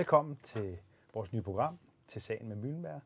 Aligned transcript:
Velkommen 0.00 0.38
til 0.42 0.78
vores 1.14 1.32
nye 1.32 1.42
program, 1.42 1.78
til 2.08 2.22
Sagen 2.22 2.48
med 2.48 2.56
Møllenberg. 2.56 3.00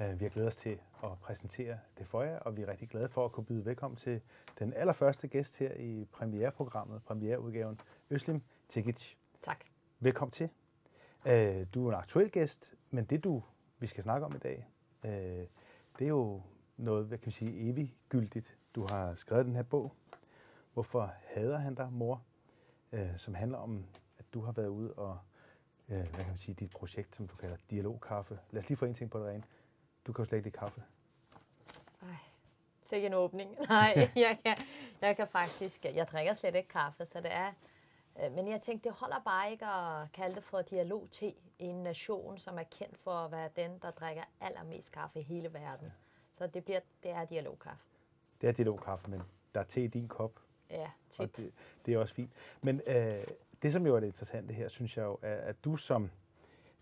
Øh, 0.00 0.20
vi 0.20 0.24
har 0.24 0.30
glædet 0.30 0.48
os 0.48 0.56
til 0.56 0.80
at 1.04 1.18
præsentere 1.22 1.78
det 1.98 2.06
for 2.06 2.22
jer, 2.22 2.38
og 2.38 2.56
vi 2.56 2.62
er 2.62 2.68
rigtig 2.68 2.88
glade 2.88 3.08
for 3.08 3.24
at 3.24 3.32
kunne 3.32 3.44
byde 3.44 3.64
velkommen 3.64 3.96
til 3.96 4.20
den 4.58 4.74
allerførste 4.74 5.28
gæst 5.28 5.58
her 5.58 5.74
i 5.74 6.06
premiereprogrammet, 6.12 7.02
premiereudgaven, 7.02 7.80
Øslim 8.10 8.42
Tikic. 8.68 9.14
Tak. 9.42 9.64
Velkommen 9.98 10.30
til. 10.30 10.48
Øh, 11.26 11.66
du 11.74 11.86
er 11.86 11.92
en 11.92 11.98
aktuel 11.98 12.30
gæst, 12.30 12.74
men 12.90 13.04
det 13.04 13.24
du, 13.24 13.42
vi 13.78 13.86
skal 13.86 14.02
snakke 14.02 14.26
om 14.26 14.36
i 14.36 14.38
dag, 14.38 14.68
øh, 15.04 15.10
det 15.98 16.04
er 16.04 16.08
jo 16.08 16.42
noget, 16.76 17.06
hvad 17.06 17.18
kan 17.18 17.26
vi 17.26 17.32
sige, 17.32 17.70
eviggyldigt. 17.70 18.58
Du 18.74 18.86
har 18.90 19.14
skrevet 19.14 19.46
den 19.46 19.56
her 19.56 19.62
bog, 19.62 19.94
Hvorfor 20.72 21.12
hader 21.24 21.58
han 21.58 21.74
dig, 21.74 21.92
mor? 21.92 22.22
som 23.16 23.34
handler 23.34 23.58
om, 23.58 23.84
at 24.18 24.24
du 24.34 24.40
har 24.40 24.52
været 24.52 24.68
ude 24.68 24.92
og 24.92 25.18
øh, 25.90 25.98
hvad 25.98 26.08
kan 26.08 26.26
man 26.26 26.38
sige, 26.38 26.54
dit 26.54 26.70
projekt, 26.70 27.16
som 27.16 27.28
du 27.28 27.36
kalder 27.36 27.56
Dialogkaffe. 27.70 28.38
Lad 28.50 28.62
os 28.62 28.68
lige 28.68 28.78
få 28.78 28.84
en 28.84 28.94
ting 28.94 29.10
på 29.10 29.18
det 29.18 29.26
rene. 29.26 29.42
Du 30.06 30.12
kan 30.12 30.22
jo 30.22 30.28
slet 30.28 30.38
ikke 30.38 30.46
lide 30.46 30.58
kaffe. 30.58 30.82
Ej, 32.02 32.08
sikke 32.82 33.06
en 33.06 33.14
åbning. 33.14 33.56
Nej, 33.68 34.10
jeg 34.16 34.38
kan, 34.44 34.56
jeg 35.00 35.16
kan 35.16 35.28
faktisk, 35.28 35.84
jeg 35.84 36.08
drikker 36.08 36.34
slet 36.34 36.54
ikke 36.54 36.68
kaffe, 36.68 37.06
så 37.06 37.20
det 37.20 37.32
er, 37.32 37.52
øh, 38.24 38.32
men 38.32 38.48
jeg 38.48 38.60
tænkte, 38.60 38.88
det 38.88 38.96
holder 38.96 39.20
bare 39.24 39.50
ikke 39.50 39.66
at 39.66 40.12
kalde 40.12 40.34
det 40.34 40.44
for 40.44 40.62
dialog 40.62 41.08
i 41.22 41.34
en 41.58 41.82
nation, 41.82 42.38
som 42.38 42.58
er 42.58 42.62
kendt 42.62 42.98
for 42.98 43.10
at 43.10 43.32
være 43.32 43.50
den, 43.56 43.78
der 43.82 43.90
drikker 43.90 44.22
allermest 44.40 44.92
kaffe 44.92 45.20
i 45.20 45.22
hele 45.22 45.52
verden. 45.52 45.86
Ja. 45.86 45.92
Så 46.32 46.46
det, 46.46 46.64
bliver, 46.64 46.80
det 47.02 47.10
er 47.10 47.24
dialogkaffe. 47.24 47.82
Det 48.40 48.48
er 48.48 48.52
dialogkaffe, 48.52 49.10
men 49.10 49.22
der 49.54 49.60
er 49.60 49.64
te 49.64 49.84
i 49.84 49.86
din 49.86 50.08
kop. 50.08 50.40
Ja, 50.70 50.90
tit. 51.10 51.20
Og 51.20 51.36
det, 51.36 51.52
det 51.86 51.94
er 51.94 51.98
også 51.98 52.14
fint. 52.14 52.32
Men 52.62 52.80
øh, 52.86 53.24
det, 53.62 53.72
som 53.72 53.86
jo 53.86 53.96
er 53.96 54.00
det 54.00 54.06
interessante 54.06 54.54
her, 54.54 54.68
synes 54.68 54.96
jeg 54.96 55.04
jo, 55.04 55.18
er, 55.22 55.36
at 55.36 55.64
du 55.64 55.76
som 55.76 56.10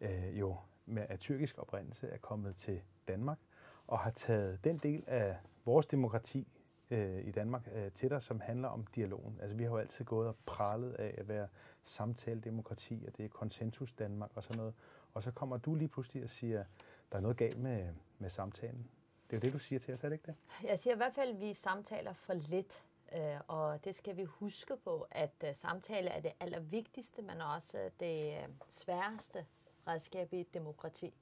øh, 0.01 0.39
jo 0.41 0.57
med 0.87 1.07
af 1.09 1.19
tyrkisk 1.19 1.59
oprindelse 1.59 2.09
er 2.09 2.19
kommet 2.19 2.57
til 2.57 2.83
Danmark 3.09 3.39
og 3.87 3.99
har 3.99 4.11
taget 4.11 4.65
den 4.65 4.79
del 4.79 5.05
af 5.07 5.37
vores 5.65 5.87
demokrati 5.87 6.49
øh, 6.91 7.27
i 7.27 7.31
Danmark 7.31 7.69
øh, 7.75 7.93
til 7.93 8.11
dig, 8.11 8.23
som 8.23 8.41
handler 8.41 8.69
om 8.69 8.87
dialogen. 8.87 9.39
Altså 9.41 9.57
vi 9.57 9.63
har 9.63 9.71
jo 9.71 9.77
altid 9.77 10.05
gået 10.05 10.29
og 10.29 10.37
prallet 10.47 10.93
af 10.93 11.15
at 11.19 11.29
være 11.29 11.49
samtaledemokrati, 11.85 13.05
og 13.07 13.17
det 13.17 13.25
er 13.25 13.29
konsensus 13.29 13.93
Danmark 13.93 14.31
og 14.35 14.43
sådan 14.43 14.57
noget. 14.57 14.75
Og 15.15 15.23
så 15.23 15.31
kommer 15.31 15.57
du 15.57 15.75
lige 15.75 15.89
pludselig 15.89 16.25
og 16.25 16.31
siger, 16.31 16.65
der 17.13 17.17
er 17.19 17.23
noget 17.23 17.37
galt 17.37 17.59
med, 17.59 17.89
med 18.19 18.31
samtalen. 18.31 18.89
Det 19.31 19.37
er 19.37 19.37
jo 19.37 19.41
det, 19.41 19.53
du 19.53 19.59
siger 19.59 19.79
til 19.79 19.95
os, 19.95 20.05
er 20.05 20.09
det 20.09 20.15
ikke 20.15 20.27
det? 20.27 20.35
Jeg 20.69 20.81
siger 20.81 20.95
i 20.95 20.97
hvert 20.97 21.15
fald, 21.15 21.35
at 21.35 21.41
vi 21.41 21.55
samtaler 21.55 22.13
for 22.13 22.35
lidt. 22.35 22.83
Øh, 23.13 23.41
og 23.49 23.85
det 23.85 23.95
skal 23.95 24.17
vi 24.17 24.25
huske 24.25 24.77
på, 24.77 25.07
at 25.11 25.45
øh, 25.45 25.55
samtale 25.55 26.11
er 26.11 26.21
det 26.21 26.33
allervigtigste, 26.41 27.23
men 27.23 27.41
også 27.41 27.91
det 28.01 28.37
øh, 28.37 28.49
sværeste 28.69 29.47
redskab 29.87 30.33
i 30.33 30.41
et 30.41 30.55
demokrati. 30.55 31.15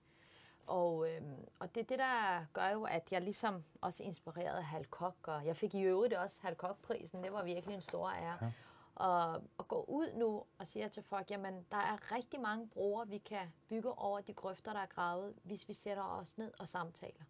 Og, 0.67 1.11
øh, 1.11 1.23
og 1.59 1.75
det 1.75 1.81
er 1.81 1.85
det, 1.85 1.99
der 1.99 2.47
gør 2.53 2.69
jo, 2.69 2.85
at 2.85 3.13
jeg 3.13 3.23
ligesom 3.23 3.65
også 3.81 4.03
inspirerede 4.03 4.63
Hal 4.63 4.85
Koch, 4.87 5.17
og 5.23 5.47
jeg 5.47 5.57
fik 5.57 5.75
i 5.75 5.83
øvrigt 5.83 6.15
også 6.15 6.43
Hal 6.43 6.55
Koch-prisen. 6.55 7.23
Det 7.23 7.33
var 7.33 7.45
virkelig 7.45 7.75
en 7.75 7.83
stor 7.83 8.11
ære. 8.11 8.39
Ja. 8.43 8.51
Og 8.95 9.35
at 9.35 9.69
gå 9.69 9.85
ud 9.89 10.13
nu 10.15 10.45
og 10.59 10.67
sige 10.67 10.89
til 10.89 11.03
folk, 11.03 11.31
jamen 11.31 11.67
der 11.71 11.77
er 11.77 12.13
rigtig 12.15 12.41
mange 12.41 12.69
broer, 12.69 13.05
vi 13.05 13.19
kan 13.19 13.53
bygge 13.69 13.99
over 13.99 14.21
de 14.21 14.35
grøfter, 14.35 14.73
der 14.73 14.81
er 14.81 14.87
gravet, 14.87 15.35
hvis 15.43 15.69
vi 15.69 15.73
sætter 15.73 16.03
os 16.03 16.39
ned 16.39 16.53
og 16.59 16.69
samtaler. 16.69 17.25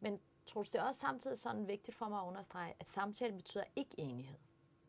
Men 0.00 0.20
Troels, 0.48 0.70
det 0.70 0.78
er 0.78 0.82
også 0.84 1.00
samtidig 1.00 1.38
sådan 1.38 1.68
vigtigt 1.68 1.96
for 1.96 2.08
mig 2.08 2.20
at 2.20 2.26
understrege, 2.26 2.74
at 2.80 2.90
samtale 2.90 3.32
betyder 3.32 3.64
ikke 3.76 4.00
enighed. 4.00 4.38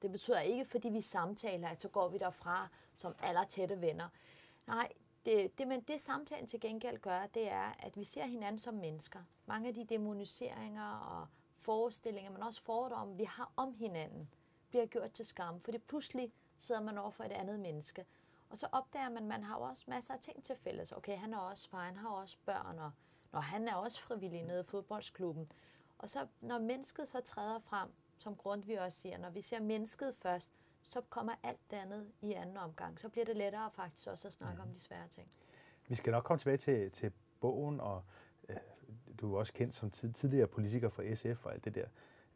Det 0.02 0.12
betyder 0.12 0.40
ikke, 0.40 0.66
fordi 0.66 0.90
vi 0.90 1.02
samtaler, 1.02 1.70
at 1.70 1.82
så 1.82 1.88
går 1.88 2.08
vi 2.08 2.18
derfra 2.18 2.68
som 2.98 3.16
aller 3.20 3.44
tætte 3.44 3.82
venner. 3.82 4.10
Nej, 4.68 4.92
det, 5.26 5.58
det, 5.58 5.68
men 5.68 5.82
det 5.82 6.02
samtalen 6.02 6.48
til 6.48 6.60
gengæld 6.60 6.98
gør, 6.98 7.26
det 7.26 7.52
er, 7.52 7.76
at 7.80 7.98
vi 7.98 8.04
ser 8.04 8.26
hinanden 8.26 8.60
som 8.60 8.74
mennesker. 8.74 9.20
Mange 9.46 9.68
af 9.68 9.74
de 9.74 9.84
demoniseringer 9.84 10.92
og 10.94 11.28
forestillinger, 11.58 12.32
men 12.32 12.44
også 12.44 12.62
fordomme, 12.62 13.18
vi 13.18 13.24
har 13.24 13.52
om 13.56 13.74
hinanden, 13.74 14.30
bliver 14.70 14.86
gjort 14.86 15.12
til 15.12 15.26
skam, 15.26 15.62
fordi 15.62 15.78
pludselig 15.78 16.34
sidder 16.58 16.82
man 16.82 16.98
over 16.98 17.10
for 17.10 17.24
et 17.24 17.32
andet 17.32 17.60
menneske. 17.60 18.06
Og 18.50 18.58
så 18.58 18.68
opdager 18.72 19.10
man, 19.10 19.18
at 19.18 19.24
man 19.24 19.44
har 19.44 19.56
også 19.56 19.84
masser 19.88 20.14
af 20.14 20.20
ting 20.20 20.44
til 20.44 20.56
fælles. 20.56 20.92
Okay, 20.92 21.18
han 21.18 21.34
er 21.34 21.38
også 21.38 21.70
far, 21.70 21.86
han 21.86 21.98
har 21.98 22.10
også 22.10 22.38
børn, 22.46 22.80
og 22.80 22.92
når 23.32 23.40
han 23.40 23.68
er 23.68 23.76
også 23.76 24.02
frivillig 24.02 24.44
nede 24.44 24.60
i 24.60 24.64
fodboldsklubben. 24.64 25.52
Og 25.98 26.10
så 26.10 26.28
når 26.42 26.60
mennesket 26.60 27.08
så 27.08 27.22
træder 27.22 27.60
frem, 27.60 27.90
som 28.18 28.38
vi 28.66 28.74
også 28.74 29.00
siger, 29.00 29.18
når 29.18 29.30
vi 29.30 29.42
ser 29.42 29.60
mennesket 29.60 30.16
først, 30.16 30.52
så 30.84 31.02
kommer 31.02 31.34
alt 31.44 31.60
det 31.72 31.78
andet 31.78 32.08
i 32.22 32.34
anden 32.34 32.58
omgang. 32.58 33.00
Så 33.00 33.10
bliver 33.10 33.26
det 33.26 33.38
lettere 33.38 33.72
faktisk 33.72 34.08
også 34.08 34.28
at 34.28 34.34
snakke 34.34 34.56
mm. 34.56 34.68
om 34.68 34.74
de 34.74 34.80
svære 34.80 35.08
ting. 35.08 35.28
Vi 35.88 35.96
skal 35.96 36.12
nok 36.12 36.24
komme 36.24 36.40
tilbage 36.40 36.58
til, 36.58 36.92
til 36.92 37.12
bogen, 37.42 37.80
og 37.80 38.04
øh, 38.50 38.58
du 39.22 39.36
er 39.36 39.40
også 39.40 39.54
kendt 39.54 39.76
som 39.76 39.92
tid, 39.92 40.14
tidligere 40.14 40.48
politiker 40.48 40.90
for 40.90 41.16
SF 41.16 41.46
og 41.46 41.54
alt 41.54 41.66
det 41.66 41.76
der. 41.76 41.86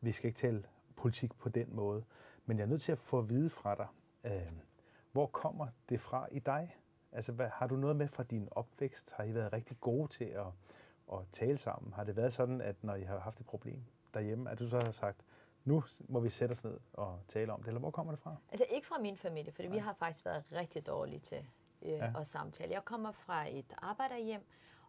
Vi 0.02 0.12
skal 0.12 0.28
ikke 0.28 0.38
tale 0.38 0.64
politik 0.96 1.36
på 1.36 1.50
den 1.50 1.76
måde, 1.76 2.04
men 2.46 2.58
jeg 2.58 2.64
er 2.64 2.68
nødt 2.68 2.82
til 2.82 2.92
at 2.92 2.98
få 2.98 3.20
at 3.20 3.30
vide 3.30 3.50
fra 3.50 3.76
dig, 3.76 3.88
øh, 4.24 4.52
hvor 5.12 5.28
kommer 5.28 5.68
det 5.90 6.00
fra 6.00 6.28
i 6.32 6.40
dig? 6.40 6.78
Altså, 7.12 7.32
hvad, 7.32 7.50
har 7.50 7.68
du 7.68 7.76
noget 7.76 7.96
med 7.96 8.08
fra 8.08 8.24
din 8.24 8.48
opvækst? 8.52 9.12
Har 9.12 9.24
I 9.24 9.34
været 9.34 9.54
rigtig 9.54 9.78
gode 9.80 10.08
til 10.08 10.26
at 10.26 10.46
at 11.14 11.20
tale 11.32 11.58
sammen? 11.58 11.94
Har 11.94 12.04
det 12.04 12.16
været 12.16 12.34
sådan, 12.34 12.62
at 12.62 12.84
når 12.84 12.96
I 12.96 13.04
har 13.04 13.20
haft 13.20 13.40
et 13.40 13.46
problem 13.46 13.84
derhjemme, 14.14 14.50
at 14.50 14.60
du 14.60 14.68
så 14.68 14.80
har 14.80 14.92
sagt, 14.92 15.26
nu 15.66 15.84
må 16.00 16.20
vi 16.20 16.30
sætte 16.30 16.54
os 16.54 16.64
ned 16.64 16.80
og 16.94 17.20
tale 17.28 17.54
om 17.54 17.60
det, 17.60 17.68
eller 17.68 17.80
hvor 17.80 17.92
kommer 17.92 18.12
det 18.12 18.20
fra? 18.20 18.36
Altså 18.52 18.66
ikke 18.70 18.88
fra 18.88 18.98
min 18.98 19.18
familie, 19.18 19.52
for 19.52 19.64
vi 19.64 19.78
har 19.78 19.94
faktisk 19.94 20.26
været 20.26 20.44
rigtig 20.52 20.88
dårlige 20.88 21.20
til 21.20 21.46
øh, 21.82 21.92
ja. 21.92 22.20
at 22.20 22.28
samtale. 22.28 22.74
Jeg 22.74 22.86
kommer 22.86 23.12
fra 23.12 23.50
et 23.50 23.74
arbejderhjem, 23.78 24.42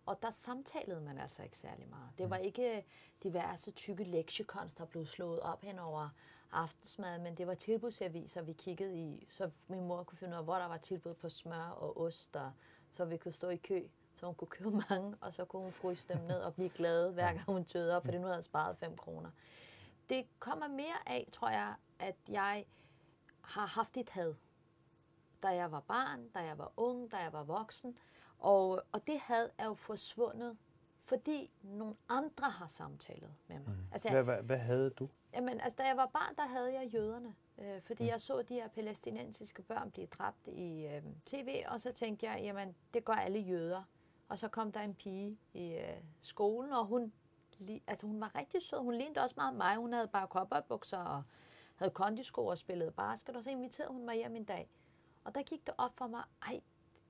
og 0.07 0.23
der 0.23 0.31
samtalede 0.31 1.01
man 1.01 1.19
altså 1.19 1.43
ikke 1.43 1.59
særlig 1.59 1.89
meget. 1.89 2.11
Det 2.19 2.31
var 2.31 2.39
mm. 2.39 2.45
ikke 2.45 2.85
diverse 3.23 3.71
tykke 3.71 4.05
lektiekons, 4.05 4.75
der 4.75 4.85
blev 4.85 5.07
slået 5.07 5.41
op 5.41 5.63
hen 5.63 5.79
over 5.79 6.09
aftensmad, 6.53 7.19
men 7.19 7.35
det 7.35 7.47
var 7.47 7.55
tilbudsaviser, 7.55 8.43
vi 8.43 8.53
kiggede 8.53 8.97
i, 8.97 9.25
så 9.29 9.51
min 9.69 9.87
mor 9.87 10.03
kunne 10.03 10.19
finde 10.19 10.35
ud 10.35 10.39
af, 10.39 10.45
hvor 10.45 10.55
der 10.55 10.67
var 10.67 10.77
tilbud 10.77 11.15
på 11.15 11.29
smør 11.29 11.69
og 11.69 12.01
ost, 12.01 12.37
og 12.37 12.53
så 12.91 13.05
vi 13.05 13.17
kunne 13.17 13.33
stå 13.33 13.49
i 13.49 13.57
kø 13.57 13.83
så 14.25 14.29
hun 14.29 14.35
kunne 14.35 14.49
købe 14.49 14.71
mange, 14.91 15.17
og 15.21 15.35
så 15.35 15.45
kunne 15.45 15.63
hun 15.63 15.73
fryse 15.73 16.09
dem 16.09 16.19
ned 16.19 16.41
og 16.41 16.55
blive 16.55 16.69
glad, 16.69 17.13
hver 17.13 17.27
gang 17.27 17.45
hun 17.45 17.65
tøede 17.65 17.97
op, 17.97 18.05
fordi 18.05 18.19
nu 18.19 18.25
havde 18.25 18.37
jeg 18.37 18.45
sparet 18.45 18.77
5 18.77 18.97
kroner. 18.97 19.31
Det 20.09 20.27
kommer 20.39 20.69
mere 20.69 20.99
af, 21.07 21.29
tror 21.33 21.49
jeg, 21.49 21.75
at 21.99 22.15
jeg 22.29 22.65
har 23.41 23.67
haft 23.67 23.97
et 23.97 24.11
had. 24.11 24.35
Da 25.43 25.49
jeg 25.49 25.73
var 25.73 25.81
barn, 25.81 26.29
da 26.29 26.39
jeg 26.39 26.59
var 26.59 26.73
ung, 26.77 27.13
da 27.13 27.17
jeg 27.17 27.33
var 27.33 27.43
voksen. 27.43 27.99
Og, 28.39 28.83
og 28.93 29.07
det 29.07 29.21
had 29.21 29.51
er 29.59 29.67
jo 29.67 29.75
forsvundet, 29.75 30.57
fordi 31.05 31.51
nogle 31.63 31.95
andre 32.09 32.51
har 32.51 32.69
samtalet 32.69 33.35
med 33.49 33.59
mig. 33.59 33.75
Mm. 33.75 33.87
Altså, 33.93 34.11
hvad, 34.11 34.23
hvad, 34.23 34.43
hvad 34.43 34.59
havde 34.59 34.91
du? 34.91 35.09
Jamen, 35.35 35.61
altså, 35.61 35.77
da 35.77 35.87
jeg 35.87 35.97
var 35.97 36.07
barn, 36.07 36.37
der 36.37 36.47
havde 36.47 36.75
jeg 36.75 36.95
jøderne. 36.95 37.35
Øh, 37.59 37.83
fordi 37.83 38.03
mm. 38.03 38.09
jeg 38.09 38.21
så 38.21 38.43
de 38.43 38.55
her 38.55 38.69
palæstinensiske 38.69 39.63
børn 39.63 39.91
blive 39.91 40.07
dræbt 40.07 40.49
i 40.49 40.87
øh, 40.87 41.03
tv, 41.27 41.63
og 41.69 41.81
så 41.81 41.93
tænkte 41.93 42.27
jeg, 42.27 42.41
jamen, 42.43 42.75
det 42.95 43.05
gør 43.05 43.13
alle 43.13 43.39
jøder. 43.39 43.83
Og 44.29 44.39
så 44.39 44.49
kom 44.49 44.73
der 44.73 44.81
en 44.81 44.95
pige 44.95 45.39
i 45.55 45.73
øh, 45.73 45.97
skolen, 46.21 46.73
og 46.73 46.87
hun, 46.87 47.13
altså 47.87 48.07
hun 48.07 48.21
var 48.21 48.35
rigtig 48.35 48.63
sød. 48.63 48.79
Hun 48.79 48.95
lignede 48.95 49.21
også 49.21 49.35
meget 49.37 49.55
mig. 49.55 49.77
Hun 49.77 49.93
havde 49.93 50.09
bare 50.09 50.27
kopperbukser 50.27 50.99
og 50.99 51.23
havde 51.77 51.91
kondisko 51.91 52.47
og 52.47 52.59
spillede 52.59 52.91
basket, 52.91 53.37
og 53.37 53.45
så 53.45 53.51
inviterede 53.51 53.93
hun 53.93 54.05
mig 54.05 54.17
hjem 54.17 54.37
en 54.37 54.45
dag. 54.45 54.69
Og 55.25 55.35
der 55.35 55.43
gik 55.43 55.67
det 55.67 55.75
op 55.79 55.97
for 55.97 56.07
mig, 56.07 56.23
ej, 56.43 56.61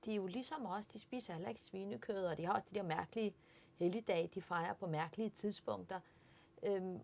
de 0.05 0.11
er 0.11 0.15
jo 0.15 0.25
ligesom 0.27 0.65
os, 0.65 0.85
de 0.85 0.99
spiser 0.99 1.33
heller 1.33 1.49
ikke 1.49 1.61
svinekød, 1.61 2.25
og 2.25 2.37
de 2.37 2.45
har 2.45 2.53
også 2.53 2.67
de 2.69 2.75
der 2.75 2.83
mærkelige 2.83 3.35
helligdage, 3.75 4.27
de 4.27 4.41
fejrer 4.41 4.73
på 4.73 4.87
mærkelige 4.87 5.29
tidspunkter. 5.29 5.99
Øhm, 6.63 6.99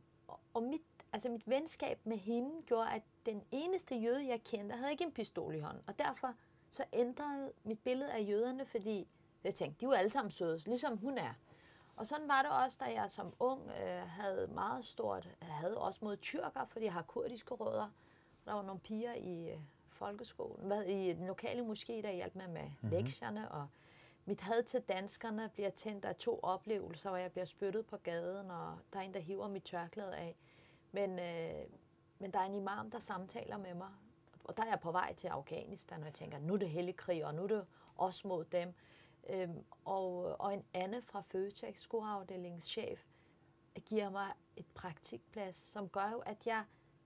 og 0.54 0.64
mit, 0.64 0.82
altså 1.14 1.30
mit 1.30 1.50
venskab 1.50 2.00
med 2.04 2.18
hende 2.18 2.62
gjorde, 2.66 2.92
at 2.92 3.02
den 3.26 3.44
eneste 3.52 3.96
jøde, 3.96 4.28
jeg 4.28 4.44
kendte, 4.44 4.76
havde 4.76 4.92
ikke 4.92 5.04
en 5.04 5.12
pistol 5.12 5.56
i 5.56 5.60
hånden. 5.60 5.84
Og 5.88 6.00
derfor 6.00 6.36
så 6.72 6.84
ændrede 6.94 7.52
mit 7.64 7.80
billede 7.80 8.12
af 8.12 8.28
jøderne, 8.28 8.66
fordi 8.66 9.08
jeg 9.44 9.56
tænkte, 9.56 9.82
de 9.82 9.88
var 9.88 9.96
alle 9.96 10.10
sammen 10.10 10.32
søde, 10.32 10.58
ligesom 10.66 10.98
hun 10.98 11.18
er. 11.18 11.34
Og 11.96 12.08
sådan 12.08 12.28
var 12.28 12.42
det 12.42 12.52
også, 12.52 12.78
da 12.80 12.86
jeg 12.86 13.12
som 13.12 13.34
ung 13.40 13.62
øh, 13.70 14.08
havde 14.08 14.48
meget 14.48 14.86
stort, 14.86 15.30
havde 15.42 15.78
også 15.78 16.00
mod 16.04 16.18
tyrker, 16.18 16.66
fordi 16.66 16.86
jeg 16.86 16.94
har 16.94 17.02
kurdiske 17.02 17.54
rødder. 17.54 17.90
Der 18.46 18.54
var 18.54 18.62
nogle 18.62 18.80
piger 18.80 19.14
i 19.14 19.50
øh, 19.50 19.60
folkeskolen, 19.90 20.68
hvad, 20.68 20.84
i 20.84 21.14
den 21.14 21.28
lokale 21.28 21.62
moské, 21.62 21.94
der 21.94 22.12
hjalp 22.12 22.36
mig 22.36 22.50
med 22.50 22.64
mm-hmm. 22.64 22.90
lektierne, 22.90 23.52
og 23.52 23.68
mit 24.26 24.42
had 24.42 24.64
til 24.64 24.82
danskerne 24.82 25.50
bliver 25.54 25.70
tændt 25.70 26.06
af 26.06 26.16
to 26.16 26.40
oplevelser, 26.44 27.10
hvor 27.10 27.18
jeg 27.18 27.32
bliver 27.32 27.46
spyttet 27.46 27.86
på 27.86 27.98
gaden, 27.98 28.52
og 28.52 28.78
der 28.94 29.00
er 29.00 29.04
en, 29.04 29.14
der 29.14 29.20
hiver 29.20 29.48
mit 29.48 29.64
tørklæde 29.64 30.16
af. 30.16 30.36
Men, 30.92 31.20
øh, 31.20 31.66
men 32.20 32.32
der 32.32 32.40
er 32.40 32.44
en 32.44 32.56
imam, 32.56 32.92
der 32.92 33.00
samtaler 33.00 33.58
med 33.58 33.74
mig, 33.74 33.90
og 34.44 34.58
der 34.58 34.64
er 34.64 34.68
jeg 34.68 34.80
på 34.80 34.92
vej 34.92 35.14
til 35.14 35.28
Afghanistan, 35.28 36.00
og 36.00 36.06
jeg 36.06 36.14
tænker, 36.14 36.40
nu 36.40 36.54
er 36.54 36.58
det 36.58 36.70
hellig 36.70 36.96
krig, 36.96 37.26
og 37.26 37.36
nu 37.36 37.44
er 37.44 37.48
det 37.48 37.66
også 37.98 38.28
mod 38.28 38.46
dem. 38.46 38.74
Øhm, 39.30 39.64
og, 39.86 40.42
og 40.42 40.54
en 40.54 40.64
Anne 40.74 41.02
fra 41.02 41.22
Føtex, 41.22 41.80
skoafdelingschef, 41.80 43.06
giver 43.86 44.10
mig 44.10 44.32
et 44.56 44.66
praktikplads, 44.74 45.58
som 45.58 45.90
gør 45.90 46.10
jo, 46.12 46.20
at 46.20 46.38
jeg 46.46 46.64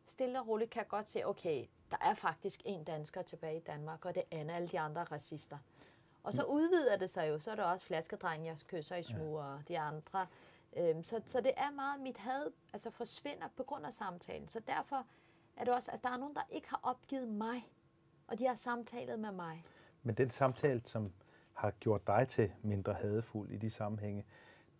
stille 0.07 0.39
og 0.39 0.47
roligt 0.47 0.71
kan 0.71 0.85
godt 0.85 1.09
se, 1.09 1.25
okay, 1.25 1.65
der 1.91 1.97
er 2.01 2.13
faktisk 2.13 2.61
en 2.65 2.83
dansker 2.83 3.21
tilbage 3.21 3.57
i 3.57 3.59
Danmark, 3.59 4.05
og 4.05 4.15
det 4.15 4.23
er 4.31 4.53
alle 4.55 4.67
de 4.67 4.79
andre 4.79 5.03
racister. 5.03 5.57
Og 6.23 6.33
så 6.33 6.43
udvider 6.43 6.97
det 6.97 7.09
sig 7.09 7.29
jo, 7.29 7.39
så 7.39 7.51
er 7.51 7.55
der 7.55 7.63
også 7.63 7.85
flaskedreng, 7.85 8.45
jeg 8.45 8.57
kysser 8.67 8.95
i 8.95 9.03
smug, 9.03 9.37
og 9.37 9.61
de 9.67 9.79
andre. 9.79 10.27
Øhm, 10.77 11.03
så, 11.03 11.21
så 11.25 11.41
det 11.41 11.51
er 11.57 11.71
meget, 11.71 11.99
mit 11.99 12.17
had 12.17 12.51
altså 12.73 12.89
forsvinder 12.89 13.47
på 13.57 13.63
grund 13.63 13.85
af 13.85 13.93
samtalen. 13.93 14.47
Så 14.47 14.59
derfor 14.59 15.05
er 15.57 15.63
det 15.63 15.73
også, 15.73 15.91
at 15.91 16.03
der 16.03 16.09
er 16.09 16.17
nogen, 16.17 16.35
der 16.35 16.41
ikke 16.49 16.69
har 16.69 16.79
opgivet 16.83 17.27
mig, 17.27 17.67
og 18.27 18.39
de 18.39 18.47
har 18.47 18.55
samtalet 18.55 19.19
med 19.19 19.31
mig. 19.31 19.63
Men 20.03 20.15
den 20.15 20.29
samtale, 20.29 20.81
som 20.85 21.11
har 21.55 21.71
gjort 21.71 22.07
dig 22.07 22.27
til 22.27 22.51
mindre 22.61 22.93
hadefuld 22.93 23.51
i 23.51 23.57
de 23.57 23.69
sammenhænge, 23.69 24.25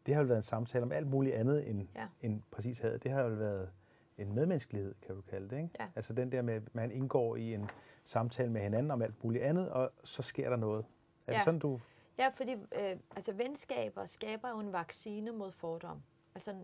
det 0.06 0.14
har 0.14 0.22
jo 0.22 0.28
været 0.28 0.38
en 0.38 0.44
samtale 0.44 0.84
om 0.84 0.92
alt 0.92 1.08
muligt 1.08 1.36
andet 1.36 1.70
end, 1.70 1.88
ja. 1.96 2.08
end 2.22 2.42
præcis 2.52 2.80
had. 2.80 3.00
Det 3.00 3.12
har 3.12 3.22
jo 3.22 3.30
været 3.30 3.70
en 4.18 4.36
medmenneskelighed, 4.36 4.96
kan 5.02 5.16
du 5.16 5.22
kalde 5.22 5.50
det. 5.50 5.58
Ikke? 5.58 5.70
Ja. 5.80 5.88
Altså 5.96 6.14
den 6.14 6.32
der 6.32 6.42
med, 6.42 6.54
at 6.54 6.76
man 6.76 6.92
indgår 6.92 7.36
i 7.36 7.54
en 7.54 7.70
samtale 8.06 8.52
med 8.52 8.62
hinanden 8.62 8.92
om 8.92 9.02
alt 9.02 9.24
muligt 9.24 9.44
andet, 9.44 9.70
og 9.70 9.92
så 10.04 10.22
sker 10.22 10.50
der 10.50 10.58
noget. 10.58 10.86
Er 11.28 11.32
ja. 11.32 11.38
det 11.38 11.46
sådan, 11.46 11.60
du... 11.60 11.80
Ja, 12.18 12.28
fordi 12.28 12.52
øh, 12.52 12.98
altså, 13.16 13.34
venskaber 13.34 14.06
skaber 14.06 14.50
jo 14.50 14.60
en 14.60 14.74
vaccine 14.74 15.32
mod 15.32 15.52
fordom. 15.52 16.04
Altså, 16.36 16.56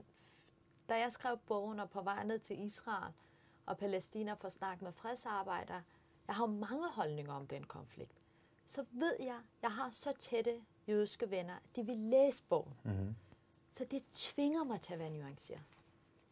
da 0.90 1.00
jeg 1.00 1.12
skrev 1.12 1.38
bogen 1.48 1.80
og 1.80 1.90
på 1.90 2.02
vej 2.02 2.24
ned 2.24 2.40
til 2.40 2.66
Israel 2.66 3.14
og 3.66 3.78
Palæstina 3.78 4.34
for 4.34 4.48
at 4.48 4.54
snakke 4.54 4.84
med 4.84 4.92
fredsarbejdere, 4.92 5.82
jeg 6.28 6.36
har 6.36 6.46
mange 6.46 6.90
holdninger 6.92 7.34
om 7.34 7.48
den 7.48 7.64
konflikt. 7.64 8.21
Så 8.72 8.86
ved 8.92 9.16
jeg, 9.20 9.40
jeg 9.62 9.72
har 9.72 9.90
så 9.92 10.14
tætte 10.20 10.62
jødiske 10.88 11.32
venner, 11.32 11.54
at 11.56 11.76
de 11.76 11.86
vil 11.86 11.98
læse 11.98 12.44
bogen. 12.50 12.74
Mm-hmm. 12.84 13.16
Så 13.72 13.86
det 13.86 14.04
tvinger 14.12 14.64
mig 14.64 14.82
til 14.82 14.94
at 14.94 15.00
være 15.00 15.10
nuanceret. 15.10 15.62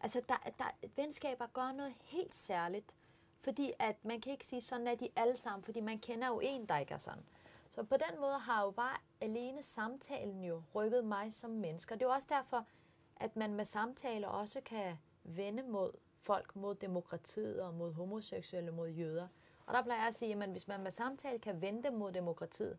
Altså, 0.02 0.22
der, 0.30 0.38
der, 0.58 0.88
venskaber 0.96 1.48
gør 1.48 1.72
noget 1.72 1.94
helt 2.02 2.36
særligt, 2.36 2.96
fordi 3.42 3.74
at 3.80 4.06
man 4.06 4.22
kan 4.22 4.32
ikke 4.32 4.48
sige, 4.48 4.62
sådan 4.62 4.88
er 4.88 4.96
de 4.96 5.10
alle 5.16 5.38
sammen, 5.38 5.64
fordi 5.64 5.80
man 5.80 6.00
kender 6.00 6.28
jo 6.28 6.40
en, 6.40 6.66
der 6.66 6.78
ikke 6.78 6.94
er 6.94 6.98
sådan. 6.98 7.24
Så 7.70 7.84
på 7.84 7.96
den 7.96 8.20
måde 8.20 8.40
har 8.40 8.64
jo 8.64 8.72
bare 8.72 8.98
alene 9.22 9.62
samtalen 9.62 10.44
jo 10.44 10.64
rykket 10.76 11.06
mig 11.06 11.34
som 11.34 11.50
menneske. 11.50 11.94
Det 11.94 12.02
er 12.02 12.06
jo 12.06 12.14
også 12.14 12.28
derfor, 12.32 12.66
at 13.16 13.36
man 13.36 13.54
med 13.54 13.66
samtaler 13.66 14.28
også 14.28 14.62
kan 14.62 14.98
vende 15.24 15.64
mod 15.64 15.92
folk, 16.22 16.56
mod 16.56 16.76
demokratiet 16.76 17.62
og 17.62 17.74
mod 17.74 17.94
homoseksuelle, 17.94 18.72
mod 18.72 18.90
jøder. 18.90 19.28
Og 19.69 19.75
der 19.75 19.83
plejer 19.83 20.00
jeg 20.00 20.07
at 20.07 20.16
sige, 20.16 20.44
at 20.44 20.50
hvis 20.50 20.68
man 20.68 20.83
med 20.83 20.92
samtale 20.92 21.39
kan 21.39 21.62
vende 21.62 21.92
mod 21.92 22.12
demokratiet, 22.12 22.77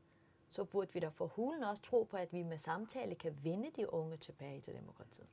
så 0.48 0.64
burde 0.64 0.92
vi 0.92 1.00
da 1.00 1.08
for 1.08 1.26
hulen 1.26 1.64
også 1.64 1.82
tro 1.82 2.02
på, 2.10 2.16
at 2.16 2.32
vi 2.32 2.42
med 2.42 2.58
samtale 2.58 3.14
kan 3.14 3.38
vende 3.44 3.70
de 3.76 3.92
unge 3.92 4.16
tilbage 4.16 4.60
til 4.60 4.74
demokratiet. 4.74 5.26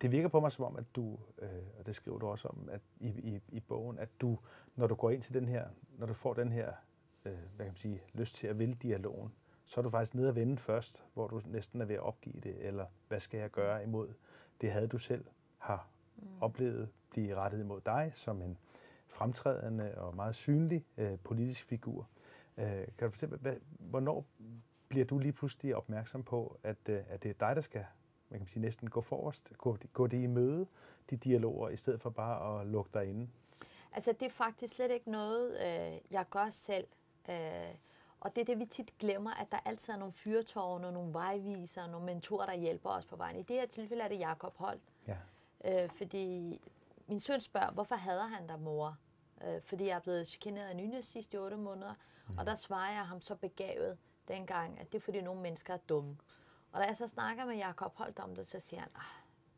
Det 0.00 0.12
virker 0.12 0.28
på 0.28 0.40
mig 0.40 0.52
som 0.52 0.64
om, 0.64 0.76
at 0.76 0.84
du, 0.96 1.18
øh, 1.38 1.48
og 1.78 1.86
det 1.86 1.96
skriver 1.96 2.18
du 2.18 2.26
også 2.26 2.48
om 2.48 2.68
at 2.72 2.80
i, 3.00 3.08
i, 3.08 3.40
i 3.48 3.60
bogen, 3.60 3.98
at 3.98 4.08
du, 4.20 4.38
når 4.76 4.86
du 4.86 4.94
går 4.94 5.10
ind 5.10 5.22
til 5.22 5.34
den 5.34 5.48
her, 5.48 5.68
når 5.98 6.06
du 6.06 6.12
får 6.12 6.34
den 6.34 6.52
her, 6.52 6.72
øh, 7.24 7.32
hvad 7.56 7.66
kan 7.66 7.72
man 7.72 7.76
sige, 7.76 8.02
lyst 8.14 8.34
til 8.34 8.46
at 8.46 8.58
ville 8.58 8.74
dialogen, 8.74 9.32
så 9.64 9.80
er 9.80 9.82
du 9.82 9.90
faktisk 9.90 10.14
nede 10.14 10.28
at 10.28 10.34
vende 10.34 10.58
først, 10.58 11.04
hvor 11.14 11.28
du 11.28 11.40
næsten 11.44 11.80
er 11.80 11.84
ved 11.84 11.94
at 11.94 12.02
opgive 12.02 12.40
det, 12.40 12.66
eller 12.66 12.86
hvad 13.08 13.20
skal 13.20 13.40
jeg 13.40 13.50
gøre 13.50 13.82
imod 13.82 14.14
det 14.60 14.72
havde 14.72 14.86
du 14.86 14.98
selv 14.98 15.24
har 15.58 15.88
mm. 16.16 16.22
oplevet 16.40 16.88
blive 17.10 17.34
rettet 17.34 17.60
imod 17.60 17.80
dig 17.80 18.12
som 18.14 18.42
en 18.42 18.58
fremtrædende 19.16 19.94
og 19.96 20.16
meget 20.16 20.34
synlig 20.34 20.84
øh, 20.96 21.18
politisk 21.18 21.64
figur. 21.64 22.08
Øh, 22.58 22.66
kan 22.66 23.08
du 23.08 23.10
fortælle, 23.10 23.36
hvad, 23.36 23.56
hvornår 23.78 24.24
bliver 24.88 25.04
du 25.04 25.18
lige 25.18 25.32
pludselig 25.32 25.76
opmærksom 25.76 26.22
på, 26.22 26.58
at, 26.62 26.76
øh, 26.88 27.02
at 27.08 27.22
det 27.22 27.28
er 27.28 27.46
dig, 27.46 27.56
der 27.56 27.62
skal 27.62 27.84
man 28.28 28.40
kan 28.40 28.48
sige, 28.48 28.62
næsten 28.62 28.90
gå 28.90 29.00
forrest, 29.00 29.52
gå, 29.58 29.76
gå 29.92 30.06
det 30.06 30.22
i 30.22 30.26
møde, 30.26 30.66
de 31.10 31.16
dialoger, 31.16 31.68
i 31.68 31.76
stedet 31.76 32.00
for 32.00 32.10
bare 32.10 32.60
at 32.60 32.66
lukke 32.66 32.90
dig 32.94 33.06
inde? 33.06 33.28
Altså, 33.92 34.12
det 34.12 34.26
er 34.26 34.30
faktisk 34.30 34.74
slet 34.74 34.90
ikke 34.90 35.10
noget, 35.10 35.50
øh, 35.60 36.00
jeg 36.10 36.24
gør 36.30 36.50
selv. 36.50 36.86
Øh, 37.28 37.74
og 38.20 38.36
det 38.36 38.40
er 38.40 38.44
det, 38.44 38.58
vi 38.58 38.66
tit 38.66 38.98
glemmer, 38.98 39.30
at 39.30 39.46
der 39.52 39.58
altid 39.64 39.92
er 39.92 39.98
nogle 39.98 40.12
fyrtårne, 40.12 40.92
nogle 40.92 41.12
vejvisere, 41.12 41.88
nogle 41.88 42.06
mentorer, 42.06 42.46
der 42.46 42.54
hjælper 42.54 42.90
os 42.90 43.06
på 43.06 43.16
vejen. 43.16 43.36
I 43.36 43.42
det 43.42 43.56
her 43.56 43.66
tilfælde 43.66 44.02
er 44.02 44.08
det 44.08 44.18
Jakob 44.18 44.56
Holt. 44.56 44.82
Ja. 45.06 45.16
Øh, 45.64 45.90
fordi 45.90 46.60
min 47.06 47.20
søn 47.20 47.40
spørger, 47.40 47.70
hvorfor 47.70 47.94
hader 47.94 48.26
han 48.26 48.46
dig, 48.46 48.60
mor? 48.60 48.96
Øh, 49.44 49.62
fordi 49.62 49.86
jeg 49.86 49.94
er 49.94 50.00
blevet 50.00 50.28
chikaneret 50.28 50.68
af 50.68 50.76
Nynæs 50.76 51.06
sidste 51.06 51.40
otte 51.40 51.56
måneder. 51.56 51.94
Mm. 52.28 52.38
Og 52.38 52.46
der 52.46 52.54
svarer 52.54 52.92
jeg 52.92 53.06
ham 53.06 53.20
så 53.20 53.34
begavet 53.34 53.98
dengang, 54.28 54.80
at 54.80 54.92
det 54.92 54.98
er 54.98 55.02
fordi 55.02 55.20
nogle 55.20 55.40
mennesker 55.40 55.74
er 55.74 55.78
dumme. 55.88 56.16
Og 56.72 56.80
da 56.80 56.86
jeg 56.86 56.96
så 56.96 57.08
snakker 57.08 57.44
med 57.44 57.56
Jakob 57.56 57.96
Holt 57.96 58.18
om 58.18 58.36
det, 58.36 58.46
så 58.46 58.60
siger 58.60 58.80
han, 58.80 58.88
ah, 58.94 59.02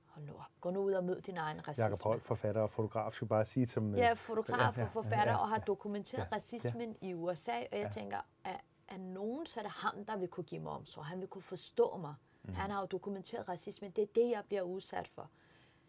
hold 0.06 0.24
nu 0.24 0.32
op, 0.32 0.60
gå 0.60 0.70
nu 0.70 0.80
ud 0.80 0.92
og 0.92 1.04
mød 1.04 1.20
din 1.20 1.36
egen 1.36 1.68
racisme. 1.68 1.84
Jakob 1.84 2.02
Holt, 2.02 2.22
forfatter 2.22 2.62
og 2.62 2.70
fotograf, 2.70 3.12
skal 3.12 3.28
bare 3.28 3.44
sige 3.44 3.66
som... 3.66 3.94
Ja, 3.94 4.12
fotograf 4.12 4.78
og 4.78 4.88
forfatter, 4.88 5.18
ja, 5.18 5.24
ja, 5.24 5.30
ja, 5.30 5.36
og 5.36 5.48
har 5.48 5.58
dokumenteret 5.58 6.28
ja, 6.30 6.36
racismen 6.36 6.96
ja. 7.02 7.08
i 7.08 7.14
USA, 7.14 7.56
og 7.56 7.78
jeg 7.78 7.82
ja. 7.82 7.88
tænker, 7.88 8.18
at, 8.44 8.60
at 8.88 9.00
nogen, 9.00 9.46
så 9.46 9.60
er 9.60 9.64
det 9.64 9.72
ham, 9.72 10.04
der 10.04 10.16
vil 10.16 10.28
kunne 10.28 10.44
give 10.44 10.60
mig 10.60 10.72
omsorg. 10.72 11.06
Han 11.06 11.20
vil 11.20 11.28
kunne 11.28 11.42
forstå 11.42 11.96
mig. 11.96 12.14
Mm. 12.42 12.54
Han 12.54 12.70
har 12.70 12.80
jo 12.80 12.86
dokumenteret 12.86 13.48
racismen. 13.48 13.90
Det 13.90 14.02
er 14.02 14.08
det, 14.14 14.30
jeg 14.30 14.44
bliver 14.48 14.62
udsat 14.62 15.08
for. 15.08 15.30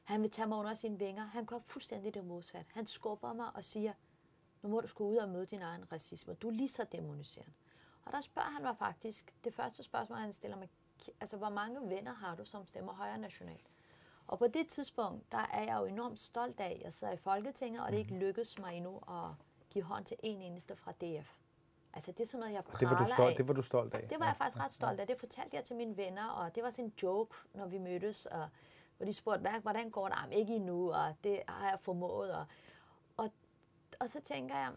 Han 0.09 0.21
vil 0.21 0.31
tage 0.31 0.47
mig 0.47 0.57
under 0.57 0.73
sine 0.73 0.99
vinger. 0.99 1.25
Han 1.25 1.45
gør 1.45 1.59
fuldstændig 1.59 2.13
det 2.13 2.25
modsat. 2.25 2.65
Han 2.73 2.87
skubber 2.87 3.33
mig 3.33 3.55
og 3.55 3.63
siger, 3.63 3.93
nu 4.61 4.69
må 4.69 4.81
du 4.81 4.87
skulle 4.87 5.11
ud 5.11 5.17
og 5.17 5.29
møde 5.29 5.45
din 5.45 5.61
egen 5.61 5.91
racisme. 5.91 6.33
Du 6.33 6.47
er 6.47 6.51
lige 6.51 6.67
så 6.67 6.85
demoniserende. 6.91 7.53
Og 8.05 8.11
der 8.11 8.21
spørger 8.21 8.49
han 8.49 8.61
mig 8.61 8.77
faktisk, 8.77 9.33
det 9.43 9.53
første 9.53 9.83
spørgsmål, 9.83 10.19
han 10.19 10.33
stiller 10.33 10.57
mig, 10.57 10.69
altså 11.21 11.37
hvor 11.37 11.49
mange 11.49 11.89
venner 11.89 12.13
har 12.13 12.35
du, 12.35 12.45
som 12.45 12.67
stemmer 12.67 12.93
højre 12.93 13.17
nationalt? 13.17 13.67
Og 14.27 14.39
på 14.39 14.47
det 14.47 14.67
tidspunkt, 14.67 15.31
der 15.31 15.47
er 15.53 15.63
jeg 15.63 15.77
jo 15.79 15.85
enormt 15.85 16.19
stolt 16.19 16.59
af, 16.59 16.75
at 16.79 16.81
jeg 16.81 16.93
sidder 16.93 17.13
i 17.13 17.17
Folketinget, 17.17 17.83
og 17.83 17.91
det 17.91 17.97
ikke 17.97 18.13
mhm. 18.13 18.19
lykkedes 18.19 18.59
mig 18.59 18.77
endnu 18.77 18.97
at 18.97 19.31
give 19.69 19.83
hånd 19.83 20.05
til 20.05 20.17
en 20.23 20.41
eneste 20.41 20.75
fra 20.75 20.91
DF. 20.91 21.37
Altså 21.93 22.11
det 22.11 22.19
er 22.19 22.27
sådan 22.27 22.39
noget, 22.39 22.53
jeg 22.53 22.63
praler 22.63 22.89
det 22.89 22.89
var 22.89 23.05
du 23.05 23.11
stolt, 23.11 23.29
af. 23.29 23.35
Det 23.37 23.47
var 23.47 23.53
du 23.53 23.61
stolt 23.61 23.93
af? 23.93 24.07
Det 24.09 24.19
var 24.19 24.25
jeg 24.25 24.35
faktisk 24.37 24.63
ret 24.63 24.73
stolt 24.73 24.99
af. 24.99 25.07
Det 25.07 25.19
fortalte 25.19 25.55
jeg 25.55 25.63
til 25.63 25.75
mine 25.75 25.97
venner, 25.97 26.29
og 26.29 26.55
det 26.55 26.63
var 26.63 26.69
sådan 26.69 26.85
en 26.85 26.93
joke, 27.03 27.35
når 27.53 27.67
vi 27.67 27.77
mødtes, 27.77 28.25
og, 28.25 28.49
hvor 28.99 29.05
de 29.05 29.13
spurgte, 29.13 29.49
hvordan 29.61 29.89
går 29.89 30.07
det? 30.07 30.15
Jamen, 30.21 30.33
ikke 30.33 30.55
endnu, 30.55 30.91
og 30.91 31.15
det 31.23 31.41
har 31.47 31.69
jeg 31.69 31.79
formået. 31.81 32.35
Og, 32.35 32.45
og, 33.17 33.31
og 33.99 34.09
så 34.09 34.21
tænker 34.21 34.55
jeg, 34.57 34.71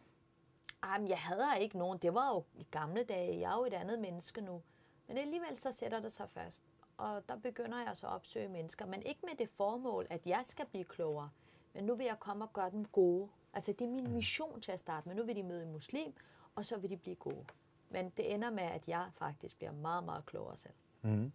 jamen, 0.84 1.08
jeg 1.08 1.19
hader 1.19 1.54
ikke 1.54 1.78
nogen. 1.78 1.98
Det 1.98 2.14
var 2.14 2.34
jo 2.34 2.44
i 2.54 2.66
gamle 2.70 3.04
dage. 3.04 3.40
Jeg 3.40 3.52
er 3.52 3.56
jo 3.56 3.64
et 3.64 3.74
andet 3.74 3.98
menneske 3.98 4.40
nu. 4.40 4.62
Men 5.08 5.19
alligevel 5.19 5.58
så 5.58 5.72
sætter 5.72 6.00
det 6.00 6.12
sig 6.12 6.28
fast. 6.30 6.62
Og 6.96 7.28
der 7.28 7.36
begynder 7.36 7.78
jeg 7.78 7.96
så 7.96 8.06
at 8.06 8.12
opsøge 8.12 8.48
mennesker, 8.48 8.86
men 8.86 9.02
ikke 9.02 9.20
med 9.22 9.36
det 9.38 9.48
formål, 9.48 10.06
at 10.11 10.26
jeg 10.26 10.40
skal 10.42 10.66
blive 10.66 10.85
klogere. 10.85 11.30
Men 11.75 11.85
nu 11.85 11.94
vil 11.94 12.06
jeg 12.06 12.20
komme 12.20 12.44
og 12.44 12.52
gøre 12.52 12.70
dem 12.70 12.85
gode. 12.85 13.28
Altså 13.52 13.73
det 13.73 13.85
er 13.85 13.88
min 13.88 14.12
mission 14.12 14.61
til 14.61 14.73
at 14.73 14.78
starte 14.78 15.08
med. 15.08 15.16
Nu 15.16 15.25
vil 15.25 15.37
de 15.37 15.42
møde 15.42 15.62
en 15.62 15.73
muslim, 15.73 16.12
og 16.54 16.64
så 16.64 16.78
vil 16.78 16.90
de 16.90 16.97
blive 16.97 17.16
gode. 17.16 17.44
Men 17.90 18.11
det 18.16 18.35
ender 18.35 18.50
med, 18.50 18.62
at 18.62 18.88
jeg 18.88 19.11
faktisk 19.14 19.56
bliver 19.56 19.73
meget, 19.73 20.04
meget 20.04 20.26
klogere 20.26 20.56
selv. 20.56 20.75
Mm. 21.02 21.32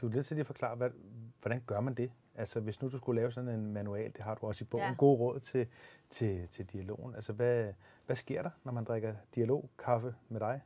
Du 0.00 0.06
er 0.06 0.10
lidt 0.10 0.26
til 0.26 0.40
at 0.40 0.46
forklare, 0.46 0.76
hvad, 0.76 0.90
hvordan 1.40 1.62
gør 1.66 1.80
man 1.80 1.94
det? 1.94 2.12
Altså 2.34 2.60
hvis 2.60 2.82
nu 2.82 2.88
du 2.88 2.98
skulle 2.98 3.20
lave 3.20 3.32
sådan 3.32 3.50
en 3.50 3.72
manual, 3.72 4.12
det 4.12 4.20
har 4.20 4.34
du 4.34 4.46
også 4.46 4.64
i 4.64 4.66
bogen, 4.66 4.88
ja. 4.88 4.94
god 4.98 5.18
råd 5.18 5.40
til, 5.40 5.68
til, 6.10 6.48
til 6.48 6.66
dialogen. 6.66 7.14
Altså 7.14 7.32
hvad, 7.32 7.72
hvad 8.06 8.16
sker 8.16 8.42
der, 8.42 8.50
når 8.64 8.72
man 8.72 8.84
drikker 8.84 9.14
dialogkaffe 9.34 10.14
med 10.28 10.40
dig? 10.40 10.62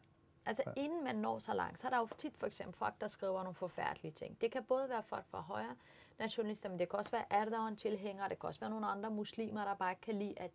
Altså 0.46 0.62
ja. 0.66 0.72
inden 0.76 1.04
man 1.04 1.16
når 1.16 1.38
så 1.38 1.54
langt, 1.54 1.78
så 1.78 1.86
er 1.86 1.90
der 1.90 1.98
jo 1.98 2.08
tit 2.18 2.36
for 2.36 2.46
eksempel 2.46 2.76
folk, 2.78 2.94
der 3.00 3.08
skriver 3.08 3.42
nogle 3.42 3.54
forfærdelige 3.54 4.12
ting. 4.12 4.40
Det 4.40 4.52
kan 4.52 4.64
både 4.64 4.88
være 4.88 5.02
folk 5.02 5.26
fra 5.26 5.40
højre 5.40 5.76
nationalister, 6.18 6.68
men 6.68 6.78
det 6.78 6.88
kan 6.88 6.98
også 6.98 7.10
være 7.10 7.24
Erdogan-tilhængere, 7.30 8.28
det 8.28 8.40
kan 8.40 8.48
også 8.48 8.60
være 8.60 8.70
nogle 8.70 8.86
andre 8.86 9.10
muslimer, 9.10 9.64
der 9.64 9.74
bare 9.74 9.94
kan 9.94 10.14
lide, 10.14 10.34
at 10.40 10.50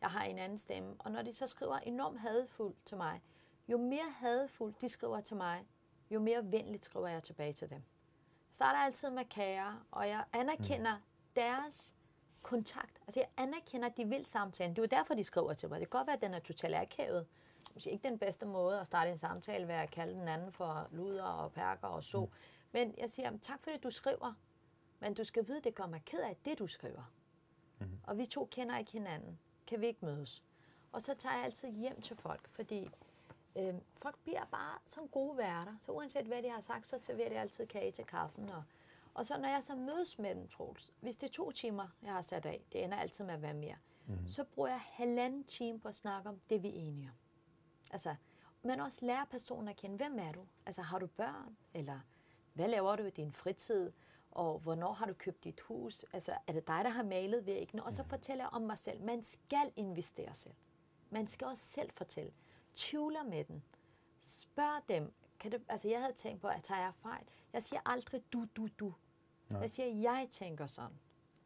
jeg 0.00 0.10
har 0.10 0.24
en 0.24 0.38
anden 0.38 0.58
stemme. 0.58 0.94
Og 0.98 1.10
når 1.10 1.22
de 1.22 1.32
så 1.32 1.46
skriver 1.46 1.76
enormt 1.76 2.20
hadefuldt 2.20 2.76
til 2.84 2.96
mig, 2.96 3.22
jo 3.68 3.78
mere 3.78 4.10
hadefuldt 4.16 4.80
de 4.80 4.88
skriver 4.88 5.20
til 5.20 5.36
mig, 5.36 5.66
jo 6.10 6.20
mere 6.20 6.52
venligt 6.52 6.84
skriver 6.84 7.08
jeg 7.08 7.22
tilbage 7.22 7.52
til 7.52 7.70
dem. 7.70 7.82
Starter 8.58 8.78
altid 8.78 9.10
med 9.10 9.24
kære, 9.24 9.80
og 9.90 10.08
jeg 10.08 10.24
anerkender 10.32 10.96
mm. 10.96 11.02
deres 11.36 11.94
kontakt. 12.42 12.98
Altså 13.06 13.20
jeg 13.20 13.28
anerkender, 13.36 13.88
at 13.88 13.96
de 13.96 14.08
vil 14.08 14.26
samtale. 14.26 14.70
Det 14.70 14.78
er 14.78 14.82
jo 14.82 14.86
derfor, 14.86 15.14
de 15.14 15.24
skriver 15.24 15.52
til 15.52 15.68
mig. 15.68 15.80
Det 15.80 15.90
kan 15.90 15.98
godt 15.98 16.06
være, 16.06 16.16
at 16.16 16.22
den 16.22 16.34
er 16.34 16.38
totalt 16.38 16.74
akavet 16.74 17.26
måske 17.74 17.90
ikke 17.90 18.08
den 18.08 18.18
bedste 18.18 18.46
måde 18.46 18.80
at 18.80 18.86
starte 18.86 19.10
en 19.10 19.18
samtale 19.18 19.68
ved 19.68 19.74
at 19.74 19.90
kalde 19.90 20.14
den 20.14 20.28
anden 20.28 20.52
for 20.52 20.88
luder 20.90 21.24
og 21.24 21.52
perker 21.52 21.88
og 21.88 22.04
så. 22.04 22.20
Mm. 22.20 22.30
Men 22.72 22.94
jeg 22.98 23.10
siger, 23.10 23.38
tak 23.42 23.62
for 23.62 23.70
det, 23.70 23.82
du 23.82 23.90
skriver. 23.90 24.32
Men 25.00 25.14
du 25.14 25.24
skal 25.24 25.46
vide, 25.48 25.60
det 25.60 25.74
gør 25.74 25.86
mig 25.86 26.02
ked 26.04 26.20
af 26.20 26.36
det, 26.44 26.58
du 26.58 26.66
skriver. 26.66 27.12
Mm. 27.78 28.00
Og 28.02 28.18
vi 28.18 28.26
to 28.26 28.48
kender 28.50 28.78
ikke 28.78 28.92
hinanden. 28.92 29.38
Kan 29.66 29.80
vi 29.80 29.86
ikke 29.86 30.04
mødes? 30.04 30.42
Og 30.92 31.02
så 31.02 31.14
tager 31.14 31.34
jeg 31.34 31.44
altid 31.44 31.72
hjem 31.72 32.00
til 32.00 32.16
folk, 32.16 32.48
fordi 32.48 32.90
øh, 33.56 33.74
folk 33.96 34.18
bliver 34.18 34.44
bare 34.44 34.78
som 34.86 35.08
gode 35.08 35.36
værter. 35.36 35.76
Så 35.80 35.92
uanset 35.92 36.26
hvad 36.26 36.42
de 36.42 36.50
har 36.50 36.60
sagt, 36.60 36.86
så 36.86 36.98
serverer 36.98 37.28
de 37.28 37.38
altid 37.38 37.66
kage 37.66 37.92
til 37.92 38.04
kaffen. 38.04 38.50
Og, 38.50 38.62
og 39.14 39.26
så 39.26 39.38
når 39.38 39.48
jeg 39.48 39.62
så 39.62 39.74
mødes 39.74 40.18
med 40.18 40.34
dem, 40.34 40.48
Troels, 40.48 40.92
hvis 41.00 41.16
det 41.16 41.28
er 41.28 41.32
to 41.32 41.50
timer, 41.50 41.88
jeg 42.02 42.12
har 42.12 42.22
sat 42.22 42.46
af, 42.46 42.62
det 42.72 42.84
ender 42.84 42.98
altid 42.98 43.24
med 43.24 43.34
at 43.34 43.42
være 43.42 43.54
mere, 43.54 43.76
mm. 44.06 44.28
så 44.28 44.44
bruger 44.44 44.68
jeg 44.68 44.80
halvanden 44.80 45.44
time 45.44 45.80
på 45.80 45.88
at 45.88 45.94
snakke 45.94 46.28
om 46.28 46.40
det, 46.50 46.62
vi 46.62 46.68
er 46.68 46.74
enige 46.74 47.08
om. 47.08 47.16
Altså, 47.90 48.14
men 48.62 48.80
også 48.80 49.06
lære 49.06 49.26
personen 49.30 49.68
at 49.68 49.76
kende, 49.76 49.96
hvem 49.96 50.18
er 50.18 50.32
du? 50.32 50.46
Altså, 50.66 50.82
har 50.82 50.98
du 50.98 51.06
børn? 51.06 51.56
Eller 51.74 52.00
hvad 52.52 52.68
laver 52.68 52.96
du 52.96 53.02
i 53.02 53.10
din 53.10 53.32
fritid? 53.32 53.92
Og 54.30 54.58
hvornår 54.58 54.92
har 54.92 55.06
du 55.06 55.12
købt 55.12 55.44
dit 55.44 55.60
hus? 55.60 56.04
Altså, 56.12 56.32
er 56.46 56.52
det 56.52 56.66
dig, 56.66 56.84
der 56.84 56.90
har 56.90 57.02
malet 57.02 57.46
væggene? 57.46 57.84
Og 57.84 57.92
så 57.92 58.02
fortæller 58.04 58.44
jeg 58.44 58.50
om 58.52 58.62
mig 58.62 58.78
selv. 58.78 59.02
Man 59.02 59.22
skal 59.22 59.72
investere 59.76 60.34
selv. 60.34 60.54
Man 61.10 61.26
skal 61.26 61.46
også 61.46 61.62
selv 61.62 61.90
fortælle. 61.90 62.32
Tvivler 62.78 63.22
med 63.22 63.44
den. 63.44 63.62
spørg 64.24 64.82
dem, 64.88 65.12
kan 65.40 65.52
det, 65.52 65.62
altså 65.68 65.88
jeg 65.88 66.00
havde 66.00 66.12
tænkt 66.12 66.40
på, 66.40 66.48
at 66.48 66.62
tager 66.62 66.80
jeg 66.80 66.92
fejl? 66.94 67.24
Jeg 67.52 67.62
siger 67.62 67.80
aldrig 67.86 68.22
du, 68.32 68.46
du, 68.56 68.68
du. 68.80 68.94
Nej. 69.48 69.60
Jeg 69.60 69.70
siger, 69.70 69.86
jeg 69.86 70.28
tænker 70.30 70.66
sådan. 70.66 70.98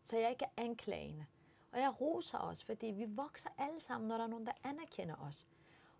Så 0.05 0.19
jeg 0.19 0.31
ikke 0.31 0.45
er 0.45 0.63
anklagende. 0.63 1.27
Og 1.73 1.81
jeg 1.81 2.01
roser 2.01 2.39
os, 2.39 2.65
fordi 2.65 2.87
vi 2.87 3.05
vokser 3.09 3.51
alle 3.59 3.81
sammen, 3.81 4.09
når 4.09 4.17
der 4.17 4.25
er 4.25 4.29
nogen, 4.29 4.47
der 4.47 4.53
anerkender 4.65 5.17
os. 5.17 5.47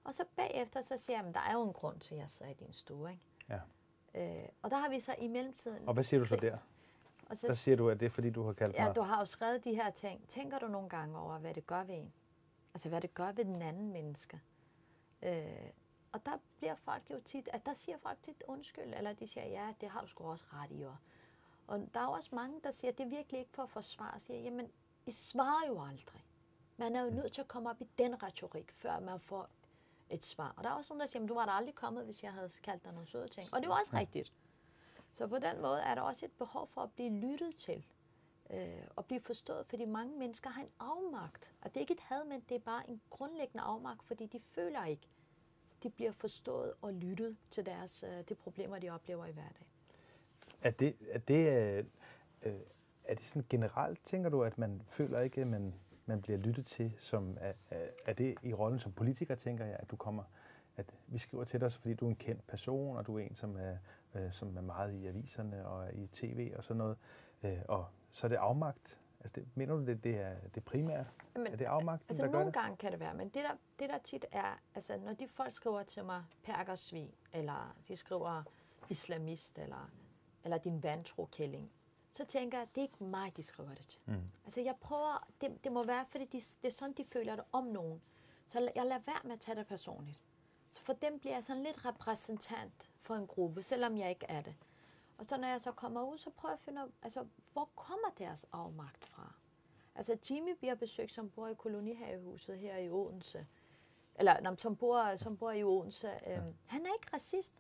Og 0.05 0.15
så 0.15 0.25
bagefter, 0.37 0.81
så 0.81 0.97
siger 0.97 1.19
jeg, 1.19 1.29
at 1.29 1.35
der 1.35 1.41
er 1.41 1.53
jo 1.53 1.63
en 1.63 1.73
grund 1.73 2.01
til, 2.01 2.15
at 2.15 2.21
jeg 2.21 2.31
sidder 2.31 2.53
i 2.53 2.55
din 2.55 2.73
stue. 2.73 3.11
Ikke? 3.11 3.23
Ja. 3.49 3.61
Øh, 4.15 4.49
og 4.63 4.71
der 4.71 4.77
har 4.77 4.89
vi 4.89 5.01
så 5.01 5.15
i 5.19 5.29
mellemtiden... 5.29 5.89
Og 5.89 5.95
hvad 5.95 6.05
siger 6.05 6.21
du 6.21 6.27
så 6.27 6.37
der? 6.37 6.59
Og 7.31 7.37
så, 7.37 7.47
der 7.47 7.55
siger 7.55 7.77
du, 7.77 7.89
at 7.89 8.01
det 8.01 8.07
er 8.07 8.11
fordi, 8.11 8.31
du 8.31 8.43
har 8.43 8.53
kaldt 8.53 8.77
ja, 8.77 8.81
mig... 8.83 8.89
Ja, 8.89 8.93
du 8.93 9.03
har 9.03 9.19
jo 9.19 9.25
skrevet 9.25 9.65
de 9.65 9.75
her 9.75 9.91
ting. 9.91 10.29
Tænker 10.29 10.59
du 10.59 10.69
nogle 10.69 10.89
gange 10.89 11.19
over, 11.19 11.39
hvad 11.39 11.55
det 11.55 11.67
gør 11.67 11.85
ved 11.85 11.95
en? 11.95 12.13
Altså, 12.75 12.89
hvad 12.89 13.01
det 13.01 13.15
gør 13.15 13.33
ved 13.33 13.45
den 13.45 13.63
anden 13.63 13.93
menneske? 13.93 14.41
Øh, 15.23 15.71
og 16.13 16.27
der 16.27 16.39
bliver 16.57 16.75
folk 16.75 17.11
jo 17.11 17.21
tit, 17.25 17.49
at 17.53 17.67
der 17.67 17.75
siger 17.75 17.99
folk 17.99 18.23
tit 18.23 18.45
undskyld, 18.49 18.95
eller 18.95 19.13
de 19.13 19.27
siger, 19.27 19.47
ja, 19.47 19.75
det 19.81 19.89
har 19.89 20.01
du 20.01 20.07
sgu 20.07 20.25
også 20.25 20.45
ret 20.53 20.71
i. 20.71 20.83
Og, 20.83 20.97
og 21.67 21.89
der 21.95 22.01
er 22.01 22.07
også 22.07 22.35
mange, 22.35 22.61
der 22.65 22.71
siger, 22.71 22.93
det 22.93 23.05
er 23.05 23.09
virkelig 23.09 23.39
ikke 23.39 23.53
for 23.53 23.63
at 23.63 23.71
forsvare. 23.71 24.21
Siger, 24.21 24.41
jamen, 24.41 24.71
I 25.07 25.13
svarer 25.13 25.67
jo 25.69 25.85
aldrig. 25.85 26.25
Man 26.77 26.97
er 26.97 27.03
jo 27.03 27.11
nødt 27.11 27.33
til 27.33 27.41
at 27.41 27.49
komme 27.49 27.71
op 27.71 27.81
i 27.81 27.89
den 27.99 28.23
retorik, 28.23 28.73
før 28.73 29.01
man 29.01 29.21
får 29.21 29.49
et 30.11 30.25
svar. 30.25 30.55
Og 30.57 30.65
der 30.65 30.71
er 30.71 30.75
også 30.75 30.93
nogen, 30.93 31.01
der 31.01 31.07
siger, 31.07 31.23
at 31.23 31.29
du 31.29 31.35
var 31.35 31.47
da 31.47 31.53
aldrig 31.53 31.75
kommet, 31.75 32.05
hvis 32.05 32.23
jeg 32.23 32.33
havde 32.33 32.51
kaldt 32.63 32.85
dig 32.85 32.93
nogle 32.93 33.09
søde 33.09 33.29
ting. 33.29 33.55
Og 33.55 33.61
det 33.63 33.69
er 33.69 33.73
også 33.73 33.97
rigtigt. 33.97 34.33
Så 35.13 35.27
på 35.27 35.39
den 35.39 35.61
måde 35.61 35.81
er 35.81 35.95
der 35.95 36.03
også 36.03 36.27
et 36.27 36.33
behov 36.33 36.67
for 36.67 36.81
at 36.81 36.93
blive 36.93 37.11
lyttet 37.11 37.57
til 37.57 37.85
øh, 38.51 38.87
og 38.97 39.05
blive 39.05 39.21
forstået, 39.21 39.67
fordi 39.67 39.85
mange 39.85 40.19
mennesker 40.19 40.51
har 40.51 40.63
en 40.63 40.71
afmagt. 40.81 41.53
Og 41.61 41.71
det 41.71 41.77
er 41.77 41.81
ikke 41.81 41.95
et 41.95 42.01
had, 42.01 42.25
men 42.25 42.43
det 42.49 42.55
er 42.55 42.59
bare 42.59 42.91
en 42.91 43.01
grundlæggende 43.11 43.63
afmagt, 43.63 44.03
fordi 44.03 44.27
de 44.27 44.41
føler 44.41 44.85
ikke, 44.87 45.09
de 45.83 45.91
bliver 45.91 46.13
forstået 46.13 46.73
og 46.83 46.93
lyttet 46.93 47.37
til 47.51 47.67
deres, 47.67 48.05
øh, 48.09 48.25
de 48.29 48.35
problemer, 48.35 48.79
de 48.79 48.91
oplever 48.91 49.27
i 49.27 49.33
hverdagen. 49.33 49.67
Er 50.63 50.71
det, 50.71 50.97
er 51.11 51.19
det, 51.19 51.53
øh, 51.53 51.85
øh, 52.43 52.61
er 53.05 53.15
det 53.15 53.25
sådan 53.25 53.47
generelt, 53.49 54.01
tænker 54.05 54.31
du, 54.31 54.43
at 54.43 54.59
man 54.59 54.83
føler 54.87 55.21
ikke, 55.21 55.41
at 55.41 55.47
man, 55.47 55.75
man 56.07 56.23
bliver 56.23 56.39
lyttet 56.39 56.67
til? 56.67 56.95
Som, 56.99 57.37
er, 57.41 57.53
er 58.05 58.13
det 58.13 58.35
i 58.43 58.55
rollen 58.55 58.79
som 58.79 58.93
politiker, 58.93 59.35
tænker 59.35 59.65
jeg, 59.65 59.77
at 59.79 59.91
du 59.91 59.97
kommer, 59.97 60.23
at 60.77 60.95
vi 61.07 61.19
skriver 61.19 61.45
til 61.45 61.61
dig, 61.61 61.73
fordi 61.73 61.95
du 61.95 62.05
er 62.07 62.11
en 62.11 62.17
kendt 62.17 62.47
person, 62.47 62.97
og 62.97 63.07
du 63.07 63.19
er 63.19 63.21
en, 63.21 63.35
som 63.35 63.57
er, 63.57 63.77
øh, 64.15 64.33
som 64.33 64.57
er 64.57 64.61
meget 64.61 64.95
i 64.95 65.07
aviserne 65.07 65.67
og 65.67 65.95
i 65.95 66.07
tv 66.07 66.53
og 66.57 66.65
sådan 66.65 66.79
noget, 66.79 66.97
øh, 67.43 67.59
og 67.69 67.87
så 68.13 68.27
er 68.27 68.29
det 68.29 68.37
afmagt? 68.37 68.99
Altså, 69.21 69.41
det, 69.41 69.49
mener 69.55 69.75
du, 69.75 69.87
det, 69.87 70.05
det 70.05 70.21
er 70.21 70.35
det 70.55 70.65
primære? 70.65 71.05
Men, 71.35 71.47
er 71.47 71.57
det 71.57 71.65
afmagt, 71.65 72.03
altså, 72.09 72.25
der 72.25 72.33
gør 72.33 72.45
det? 72.45 72.55
gange 72.55 72.77
kan 72.77 72.93
det 72.93 73.01
være, 73.01 73.15
men 73.15 73.29
det 73.29 73.45
der, 73.45 73.57
det 73.79 73.91
der 73.91 73.99
tit 73.99 74.27
er, 74.33 74.59
altså 74.75 74.97
når 74.97 75.13
de 75.13 75.29
folk 75.29 75.53
skriver 75.53 75.83
til 75.83 76.05
mig 76.05 76.25
perkersvin, 76.43 77.11
eller 77.33 77.77
de 77.89 77.97
skriver 77.97 78.43
islamist, 78.89 79.59
eller, 79.59 79.91
eller 80.45 80.59
din 80.59 80.83
vantro-kælling, 80.83 81.71
så 82.11 82.25
tænker 82.25 82.59
jeg, 82.59 82.67
det 82.75 82.81
er 82.81 82.83
ikke 82.83 83.05
mig, 83.05 83.37
de 83.37 83.43
skriver 83.43 83.75
det 83.75 83.89
til. 83.89 84.01
Mm. 84.07 84.23
Altså 84.45 84.61
jeg 84.61 84.75
prøver, 84.81 85.29
det, 85.41 85.65
det 85.65 85.73
må 85.73 85.85
være, 85.85 86.05
fordi 86.09 86.25
de, 86.25 86.41
det 86.41 86.69
er 86.69 86.71
sådan, 86.71 86.95
de 86.95 87.05
føler 87.05 87.37
det 87.37 87.45
om 87.53 87.65
nogen. 87.65 88.03
Så 88.47 88.71
jeg 88.75 88.85
lader 88.85 89.01
være 89.07 89.21
med 89.25 89.33
at 89.33 89.41
tage 89.41 89.59
det 89.59 89.67
personligt. 89.67 90.21
Så 90.71 90.81
for 90.81 90.93
dem 90.93 91.19
bliver 91.19 91.35
jeg 91.35 91.45
sådan 91.45 91.63
lidt 91.63 91.87
repræsentant 91.87 92.91
for 93.03 93.15
en 93.15 93.27
gruppe, 93.27 93.63
selvom 93.63 93.99
jeg 93.99 94.11
ikke 94.11 94.27
er 94.29 94.41
det. 94.43 94.55
Og 95.19 95.25
så 95.25 95.37
når 95.37 95.49
jeg 95.49 95.61
så 95.61 95.73
kommer 95.73 96.03
ud, 96.03 96.19
så 96.19 96.31
prøver 96.31 96.53
jeg 96.53 96.59
at 96.59 96.65
finde 96.65 96.81
altså, 97.03 97.27
hvor 97.53 97.69
kommer 97.77 98.09
deres 98.19 98.47
afmagt 98.53 99.05
fra? 99.05 99.33
Altså 99.95 100.19
Jimmy 100.31 100.51
bliver 100.59 100.75
besøgt, 100.75 101.13
som 101.13 101.31
bor 101.31 101.49
i 101.49 101.55
kolonihavehuset 101.55 102.59
her 102.59 102.77
i 102.77 102.91
Odense. 102.91 103.47
Eller 104.15 104.41
nej, 104.41 104.57
som, 104.57 104.77
bor, 104.77 105.17
som 105.17 105.37
bor 105.37 105.51
i 105.51 105.65
Odense. 105.65 106.09
Øhm, 106.27 106.55
han 106.67 106.87
er 106.87 106.93
ikke 106.95 107.15
racist. 107.15 107.55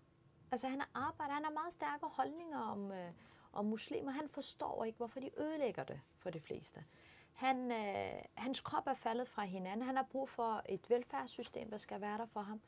Altså 0.51 0.69
han 0.69 0.81
er 0.81 0.85
arbejder, 0.95 1.35
han 1.35 1.45
har 1.45 1.51
meget 1.53 1.73
stærke 1.73 2.07
holdninger 2.07 2.59
om, 2.59 2.93
øh, 2.93 3.13
om 3.53 3.65
muslimer. 3.65 4.11
Han 4.11 4.29
forstår 4.29 4.85
ikke, 4.85 4.97
hvorfor 4.97 5.21
de 5.21 5.41
ødelægger 5.41 5.85
det 5.85 6.01
for 6.19 6.31
de 6.31 6.41
fleste. 6.41 6.85
Han, 7.33 7.73
øh, 7.73 8.23
hans 8.35 8.61
krop 8.61 8.87
er 8.87 8.95
faldet 8.95 9.29
fra 9.29 9.45
hinanden. 9.45 9.87
Han 9.87 9.97
har 9.97 10.07
brug 10.11 10.29
for 10.29 10.63
et 10.69 10.91
velfærdssystem, 10.91 11.71
der 11.71 11.79
skal 11.79 12.01
være 12.01 12.19
der 12.19 12.27
for 12.27 12.41
ham. 12.41 12.61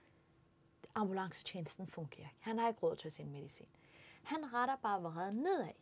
Ambulancetjenesten 0.95 1.87
fungerer 1.87 2.29
ikke. 2.29 2.41
Han 2.41 2.59
har 2.59 2.69
ikke 2.69 2.81
råd 2.81 2.97
til 2.97 3.13
sin 3.13 3.31
medicin. 3.31 3.69
Han 4.23 4.53
retter 4.55 4.77
bare 4.77 5.03
vreden 5.03 5.37
nedad. 5.37 5.73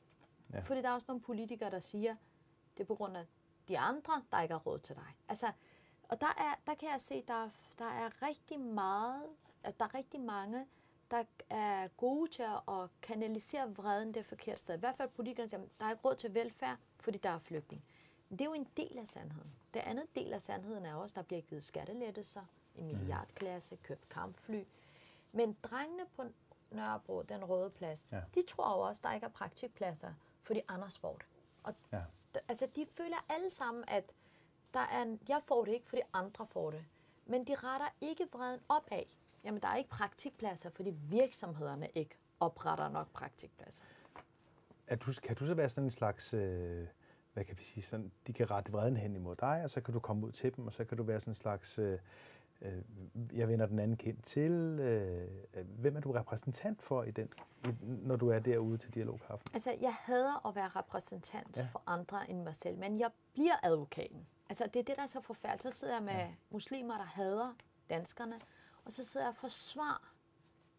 Ja. 0.52 0.60
Fordi 0.60 0.82
der 0.82 0.88
er 0.88 0.92
også 0.92 1.04
nogle 1.08 1.20
politikere, 1.20 1.70
der 1.70 1.78
siger, 1.78 2.16
det 2.76 2.82
er 2.82 2.86
på 2.86 2.94
grund 2.94 3.16
af 3.16 3.26
de 3.68 3.78
andre, 3.78 4.22
der 4.32 4.40
ikke 4.40 4.54
har 4.54 4.60
råd 4.60 4.78
til 4.78 4.96
dig. 4.96 5.16
Altså, 5.28 5.52
og 6.02 6.20
der, 6.20 6.26
er, 6.26 6.54
der 6.66 6.74
kan 6.74 6.88
jeg 6.88 7.00
se, 7.00 7.24
der, 7.28 7.50
der 7.78 7.84
er 7.84 8.22
rigtig 8.22 8.60
meget, 8.60 9.26
at 9.64 9.78
der 9.78 9.84
er 9.84 9.94
rigtig 9.94 10.20
mange, 10.20 10.66
der 11.10 11.24
er 11.50 11.88
gode 11.88 12.30
til 12.30 12.42
at 12.68 12.88
kanalisere 13.02 13.74
vreden 13.74 14.14
det 14.14 14.26
forkerte 14.26 14.60
sted. 14.60 14.74
I 14.74 14.78
hvert 14.78 14.96
fald 14.96 15.08
politikerne 15.08 15.48
siger, 15.48 15.62
der 15.80 15.86
er 15.86 15.90
ikke 15.90 16.02
råd 16.04 16.14
til 16.14 16.34
velfærd, 16.34 16.76
fordi 17.00 17.18
der 17.18 17.30
er 17.30 17.38
flygtning. 17.38 17.84
Det 18.30 18.40
er 18.40 18.44
jo 18.44 18.52
en 18.52 18.68
del 18.76 18.98
af 18.98 19.06
sandheden. 19.06 19.52
Det 19.74 19.80
andet 19.80 20.14
del 20.14 20.32
af 20.32 20.42
sandheden 20.42 20.86
er 20.86 20.94
også, 20.94 21.14
der 21.14 21.22
bliver 21.22 21.42
givet 21.42 21.64
skattelettelser 21.64 22.44
i 22.74 22.82
mhm. 22.82 22.98
milliardklasse, 22.98 23.76
købt 23.76 24.08
kampfly. 24.08 24.64
Men 25.32 25.56
drengene 25.62 26.06
på 26.16 26.24
Nørrebro, 26.70 27.22
den 27.22 27.44
røde 27.44 27.70
plads, 27.70 28.06
ja. 28.12 28.20
de 28.34 28.42
tror 28.42 28.76
jo 28.76 28.80
også, 28.80 29.00
at 29.00 29.04
der 29.04 29.12
ikke 29.12 29.24
er 29.24 29.30
praktikpladser, 29.30 30.14
fordi 30.42 30.60
Anders 30.68 30.98
får 30.98 31.16
det. 31.16 31.26
Og 31.62 31.74
ja. 31.92 32.02
altså, 32.48 32.68
de 32.76 32.86
føler 32.86 33.26
alle 33.28 33.50
sammen, 33.50 33.84
at 33.88 34.04
der 34.74 34.80
er 34.80 35.02
en, 35.02 35.20
jeg 35.28 35.40
får 35.46 35.64
det 35.64 35.72
ikke, 35.72 35.88
fordi 35.88 36.02
andre 36.12 36.46
får 36.46 36.70
det. 36.70 36.84
Men 37.26 37.46
de 37.46 37.54
retter 37.54 37.88
ikke 38.00 38.28
vreden 38.32 38.60
opad. 38.68 39.02
Jamen, 39.44 39.60
der 39.60 39.68
er 39.68 39.76
ikke 39.76 39.90
praktikpladser, 39.90 40.70
fordi 40.70 40.90
virksomhederne 40.90 41.88
ikke 41.94 42.18
opretter 42.40 42.88
nok 42.88 43.12
praktikpladser. 43.12 43.84
Er 44.86 44.96
du, 44.96 45.12
kan 45.22 45.36
du 45.36 45.46
så 45.46 45.54
være 45.54 45.68
sådan 45.68 45.84
en 45.84 45.90
slags, 45.90 46.34
øh, 46.34 46.86
hvad 47.32 47.44
kan 47.44 47.58
vi 47.58 47.64
sige, 47.64 47.84
sådan, 47.84 48.12
de 48.26 48.32
kan 48.32 48.50
rette 48.50 48.72
vreden 48.72 48.96
hen 48.96 49.14
imod 49.16 49.36
dig, 49.36 49.60
og 49.64 49.70
så 49.70 49.80
kan 49.80 49.94
du 49.94 50.00
komme 50.00 50.26
ud 50.26 50.32
til 50.32 50.56
dem, 50.56 50.66
og 50.66 50.72
så 50.72 50.84
kan 50.84 50.96
du 50.96 51.02
være 51.02 51.20
sådan 51.20 51.30
en 51.30 51.34
slags 51.34 51.78
øh, 51.78 51.98
øh, 52.62 52.82
jeg 53.38 53.48
vender 53.48 53.66
den 53.66 53.78
anden 53.78 53.96
kendt 53.96 54.26
til. 54.26 54.52
Øh, 54.80 55.28
hvem 55.64 55.96
er 55.96 56.00
du 56.00 56.12
repræsentant 56.12 56.82
for, 56.82 57.02
i 57.02 57.10
den, 57.10 57.28
i, 57.64 57.68
når 57.82 58.16
du 58.16 58.28
er 58.28 58.38
derude 58.38 58.78
til 58.78 58.94
dialogkaffen? 58.94 59.48
Altså, 59.54 59.76
jeg 59.80 59.94
hader 59.94 60.46
at 60.46 60.54
være 60.54 60.68
repræsentant 60.68 61.56
ja. 61.56 61.62
for 61.72 61.82
andre 61.86 62.30
end 62.30 62.42
mig 62.42 62.56
selv, 62.56 62.78
men 62.78 63.00
jeg 63.00 63.10
bliver 63.32 63.54
advokaten. 63.62 64.26
Altså, 64.48 64.66
det 64.66 64.80
er 64.80 64.84
det, 64.84 64.96
der 64.96 65.02
er 65.02 65.06
så 65.06 65.20
forfærdeligt. 65.20 65.74
Så 65.74 65.80
sidder 65.80 65.94
jeg 65.94 66.02
med 66.02 66.12
ja. 66.12 66.28
muslimer, 66.50 66.96
der 66.96 67.04
hader 67.04 67.54
danskerne, 67.90 68.40
og 68.84 68.92
så 68.92 69.04
sidder 69.04 69.26
jeg 69.26 69.30
og 69.30 69.36
forsvarer 69.36 70.14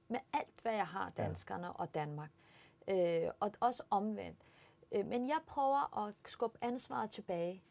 med 0.07 0.19
alt, 0.33 0.61
hvad 0.61 0.73
jeg 0.73 0.87
har, 0.87 1.09
danskerne 1.09 1.67
ja. 1.67 1.73
og 1.73 1.93
Danmark. 1.93 2.29
Øh, 2.87 3.29
og 3.39 3.51
også 3.59 3.83
omvendt. 3.89 4.39
Øh, 4.91 5.05
men 5.05 5.27
jeg 5.27 5.39
prøver 5.47 6.07
at 6.07 6.13
skubbe 6.25 6.57
ansvaret 6.61 7.09
tilbage 7.09 7.63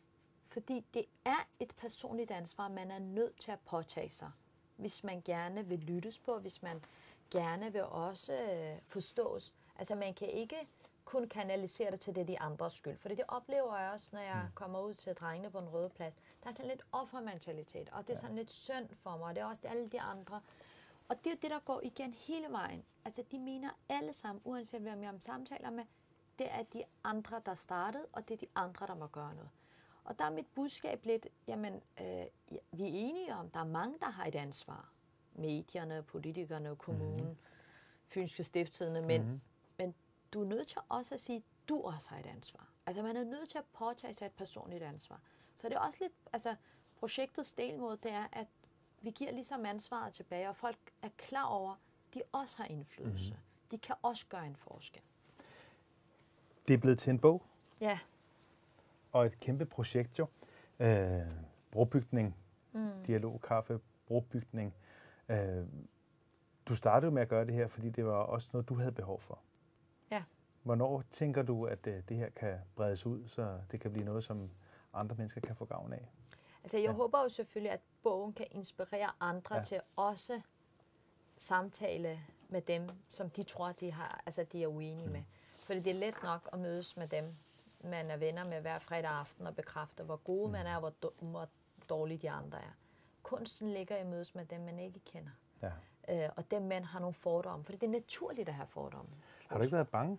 fordi 0.52 0.84
det 0.94 1.04
er 1.24 1.48
et 1.60 1.74
personligt 1.76 2.30
ansvar, 2.30 2.68
man 2.68 2.90
er 2.90 2.98
nødt 2.98 3.40
til 3.40 3.50
at 3.50 3.60
påtage 3.60 4.10
sig, 4.10 4.30
hvis 4.76 5.04
man 5.04 5.22
gerne 5.24 5.66
vil 5.66 5.78
lyttes 5.78 6.18
på, 6.18 6.38
hvis 6.38 6.62
man 6.62 6.84
gerne 7.30 7.72
vil 7.72 7.84
også 7.84 8.32
øh, 8.34 8.78
forstås. 8.86 9.54
Altså 9.78 9.94
man 9.94 10.14
kan 10.14 10.28
ikke 10.28 10.68
kun 11.04 11.28
kanalisere 11.28 11.90
det 11.90 12.00
til 12.00 12.14
det 12.14 12.28
de 12.28 12.40
andres 12.40 12.72
skyld. 12.72 12.98
For 12.98 13.08
det 13.08 13.20
oplever 13.28 13.78
jeg 13.78 13.90
også, 13.90 14.08
når 14.12 14.20
jeg 14.20 14.42
mm. 14.44 14.52
kommer 14.54 14.80
ud 14.80 14.94
til 14.94 15.14
drengene 15.14 15.50
på 15.50 15.58
en 15.58 15.68
røde 15.68 15.88
plads. 15.88 16.14
Der 16.42 16.48
er 16.48 16.52
sådan 16.52 16.70
lidt 16.70 16.82
offermentalitet, 16.92 17.88
og 17.92 18.06
det 18.06 18.14
er 18.14 18.18
sådan 18.18 18.36
lidt 18.36 18.50
synd 18.50 18.88
for 18.88 19.16
mig, 19.16 19.26
og 19.26 19.34
det 19.34 19.40
er 19.40 19.46
også 19.46 19.62
alle 19.64 19.88
de 19.88 20.00
andre. 20.00 20.40
Og 21.08 21.24
det 21.24 21.32
er 21.32 21.36
det, 21.36 21.50
der 21.50 21.58
går 21.58 21.80
igen 21.82 22.14
hele 22.14 22.46
vejen. 22.50 22.84
Altså 23.04 23.24
de 23.30 23.38
mener 23.38 23.70
alle 23.88 24.12
sammen, 24.12 24.42
uanset 24.44 24.80
hvem 24.80 25.02
jeg 25.02 25.14
samtaler 25.20 25.70
med, 25.70 25.84
det 26.38 26.46
er 26.50 26.62
de 26.62 26.84
andre, 27.04 27.42
der 27.46 27.54
startede, 27.54 28.06
og 28.12 28.28
det 28.28 28.34
er 28.34 28.38
de 28.38 28.48
andre, 28.54 28.86
der 28.86 28.94
må 28.94 29.06
gøre 29.06 29.34
noget. 29.34 29.50
Og 30.04 30.18
der 30.18 30.24
er 30.24 30.30
mit 30.30 30.46
budskab 30.54 31.04
lidt, 31.04 31.28
jamen, 31.46 31.74
øh, 32.00 32.24
vi 32.72 32.82
er 32.82 32.92
enige 32.92 33.34
om, 33.34 33.50
der 33.50 33.60
er 33.60 33.64
mange, 33.64 33.98
der 34.00 34.10
har 34.10 34.24
et 34.24 34.34
ansvar. 34.34 34.92
Medierne, 35.34 36.02
politikerne, 36.02 36.76
kommunen, 36.76 37.20
mm-hmm. 37.20 37.36
Fynske 38.08 38.44
Stifttidene, 38.44 39.00
men, 39.00 39.22
mm-hmm. 39.22 39.40
men 39.78 39.94
du 40.32 40.40
er 40.42 40.46
nødt 40.46 40.66
til 40.66 40.78
også 40.88 41.14
at 41.14 41.20
sige, 41.20 41.42
du 41.68 41.82
også 41.82 42.10
har 42.10 42.18
et 42.18 42.26
ansvar. 42.26 42.68
Altså 42.86 43.02
man 43.02 43.16
er 43.16 43.24
nødt 43.24 43.48
til 43.48 43.58
at 43.58 43.64
påtage 43.72 44.14
sig 44.14 44.26
et 44.26 44.32
personligt 44.32 44.82
ansvar. 44.82 45.20
Så 45.54 45.68
det 45.68 45.76
er 45.76 45.80
også 45.80 45.98
lidt, 46.00 46.12
altså 46.32 46.54
projektets 46.96 47.52
delmåde, 47.52 47.98
det 48.02 48.12
er, 48.12 48.26
at 48.32 48.46
vi 49.02 49.10
giver 49.10 49.32
ligesom 49.32 49.66
ansvaret 49.66 50.12
tilbage, 50.12 50.48
og 50.48 50.56
folk 50.56 50.78
er 51.02 51.08
klar 51.16 51.44
over, 51.44 51.72
at 51.72 52.14
de 52.14 52.22
også 52.32 52.56
har 52.56 52.64
indflydelse. 52.64 53.30
Mm-hmm. 53.30 53.70
De 53.70 53.78
kan 53.78 53.96
også 54.02 54.26
gøre 54.26 54.46
en 54.46 54.56
forskel. 54.56 55.02
Det 56.68 56.74
er 56.74 56.78
blevet 56.78 56.98
til 56.98 57.10
en 57.10 57.18
bog? 57.18 57.42
Ja 57.80 57.98
og 59.12 59.26
et 59.26 59.40
kæmpe 59.40 59.66
projekt 59.66 60.18
jo. 60.18 60.26
Øh, 60.80 61.20
brobygning, 61.70 62.36
mm. 62.72 62.90
dialogkaffe, 63.06 63.80
brobygning. 64.06 64.74
Øh, 65.28 65.66
du 66.66 66.74
startede 66.74 67.12
med 67.12 67.22
at 67.22 67.28
gøre 67.28 67.46
det 67.46 67.54
her, 67.54 67.66
fordi 67.66 67.90
det 67.90 68.06
var 68.06 68.12
også 68.12 68.48
noget, 68.52 68.68
du 68.68 68.74
havde 68.74 68.92
behov 68.92 69.20
for. 69.20 69.38
Ja. 70.10 70.22
Hvornår 70.62 71.02
tænker 71.10 71.42
du, 71.42 71.64
at 71.64 71.84
det, 71.84 71.94
øh, 71.94 72.02
det 72.08 72.16
her 72.16 72.28
kan 72.28 72.58
bredes 72.76 73.06
ud, 73.06 73.28
så 73.28 73.58
det 73.70 73.80
kan 73.80 73.92
blive 73.92 74.04
noget, 74.04 74.24
som 74.24 74.50
andre 74.94 75.16
mennesker 75.16 75.40
kan 75.40 75.56
få 75.56 75.64
gavn 75.64 75.92
af? 75.92 76.08
Altså, 76.62 76.76
jeg 76.76 76.86
ja. 76.86 76.92
håber 76.92 77.22
jo 77.22 77.28
selvfølgelig, 77.28 77.72
at 77.72 77.80
bogen 78.02 78.32
kan 78.32 78.46
inspirere 78.50 79.10
andre 79.20 79.56
ja. 79.56 79.62
til 79.62 79.80
også 79.96 80.40
samtale 81.38 82.20
med 82.48 82.62
dem, 82.62 82.88
som 83.08 83.30
de 83.30 83.42
tror, 83.42 83.72
de, 83.72 83.92
har, 83.92 84.22
altså, 84.26 84.44
de 84.52 84.62
er 84.62 84.66
uenige 84.66 85.06
mm. 85.06 85.12
med. 85.12 85.22
Fordi 85.60 85.80
det 85.80 85.90
er 85.90 85.94
let 85.94 86.14
nok 86.22 86.48
at 86.52 86.58
mødes 86.58 86.96
med 86.96 87.08
dem, 87.08 87.24
man 87.84 88.10
er 88.10 88.16
venner 88.16 88.44
med 88.44 88.60
hver 88.60 88.78
fredag 88.78 89.10
aften 89.10 89.46
og 89.46 89.56
bekræfter, 89.56 90.04
hvor 90.04 90.16
gode 90.16 90.46
mm. 90.46 90.52
man 90.52 90.66
er, 90.66 90.76
og 90.76 90.80
hvor, 90.80 91.12
hvor 91.20 91.48
dårlige 91.90 92.18
de 92.18 92.30
andre 92.30 92.58
er. 92.58 92.72
Kunsten 93.22 93.70
ligger 93.70 93.96
i 93.96 94.04
mødes 94.04 94.34
med 94.34 94.44
dem, 94.44 94.60
man 94.60 94.78
ikke 94.78 95.00
kender. 95.00 95.30
Ja. 95.62 95.70
Øh, 96.08 96.30
og 96.36 96.50
dem, 96.50 96.62
man 96.62 96.84
har 96.84 97.00
nogle 97.00 97.14
fordomme. 97.14 97.64
For 97.64 97.72
det 97.72 97.82
er 97.82 97.90
naturligt 97.90 98.48
at 98.48 98.54
have 98.54 98.66
fordomme. 98.66 99.10
Har 99.48 99.56
du 99.56 99.62
ikke 99.62 99.76
været 99.76 99.88
bange, 99.88 100.18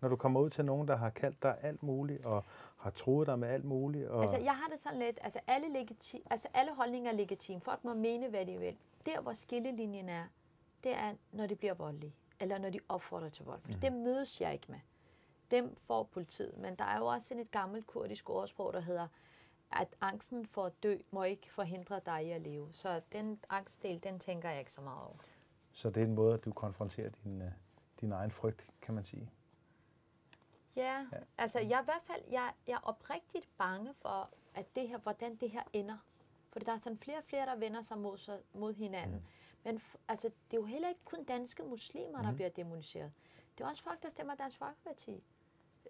når 0.00 0.08
du 0.08 0.16
kommer 0.16 0.40
ud 0.40 0.50
til 0.50 0.64
nogen, 0.64 0.88
der 0.88 0.96
har 0.96 1.10
kaldt 1.10 1.42
dig 1.42 1.58
alt 1.62 1.82
muligt, 1.82 2.24
og 2.24 2.44
har 2.76 2.90
troet 2.90 3.26
dig 3.26 3.38
med 3.38 3.48
alt 3.48 3.64
muligt? 3.64 4.08
Og... 4.08 4.22
Altså, 4.22 4.38
jeg 4.38 4.56
har 4.56 4.68
det 4.68 4.80
sådan 4.80 4.98
lidt, 4.98 5.18
altså 5.22 5.40
alle, 5.46 5.66
legiti- 5.66 6.26
altså 6.30 6.48
alle 6.54 6.74
holdninger 6.74 7.10
er 7.10 7.16
legitime. 7.16 7.60
Folk 7.60 7.84
må 7.84 7.94
mene, 7.94 8.28
hvad 8.28 8.46
de 8.46 8.58
vil. 8.58 8.76
Der, 9.06 9.20
hvor 9.20 9.32
skillelinjen 9.32 10.08
er, 10.08 10.24
det 10.84 10.94
er, 10.94 11.14
når 11.32 11.46
de 11.46 11.56
bliver 11.56 11.74
voldelige, 11.74 12.14
eller 12.40 12.58
når 12.58 12.70
de 12.70 12.80
opfordrer 12.88 13.28
til 13.28 13.44
vold. 13.44 13.60
For 13.60 13.72
mm. 13.72 13.80
det 13.80 13.92
mødes 13.92 14.40
jeg 14.40 14.52
ikke 14.52 14.66
med. 14.68 14.80
Dem 15.50 15.76
får 15.76 16.02
politiet. 16.02 16.56
Men 16.56 16.74
der 16.74 16.84
er 16.84 16.98
jo 16.98 17.06
også 17.06 17.28
sådan 17.28 17.42
et 17.42 17.50
gammelt 17.50 17.86
kurdisk 17.86 18.30
ordsprog, 18.30 18.72
der 18.72 18.80
hedder, 18.80 19.08
at 19.72 19.88
angsten 20.00 20.46
for 20.46 20.64
at 20.64 20.82
dø 20.82 20.98
må 21.10 21.22
ikke 21.22 21.52
forhindre 21.52 22.00
dig 22.06 22.26
i 22.26 22.30
at 22.30 22.40
leve. 22.40 22.68
Så 22.72 23.00
den 23.12 23.40
angstdel, 23.50 24.02
den 24.02 24.18
tænker 24.18 24.50
jeg 24.50 24.58
ikke 24.58 24.72
så 24.72 24.80
meget 24.80 25.02
over. 25.02 25.16
Så 25.72 25.90
det 25.90 26.02
er 26.02 26.06
en 26.06 26.14
måde, 26.14 26.34
at 26.34 26.44
du 26.44 26.52
konfronterer 26.52 27.08
din, 27.08 27.42
øh, 27.42 27.50
din 28.00 28.12
egen 28.12 28.30
frygt, 28.30 28.66
kan 28.82 28.94
man 28.94 29.04
sige? 29.04 29.30
Ja, 30.76 31.06
ja. 31.12 31.18
altså 31.38 31.58
jeg 31.58 31.76
er 31.76 31.82
i 31.82 31.84
hvert 31.84 32.02
fald 32.02 32.22
jeg, 32.30 32.52
jeg 32.66 32.74
er 32.74 32.88
oprigtigt 32.88 33.48
bange 33.58 33.94
for, 33.94 34.30
at 34.54 34.76
det 34.76 34.88
her, 34.88 34.98
hvordan 34.98 35.36
det 35.36 35.50
her 35.50 35.62
ender. 35.72 35.98
For 36.50 36.58
der 36.58 36.72
er 36.72 36.78
sådan 36.78 36.98
flere 36.98 37.18
og 37.18 37.24
flere, 37.24 37.46
der 37.46 37.56
vender 37.56 37.82
sig 37.82 37.98
mod, 37.98 38.18
sig, 38.18 38.40
mod 38.52 38.74
hinanden. 38.74 39.16
Mm. 39.16 39.22
Men 39.64 39.80
altså, 40.08 40.28
det 40.28 40.56
er 40.56 40.60
jo 40.60 40.64
heller 40.64 40.88
ikke 40.88 41.04
kun 41.04 41.24
danske 41.24 41.62
muslimer, 41.62 42.22
der 42.22 42.30
mm. 42.30 42.36
bliver 42.36 42.48
demoniseret. 42.48 43.12
Det 43.58 43.64
er 43.64 43.68
også 43.68 43.82
folk, 43.82 44.02
der 44.02 44.08
stemmer 44.08 44.34
Dansk 44.34 44.58
Folkeparti. 44.58 45.22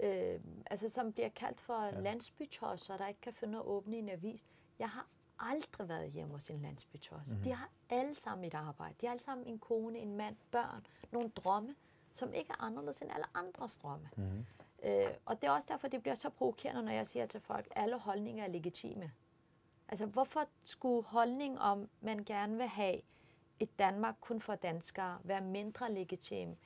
Øh, 0.00 0.40
altså, 0.66 0.88
som 0.88 1.12
bliver 1.12 1.28
kaldt 1.28 1.60
for 1.60 1.84
ja. 1.84 2.00
landsbytosser, 2.00 2.96
der 2.96 3.06
ikke 3.06 3.20
kan 3.20 3.32
finde 3.32 3.58
at 3.58 3.64
åbne 3.64 3.96
en 3.96 4.08
avis. 4.08 4.44
Jeg 4.78 4.88
har 4.88 5.06
aldrig 5.38 5.88
været 5.88 6.10
hjemme 6.10 6.32
hos 6.32 6.50
en 6.50 6.62
landsbytosse. 6.62 7.34
Mm. 7.34 7.42
De 7.42 7.52
har 7.52 7.68
alle 7.90 8.14
sammen 8.14 8.44
et 8.44 8.54
arbejde. 8.54 8.94
De 9.00 9.06
har 9.06 9.10
alle 9.10 9.22
sammen 9.22 9.46
en 9.46 9.58
kone, 9.58 9.98
en 9.98 10.16
mand, 10.16 10.36
børn, 10.50 10.86
nogle 11.12 11.28
drømme, 11.28 11.74
som 12.12 12.32
ikke 12.32 12.50
er 12.50 12.62
anderledes 12.62 13.00
end 13.00 13.10
alle 13.12 13.26
andres 13.34 13.76
drømme. 13.76 14.08
Mm. 14.16 14.46
Øh, 14.82 15.10
og 15.24 15.40
det 15.40 15.46
er 15.46 15.50
også 15.50 15.68
derfor, 15.70 15.88
det 15.88 16.02
bliver 16.02 16.14
så 16.14 16.30
provokerende, 16.30 16.82
når 16.82 16.92
jeg 16.92 17.06
siger 17.06 17.26
til 17.26 17.40
folk, 17.40 17.66
at 17.70 17.82
alle 17.82 17.98
holdninger 17.98 18.44
er 18.44 18.48
legitime. 18.48 19.12
Altså, 19.88 20.06
hvorfor 20.06 20.48
skulle 20.62 21.04
holdning 21.04 21.60
om, 21.60 21.88
man 22.00 22.24
gerne 22.24 22.56
vil 22.56 22.66
have 22.66 23.00
et 23.60 23.78
Danmark 23.78 24.14
kun 24.20 24.40
for 24.40 24.54
danskere, 24.54 25.18
være 25.24 25.40
mindre 25.40 25.92
legitim 25.92 26.56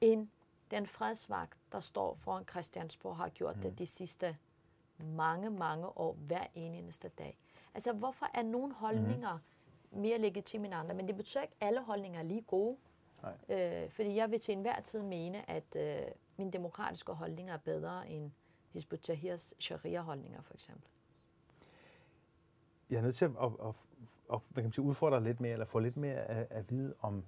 end 0.00 0.28
den 0.70 0.86
fredsvagt, 0.86 1.58
der 1.74 1.80
står 1.80 2.14
foran 2.14 2.44
Christiansborg, 2.50 3.16
har 3.16 3.28
gjort 3.28 3.56
mm. 3.56 3.62
det 3.62 3.78
de 3.78 3.86
sidste 3.86 4.36
mange, 4.98 5.50
mange 5.50 5.86
år, 5.86 6.12
hver 6.12 6.46
eneste 6.54 7.08
dag. 7.08 7.38
Altså, 7.74 7.92
hvorfor 7.92 8.26
er 8.34 8.42
nogle 8.42 8.74
holdninger 8.74 9.38
mm. 9.92 10.00
mere 10.00 10.18
legitime 10.18 10.66
end 10.66 10.74
andre? 10.74 10.94
Men 10.94 11.08
det 11.08 11.16
betyder 11.16 11.42
ikke, 11.42 11.54
at 11.60 11.66
alle 11.66 11.82
holdninger 11.82 12.18
er 12.18 12.22
lige 12.24 12.42
gode. 12.42 12.76
Nej. 13.22 13.82
Øh, 13.82 13.90
fordi 13.90 14.16
jeg 14.16 14.30
vil 14.30 14.40
til 14.40 14.52
enhver 14.52 14.80
tid 14.80 15.02
mene, 15.02 15.50
at 15.50 15.76
øh, 15.76 16.06
mine 16.36 16.50
demokratiske 16.50 17.12
holdninger 17.12 17.54
er 17.54 17.58
bedre 17.58 18.08
end 18.08 18.30
Hizb 18.72 18.94
Tahrirs 19.02 19.54
sharia-holdninger, 19.58 20.42
for 20.42 20.54
eksempel. 20.54 20.88
Jeg 22.90 22.96
er 22.98 23.02
nødt 23.02 23.16
til 23.16 23.24
at, 23.24 23.30
at, 23.36 23.50
at, 23.62 23.74
at 24.32 24.40
hvad 24.48 24.62
kan 24.62 24.64
man 24.64 24.72
sige, 24.72 24.84
udfordre 24.84 25.22
lidt 25.22 25.40
mere, 25.40 25.52
eller 25.52 25.66
få 25.66 25.78
lidt 25.78 25.96
mere 25.96 26.16
at, 26.16 26.46
at 26.50 26.70
vide 26.70 26.94
om, 27.00 27.24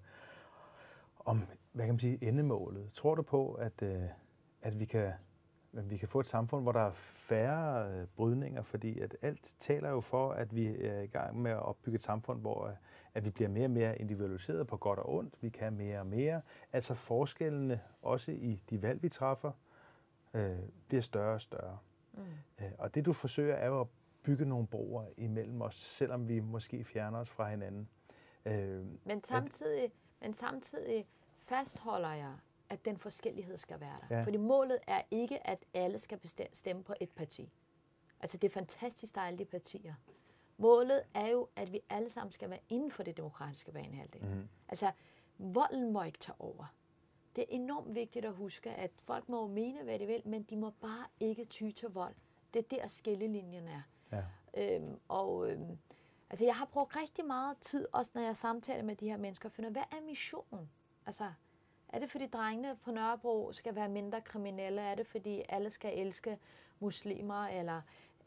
om 1.24 1.46
hvad 1.72 1.84
kan 1.84 1.94
man 1.94 2.00
sige, 2.00 2.28
endemålet. 2.28 2.92
Tror 2.92 3.14
du 3.14 3.22
på, 3.22 3.52
at, 3.52 3.82
øh, 3.82 4.02
at 4.62 4.80
vi 4.80 4.84
kan 4.84 5.12
at 5.76 5.90
vi 5.90 5.96
kan 5.96 6.08
få 6.08 6.20
et 6.20 6.26
samfund, 6.26 6.62
hvor 6.62 6.72
der 6.72 6.80
er 6.80 6.92
færre 6.92 7.90
øh, 7.90 8.06
brydninger, 8.06 8.62
fordi 8.62 9.00
at 9.00 9.16
alt 9.22 9.54
taler 9.60 9.90
jo 9.90 10.00
for, 10.00 10.32
at 10.32 10.54
vi 10.54 10.66
er 10.66 11.00
i 11.00 11.06
gang 11.06 11.42
med 11.42 11.50
at 11.50 11.62
opbygge 11.62 11.96
et 11.96 12.02
samfund, 12.02 12.40
hvor 12.40 12.76
at 13.14 13.24
vi 13.24 13.30
bliver 13.30 13.48
mere 13.48 13.64
og 13.64 13.70
mere 13.70 13.98
individualiseret 13.98 14.66
på 14.66 14.76
godt 14.76 14.98
og 14.98 15.14
ondt. 15.14 15.34
Vi 15.42 15.48
kan 15.48 15.72
mere 15.72 16.00
og 16.00 16.06
mere. 16.06 16.40
Altså 16.72 16.94
forskellene, 16.94 17.80
også 18.02 18.32
i 18.32 18.62
de 18.70 18.82
valg, 18.82 19.02
vi 19.02 19.08
træffer, 19.08 19.52
øh, 20.34 20.58
bliver 20.88 21.02
større 21.02 21.34
og 21.34 21.40
større. 21.40 21.78
Mm. 22.12 22.22
Øh, 22.60 22.72
og 22.78 22.94
det, 22.94 23.06
du 23.06 23.12
forsøger, 23.12 23.54
er 23.54 23.66
jo 23.66 23.80
at 23.80 23.86
bygge 24.22 24.44
nogle 24.44 24.66
broer 24.66 25.06
imellem 25.16 25.62
os, 25.62 25.76
selvom 25.76 26.28
vi 26.28 26.40
måske 26.40 26.84
fjerner 26.84 27.18
os 27.18 27.30
fra 27.30 27.50
hinanden. 27.50 27.88
Øh, 28.46 28.84
men, 29.04 29.24
samtidig, 29.24 29.92
men 30.20 30.34
samtidig 30.34 31.06
fastholder 31.38 32.12
jeg, 32.12 32.34
at 32.70 32.84
den 32.84 32.98
forskellighed 32.98 33.58
skal 33.58 33.80
være 33.80 33.98
der. 34.08 34.16
Ja. 34.16 34.22
Fordi 34.22 34.36
målet 34.36 34.78
er 34.86 35.02
ikke, 35.10 35.46
at 35.46 35.64
alle 35.74 35.98
skal 35.98 36.20
stemme 36.52 36.84
på 36.84 36.94
et 37.00 37.10
parti. 37.10 37.52
Altså 38.20 38.38
det 38.38 38.48
er 38.48 38.52
fantastisk, 38.52 39.14
der 39.14 39.20
er 39.20 39.26
alle 39.26 39.38
de 39.38 39.44
partier. 39.44 39.94
Målet 40.58 41.02
er 41.14 41.28
jo, 41.28 41.48
at 41.56 41.72
vi 41.72 41.80
alle 41.90 42.10
sammen 42.10 42.32
skal 42.32 42.50
være 42.50 42.58
inden 42.68 42.90
for 42.90 43.02
det 43.02 43.16
demokratiske 43.16 43.72
banehalvdel. 43.72 44.26
Mm. 44.26 44.48
Altså, 44.68 44.92
volden 45.38 45.92
må 45.92 46.02
ikke 46.02 46.18
tage 46.18 46.40
over. 46.40 46.74
Det 47.36 47.42
er 47.42 47.46
enormt 47.48 47.94
vigtigt 47.94 48.24
at 48.24 48.32
huske, 48.32 48.70
at 48.70 48.90
folk 48.98 49.28
må 49.28 49.46
mene, 49.46 49.82
hvad 49.82 49.98
de 49.98 50.06
vil, 50.06 50.22
men 50.24 50.42
de 50.42 50.56
må 50.56 50.70
bare 50.70 51.06
ikke 51.20 51.44
ty 51.44 51.70
til 51.70 51.88
vold. 51.88 52.14
Det 52.54 52.72
er 52.72 52.76
der 52.76 52.86
skillelinjen 52.88 53.68
er. 53.68 53.82
Ja. 54.12 54.24
Øhm, 54.56 54.98
og 55.08 55.50
øhm, 55.50 55.78
altså, 56.30 56.44
jeg 56.44 56.56
har 56.56 56.64
brugt 56.64 56.96
rigtig 56.96 57.24
meget 57.24 57.58
tid, 57.58 57.86
også 57.92 58.10
når 58.14 58.22
jeg 58.22 58.36
samtaler 58.36 58.82
med 58.82 58.96
de 58.96 59.08
her 59.08 59.16
mennesker, 59.16 59.48
for 59.48 59.62
hvad 59.62 59.82
er 59.92 60.06
missionen? 60.06 60.70
Altså, 61.06 61.32
er 61.88 61.98
det 61.98 62.10
fordi 62.10 62.26
drengene 62.26 62.76
på 62.76 62.90
Nørrebro 62.90 63.52
skal 63.52 63.74
være 63.74 63.88
mindre 63.88 64.20
kriminelle? 64.20 64.80
Er 64.80 64.94
det 64.94 65.06
fordi 65.06 65.42
alle 65.48 65.70
skal 65.70 65.98
elske 65.98 66.38
muslimer? 66.80 67.46
Eller, 67.46 67.82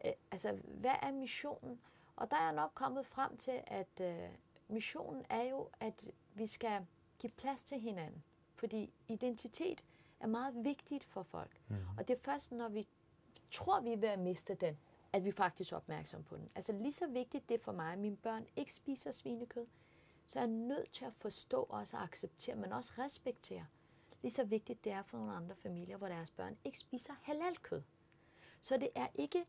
øh, 0.05 0.11
altså, 0.31 0.59
hvad 0.63 0.95
er 1.01 1.11
missionen? 1.11 1.79
Og 2.15 2.31
der 2.31 2.37
er 2.37 2.43
jeg 2.43 2.53
nok 2.53 2.71
kommet 2.73 3.05
frem 3.05 3.37
til, 3.37 3.61
at 3.67 4.01
øh, 4.01 4.29
missionen 4.67 5.25
er 5.29 5.43
jo, 5.43 5.69
at 5.79 6.11
vi 6.33 6.47
skal 6.47 6.85
give 7.19 7.31
plads 7.31 7.63
til 7.63 7.79
hinanden. 7.79 8.23
Fordi 8.55 8.93
identitet 9.07 9.83
er 10.19 10.27
meget 10.27 10.53
vigtigt 10.63 11.03
for 11.03 11.23
folk. 11.23 11.61
Mm. 11.67 11.75
Og 11.97 12.07
det 12.07 12.17
er 12.17 12.21
først, 12.21 12.51
når 12.51 12.69
vi 12.69 12.87
tror, 13.51 13.81
vi 13.81 13.93
er 13.93 13.97
ved 13.97 14.09
at 14.09 14.19
miste 14.19 14.55
den, 14.55 14.77
at 15.13 15.25
vi 15.25 15.31
faktisk 15.31 15.71
er 15.71 15.75
opmærksom 15.75 16.23
på 16.23 16.37
den. 16.37 16.49
Altså 16.55 16.73
lige 16.73 16.91
så 16.91 17.07
vigtigt 17.07 17.49
det 17.49 17.55
er 17.55 17.63
for 17.63 17.71
mig, 17.71 17.93
at 17.93 17.99
mine 17.99 18.17
børn 18.17 18.45
ikke 18.55 18.73
spiser 18.73 19.11
svinekød, 19.11 19.67
så 20.29 20.39
er 20.39 20.43
jeg 20.43 20.51
nødt 20.51 20.91
til 20.91 21.05
at 21.05 21.13
forstå 21.13 21.57
og 21.61 21.79
også 21.79 21.97
acceptere, 21.97 22.55
men 22.55 22.73
også 22.73 22.93
respektere. 22.97 23.65
Lige 24.21 24.31
så 24.31 24.43
vigtigt 24.43 24.83
det 24.83 24.91
er 24.91 25.03
for 25.03 25.17
nogle 25.17 25.33
andre 25.33 25.55
familier, 25.55 25.97
hvor 25.97 26.07
deres 26.07 26.31
børn 26.31 26.57
ikke 26.63 26.79
spiser 26.79 27.13
halalkød. 27.21 27.81
Så 28.61 28.77
det 28.77 28.89
er 28.95 29.07
ikke 29.15 29.45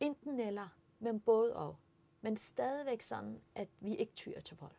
enten 0.00 0.40
eller, 0.40 0.68
men 0.98 1.20
både 1.20 1.56
og. 1.56 1.76
Men 2.20 2.36
stadigvæk 2.36 3.02
sådan, 3.02 3.40
at 3.54 3.68
vi 3.80 3.94
ikke 3.94 4.12
tyrer 4.12 4.40
til 4.40 4.56
vold. 4.60 4.72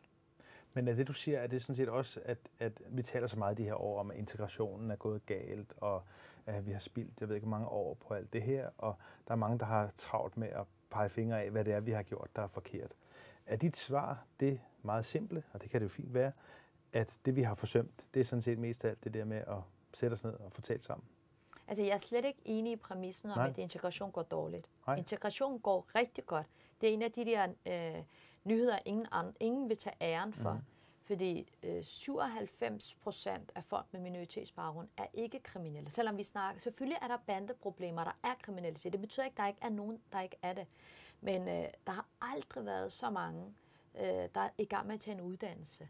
Men 0.72 0.88
er 0.88 0.94
det, 0.94 1.08
du 1.08 1.12
siger, 1.12 1.38
er 1.38 1.46
det 1.46 1.62
sådan 1.62 1.76
set 1.76 1.88
også, 1.88 2.20
at, 2.24 2.38
at 2.58 2.82
vi 2.88 3.02
taler 3.02 3.26
så 3.26 3.38
meget 3.38 3.58
de 3.58 3.64
her 3.64 3.74
år 3.74 4.00
om, 4.00 4.10
at 4.10 4.16
integrationen 4.16 4.90
er 4.90 4.96
gået 4.96 5.26
galt, 5.26 5.72
og 5.76 6.02
at 6.46 6.66
vi 6.66 6.72
har 6.72 6.80
spildt, 6.80 7.20
jeg 7.20 7.28
ved 7.28 7.36
ikke, 7.36 7.48
mange 7.48 7.68
år 7.68 7.94
på 7.94 8.14
alt 8.14 8.32
det 8.32 8.42
her, 8.42 8.70
og 8.78 8.96
der 9.28 9.32
er 9.32 9.36
mange, 9.36 9.58
der 9.58 9.66
har 9.66 9.90
travlt 9.96 10.36
med 10.36 10.48
at 10.48 10.66
pege 10.90 11.08
fingre 11.08 11.42
af, 11.42 11.50
hvad 11.50 11.64
det 11.64 11.72
er, 11.72 11.80
vi 11.80 11.92
har 11.92 12.02
gjort, 12.02 12.30
der 12.36 12.42
er 12.42 12.46
forkert. 12.46 12.92
Er 13.46 13.56
dit 13.56 13.76
svar 13.76 14.24
det 14.40 14.60
meget 14.82 15.04
simple, 15.04 15.42
og 15.52 15.62
det 15.62 15.70
kan 15.70 15.80
det 15.80 15.84
jo 15.84 15.88
fint 15.88 16.14
være, 16.14 16.32
at 16.92 17.18
det, 17.24 17.36
vi 17.36 17.42
har 17.42 17.54
forsømt, 17.54 18.06
det 18.14 18.20
er 18.20 18.24
sådan 18.24 18.42
set 18.42 18.58
mest 18.58 18.84
af 18.84 18.88
alt 18.88 19.04
det 19.04 19.14
der 19.14 19.24
med 19.24 19.36
at 19.36 19.58
sætte 19.94 20.14
os 20.14 20.24
ned 20.24 20.32
og 20.32 20.52
fortælle 20.52 20.82
sammen? 20.82 21.04
Altså, 21.68 21.82
jeg 21.82 21.92
er 21.94 21.98
slet 21.98 22.24
ikke 22.24 22.40
enig 22.44 22.72
i 22.72 22.76
præmissen 22.76 23.30
om, 23.30 23.38
Nej. 23.38 23.48
at 23.48 23.58
integration 23.58 24.10
går 24.10 24.22
dårligt. 24.22 24.70
Nej. 24.86 24.96
Integration 24.96 25.58
går 25.58 25.86
rigtig 25.94 26.26
godt. 26.26 26.46
Det 26.80 26.88
er 26.88 26.92
en 26.92 27.02
af 27.02 27.12
de 27.12 27.24
der 27.24 27.48
øh, 27.66 28.02
nyheder, 28.44 28.78
ingen, 28.84 29.06
an, 29.12 29.36
ingen 29.40 29.68
vil 29.68 29.76
tage 29.76 29.96
æren 30.00 30.32
for. 30.32 30.52
Mm. 30.52 30.60
Fordi 31.04 31.52
øh, 31.62 31.84
97 31.84 32.94
procent 32.94 33.52
af 33.54 33.64
folk 33.64 33.86
med 33.92 34.00
minoritetsbaggrund 34.00 34.88
er 34.96 35.06
ikke 35.14 35.40
kriminelle. 35.40 35.90
Selvom 35.90 36.16
vi 36.18 36.22
snakker, 36.22 36.60
selvfølgelig 36.60 36.98
er 37.02 37.08
der 37.08 37.16
bandeproblemer, 37.26 38.04
der 38.04 38.18
er 38.22 38.34
kriminalitet. 38.42 38.92
Det 38.92 39.00
betyder 39.00 39.26
ikke, 39.26 39.34
at 39.34 39.38
der 39.38 39.46
ikke 39.46 39.58
er 39.62 39.68
nogen, 39.68 40.00
der 40.12 40.20
ikke 40.20 40.36
er 40.42 40.52
det. 40.52 40.66
Men 41.20 41.48
øh, 41.48 41.64
der 41.86 41.92
har 41.92 42.06
aldrig 42.20 42.66
været 42.66 42.92
så 42.92 43.10
mange, 43.10 43.42
øh, 43.42 43.69
der 43.94 44.40
er 44.40 44.50
i 44.58 44.64
gang 44.64 44.86
med 44.86 44.94
at 44.94 45.00
tage 45.00 45.14
en 45.14 45.20
uddannelse. 45.20 45.88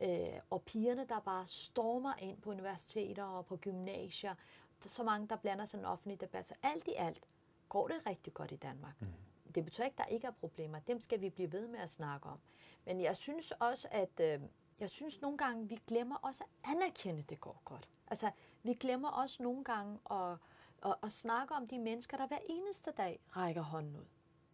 Øh, 0.00 0.40
og 0.50 0.62
pigerne, 0.62 1.06
der 1.08 1.20
bare 1.20 1.46
stormer 1.46 2.14
ind 2.18 2.40
på 2.40 2.50
universiteter 2.50 3.24
og 3.24 3.46
på 3.46 3.56
gymnasier. 3.56 4.34
Der 4.78 4.84
er 4.84 4.88
så 4.88 5.02
mange, 5.02 5.28
der 5.28 5.36
blander 5.36 5.64
sig 5.64 5.76
i 5.76 5.78
den 5.78 5.86
offentlige 5.86 6.18
debat. 6.20 6.48
Så 6.48 6.54
alt 6.62 6.88
i 6.88 6.94
alt 6.96 7.28
går 7.68 7.88
det 7.88 8.06
rigtig 8.06 8.34
godt 8.34 8.52
i 8.52 8.56
Danmark. 8.56 8.94
Mm. 9.00 9.06
Det 9.54 9.64
betyder 9.64 9.84
ikke, 9.84 10.00
at 10.00 10.06
der 10.06 10.14
ikke 10.14 10.26
er 10.26 10.30
problemer. 10.30 10.78
Dem 10.78 11.00
skal 11.00 11.20
vi 11.20 11.30
blive 11.30 11.52
ved 11.52 11.68
med 11.68 11.78
at 11.78 11.90
snakke 11.90 12.28
om. 12.28 12.38
Men 12.84 13.00
jeg 13.00 13.16
synes 13.16 13.50
også, 13.50 13.88
at 13.90 14.20
øh, 14.20 14.40
jeg 14.80 14.90
synes 14.90 15.20
nogle 15.20 15.38
gange, 15.38 15.68
vi 15.68 15.78
glemmer 15.86 16.16
også 16.16 16.44
at 16.44 16.70
anerkende, 16.70 17.20
at 17.20 17.30
det 17.30 17.40
går 17.40 17.62
godt. 17.64 17.88
Altså, 18.06 18.30
vi 18.62 18.74
glemmer 18.74 19.08
også 19.08 19.42
nogle 19.42 19.64
gange 19.64 19.98
at, 20.10 20.36
at, 20.84 20.94
at 21.02 21.12
snakke 21.12 21.54
om 21.54 21.68
de 21.68 21.78
mennesker, 21.78 22.16
der 22.16 22.26
hver 22.26 22.38
eneste 22.48 22.90
dag 22.90 23.20
rækker 23.36 23.62
hånden 23.62 23.96
ud 23.96 24.06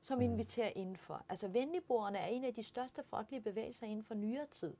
som 0.06 0.20
inviterer 0.20 0.72
indenfor. 0.76 1.24
Altså 1.28 1.48
venligboerne 1.48 2.18
er 2.18 2.26
en 2.26 2.44
af 2.44 2.54
de 2.54 2.62
største 2.62 3.02
folkelige 3.02 3.40
bevægelser 3.40 3.86
inden 3.86 4.04
for 4.04 4.14
nyere 4.14 4.46
tid. 4.46 4.74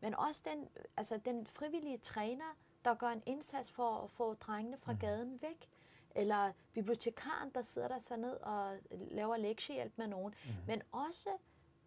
men 0.00 0.14
også 0.14 0.42
den, 0.44 0.68
altså 0.96 1.20
den 1.24 1.46
frivillige 1.46 1.98
træner, 1.98 2.56
der 2.84 2.94
gør 2.94 3.08
en 3.08 3.22
indsats 3.26 3.70
for 3.70 4.04
at 4.04 4.10
få 4.10 4.34
drengene 4.34 4.76
fra 4.76 4.92
mm. 4.92 4.98
gaden 4.98 5.42
væk. 5.42 5.68
Eller 6.14 6.52
bibliotekaren, 6.72 7.50
der 7.54 7.62
sidder 7.62 7.88
der 7.88 7.98
så 7.98 8.16
ned 8.16 8.32
og 8.32 8.76
laver 8.90 9.36
lektiehjælp 9.36 9.92
med 9.96 10.06
nogen. 10.06 10.34
Mm. 10.44 10.50
Men 10.66 10.82
også, 10.92 11.28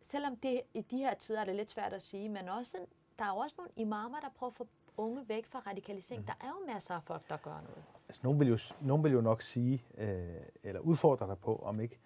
selvom 0.02 0.36
det 0.36 0.62
i 0.74 0.82
de 0.82 0.98
her 0.98 1.14
tider 1.14 1.42
er 1.42 1.46
det 1.46 1.56
lidt 1.56 1.70
svært 1.70 1.94
at 1.94 2.02
sige, 2.02 2.30
men 2.30 2.50
også, 2.50 2.78
der 3.20 3.26
er 3.26 3.32
også 3.32 3.56
nogle 3.58 3.72
imamer, 3.76 4.20
der 4.20 4.30
prøver 4.30 4.52
at 4.52 4.56
få 4.56 4.68
unge 4.98 5.30
væk 5.30 5.46
fra 5.46 5.60
radikalisering. 5.68 6.22
Mm. 6.22 6.26
Der 6.26 6.48
er 6.48 6.48
jo 6.48 6.74
masser 6.74 6.96
af 6.96 7.04
folk, 7.04 7.30
der 7.30 7.38
gør 7.38 7.62
noget. 7.62 7.84
Altså, 8.08 8.22
nogen, 8.24 8.40
vil 8.40 8.48
jo, 8.48 8.58
nogen 8.82 9.04
vil 9.04 9.12
jo 9.12 9.22
nok 9.22 9.42
sige, 9.42 9.84
øh, 9.98 10.36
eller 10.64 10.82
udfordre 10.82 11.28
dig 11.28 11.38
på, 11.38 11.56
om 11.56 11.80
ikke 11.80 12.00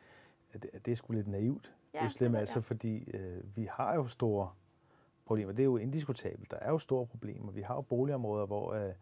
at 0.53 0.63
det, 0.63 0.69
at 0.73 0.85
det 0.85 0.91
er 0.91 0.95
sgu 0.95 1.13
lidt 1.13 1.27
naivt, 1.27 1.73
ja, 1.93 2.05
Øslem, 2.05 2.35
altså, 2.35 2.61
fordi 2.61 3.09
øh, 3.13 3.57
vi 3.57 3.67
har 3.71 3.95
jo 3.95 4.07
store 4.07 4.49
problemer. 5.25 5.51
Det 5.51 5.59
er 5.59 5.65
jo 5.65 5.77
indiskutabelt. 5.77 6.51
Der 6.51 6.57
er 6.57 6.69
jo 6.69 6.79
store 6.79 7.05
problemer. 7.05 7.51
Vi 7.51 7.61
har 7.61 7.75
jo 7.75 7.81
boligområder, 7.81 8.45
hvor 8.45 8.73
øh, 8.73 8.93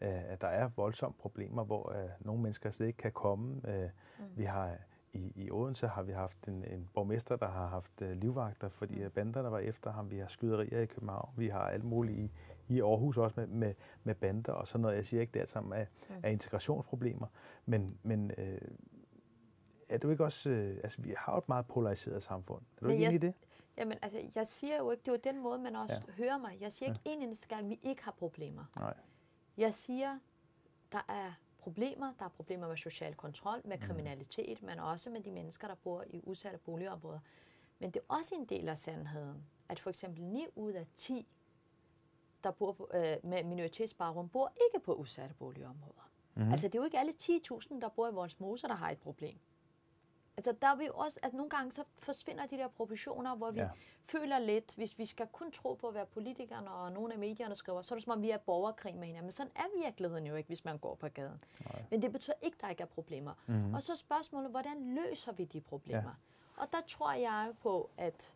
øh, 0.00 0.10
der 0.40 0.48
er 0.48 0.68
voldsomme 0.76 1.14
problemer, 1.18 1.64
hvor 1.64 1.92
øh, 1.92 2.08
nogle 2.20 2.42
mennesker 2.42 2.70
slet 2.70 2.86
ikke 2.86 2.96
kan 2.96 3.12
komme. 3.12 3.60
Øh, 3.68 3.88
mm. 4.18 4.24
Vi 4.36 4.44
har 4.44 4.76
i, 5.12 5.32
i 5.34 5.50
Odense 5.50 5.86
har 5.86 6.02
vi 6.02 6.12
haft 6.12 6.48
en, 6.48 6.64
en 6.64 6.88
borgmester, 6.94 7.36
der 7.36 7.48
har 7.48 7.66
haft 7.66 8.02
øh, 8.02 8.10
livvagter, 8.10 8.68
fordi 8.68 9.04
mm. 9.04 9.10
banderne 9.10 9.50
var 9.50 9.58
efter 9.58 9.92
ham. 9.92 10.10
Vi 10.10 10.18
har 10.18 10.26
skyderier 10.26 10.80
i 10.80 10.86
København. 10.86 11.30
Vi 11.36 11.48
har 11.48 11.60
alt 11.60 11.84
muligt 11.84 12.18
i, 12.18 12.30
i 12.68 12.80
Aarhus 12.80 13.16
også 13.16 13.40
med, 13.40 13.46
med, 13.46 13.74
med 14.04 14.14
bander 14.14 14.52
og 14.52 14.66
sådan 14.66 14.80
noget. 14.80 14.96
Jeg 14.96 15.06
siger 15.06 15.20
ikke, 15.20 15.32
det 15.32 15.40
alt 15.40 15.50
sammen 15.50 15.80
er, 15.80 15.84
mm. 16.08 16.14
er 16.22 16.28
integrationsproblemer, 16.28 17.26
men, 17.66 17.98
men 18.02 18.30
øh, 18.38 18.60
er 19.88 19.98
du 19.98 20.10
ikke 20.10 20.24
også... 20.24 20.50
Øh, 20.50 20.80
altså, 20.82 21.02
vi 21.02 21.14
har 21.18 21.32
jo 21.32 21.38
et 21.38 21.48
meget 21.48 21.66
polariseret 21.66 22.22
samfund. 22.22 22.62
Er 22.76 22.80
du 22.80 22.86
men 22.86 22.92
ikke 22.92 23.06
enig 23.06 23.14
i 23.14 23.26
det? 23.26 23.34
Jamen, 23.76 23.98
altså, 24.02 24.30
jeg 24.34 24.46
siger 24.46 24.76
jo 24.76 24.90
ikke, 24.90 25.02
det 25.04 25.12
er 25.26 25.32
den 25.32 25.42
måde, 25.42 25.58
man 25.58 25.76
også 25.76 25.94
ja. 25.94 26.12
hører 26.12 26.38
mig. 26.38 26.58
Jeg 26.60 26.72
siger 26.72 26.88
ikke 26.88 27.00
ja. 27.06 27.10
en 27.10 27.22
eneste 27.22 27.48
gang, 27.48 27.68
vi 27.68 27.80
ikke 27.82 28.04
har 28.04 28.10
problemer. 28.10 28.64
Nej. 28.76 28.94
Jeg 29.56 29.74
siger, 29.74 30.18
der 30.92 31.04
er 31.08 31.32
problemer. 31.58 32.12
Der 32.18 32.24
er 32.24 32.28
problemer 32.28 32.68
med 32.68 32.76
social 32.76 33.14
kontrol, 33.14 33.60
med 33.64 33.76
mm. 33.76 33.82
kriminalitet, 33.82 34.62
men 34.62 34.78
også 34.78 35.10
med 35.10 35.20
de 35.20 35.30
mennesker, 35.30 35.68
der 35.68 35.74
bor 35.74 36.04
i 36.06 36.20
udsatte 36.24 36.58
boligområder. 36.58 37.20
Men 37.78 37.90
det 37.90 38.00
er 38.00 38.14
også 38.14 38.34
en 38.34 38.44
del 38.44 38.68
af 38.68 38.78
sandheden, 38.78 39.44
at 39.68 39.80
for 39.80 39.90
eksempel 39.90 40.22
9 40.22 40.46
ud 40.56 40.72
af 40.72 40.86
10, 40.94 41.26
der 42.44 42.50
bor 42.50 42.72
på, 42.72 42.90
øh, 42.94 43.16
med 43.22 43.44
minoritetsbaggrund, 43.44 44.30
bor 44.30 44.52
ikke 44.66 44.84
på 44.84 44.94
udsatte 44.94 45.34
boligområder. 45.34 46.10
Mm. 46.34 46.50
Altså 46.50 46.68
det 46.68 46.74
er 46.74 46.78
jo 46.78 46.84
ikke 46.84 46.98
alle 46.98 47.12
10.000, 47.22 47.80
der 47.80 47.88
bor 47.88 48.08
i 48.08 48.12
vores 48.12 48.40
moser, 48.40 48.68
der 48.68 48.74
har 48.74 48.90
et 48.90 48.98
problem. 48.98 49.38
Altså, 50.38 50.52
der 50.62 50.68
er 50.68 50.76
vi 50.76 50.88
også, 50.94 51.20
at 51.22 51.32
nogle 51.32 51.50
gange 51.50 51.72
så 51.72 51.84
forsvinder 51.98 52.46
de 52.46 52.56
der 52.56 52.68
proportioner, 52.68 53.36
hvor 53.36 53.50
vi 53.50 53.60
ja. 53.60 53.68
føler 54.06 54.38
lidt, 54.38 54.74
hvis 54.74 54.98
vi 54.98 55.06
skal 55.06 55.26
kun 55.26 55.52
tro 55.52 55.74
på, 55.74 55.90
hvad 55.90 56.06
politikerne 56.06 56.70
og 56.70 56.92
nogle 56.92 57.12
af 57.12 57.18
medierne 57.18 57.54
skriver, 57.54 57.82
så 57.82 57.94
er 57.94 57.96
det 57.96 58.04
som 58.04 58.12
om, 58.12 58.22
vi 58.22 58.30
er 58.30 58.36
borgerkrig 58.36 58.96
med 58.96 59.06
hinanden. 59.06 59.24
Men 59.24 59.32
sådan 59.32 59.52
er 59.56 59.84
virkeligheden 59.84 60.26
jo 60.26 60.34
ikke, 60.34 60.46
hvis 60.46 60.64
man 60.64 60.78
går 60.78 60.94
på 60.94 61.08
gaden. 61.08 61.44
Nej. 61.64 61.84
Men 61.90 62.02
det 62.02 62.12
betyder 62.12 62.36
ikke, 62.42 62.54
at 62.54 62.60
der 62.60 62.68
ikke 62.68 62.82
er 62.82 62.86
problemer. 62.86 63.34
Mm-hmm. 63.46 63.74
Og 63.74 63.82
så 63.82 63.96
spørgsmålet, 63.96 64.50
hvordan 64.50 64.94
løser 64.94 65.32
vi 65.32 65.44
de 65.44 65.60
problemer? 65.60 66.16
Ja. 66.56 66.62
Og 66.62 66.72
der 66.72 66.80
tror 66.88 67.12
jeg 67.12 67.52
på, 67.60 67.90
at 67.96 68.34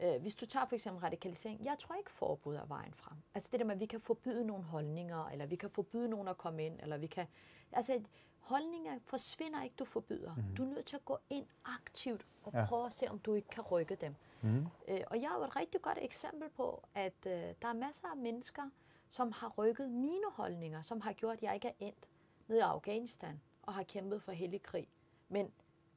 øh, 0.00 0.20
hvis 0.20 0.34
du 0.34 0.46
tager 0.46 0.66
for 0.66 0.74
eksempel 0.74 1.00
radikalisering, 1.00 1.64
jeg 1.64 1.76
tror 1.78 1.94
ikke 1.94 2.10
forbud 2.10 2.54
er 2.54 2.66
vejen 2.66 2.94
frem. 2.94 3.16
Altså 3.34 3.48
det 3.52 3.60
der 3.60 3.66
med, 3.66 3.74
at 3.74 3.80
vi 3.80 3.86
kan 3.86 4.00
forbyde 4.00 4.46
nogle 4.46 4.64
holdninger, 4.64 5.28
eller 5.28 5.46
vi 5.46 5.56
kan 5.56 5.70
forbyde 5.70 6.08
nogen 6.08 6.28
at 6.28 6.38
komme 6.38 6.66
ind, 6.66 6.80
eller 6.82 6.96
vi 6.96 7.06
kan... 7.06 7.26
Altså, 7.72 8.02
holdninger 8.48 8.98
forsvinder 9.04 9.62
ikke, 9.62 9.74
du 9.78 9.84
forbyder. 9.84 10.34
Mm. 10.34 10.54
Du 10.56 10.62
er 10.62 10.66
nødt 10.66 10.86
til 10.86 10.96
at 10.96 11.04
gå 11.04 11.18
ind 11.30 11.46
aktivt 11.64 12.26
og 12.44 12.52
ja. 12.52 12.64
prøve 12.64 12.86
at 12.86 12.92
se, 12.92 13.08
om 13.10 13.18
du 13.18 13.34
ikke 13.34 13.48
kan 13.48 13.62
rykke 13.62 13.94
dem. 13.94 14.14
Mm. 14.42 14.66
Øh, 14.88 15.00
og 15.06 15.16
jeg 15.16 15.30
er 15.32 15.38
jo 15.38 15.44
et 15.44 15.56
rigtig 15.56 15.82
godt 15.82 15.98
eksempel 16.02 16.48
på, 16.48 16.82
at 16.94 17.26
øh, 17.26 17.32
der 17.32 17.68
er 17.68 17.72
masser 17.72 18.08
af 18.08 18.16
mennesker, 18.16 18.62
som 19.10 19.32
har 19.32 19.48
rykket 19.48 19.90
mine 19.90 20.30
holdninger, 20.32 20.82
som 20.82 21.00
har 21.00 21.12
gjort, 21.12 21.36
at 21.36 21.42
jeg 21.42 21.54
ikke 21.54 21.68
er 21.68 21.72
endt 21.80 22.08
ned 22.48 22.56
i 22.56 22.60
Afghanistan 22.60 23.40
og 23.62 23.74
har 23.74 23.82
kæmpet 23.82 24.22
for 24.22 24.32
hellig 24.32 24.62
krig, 24.62 24.88
men 25.28 25.50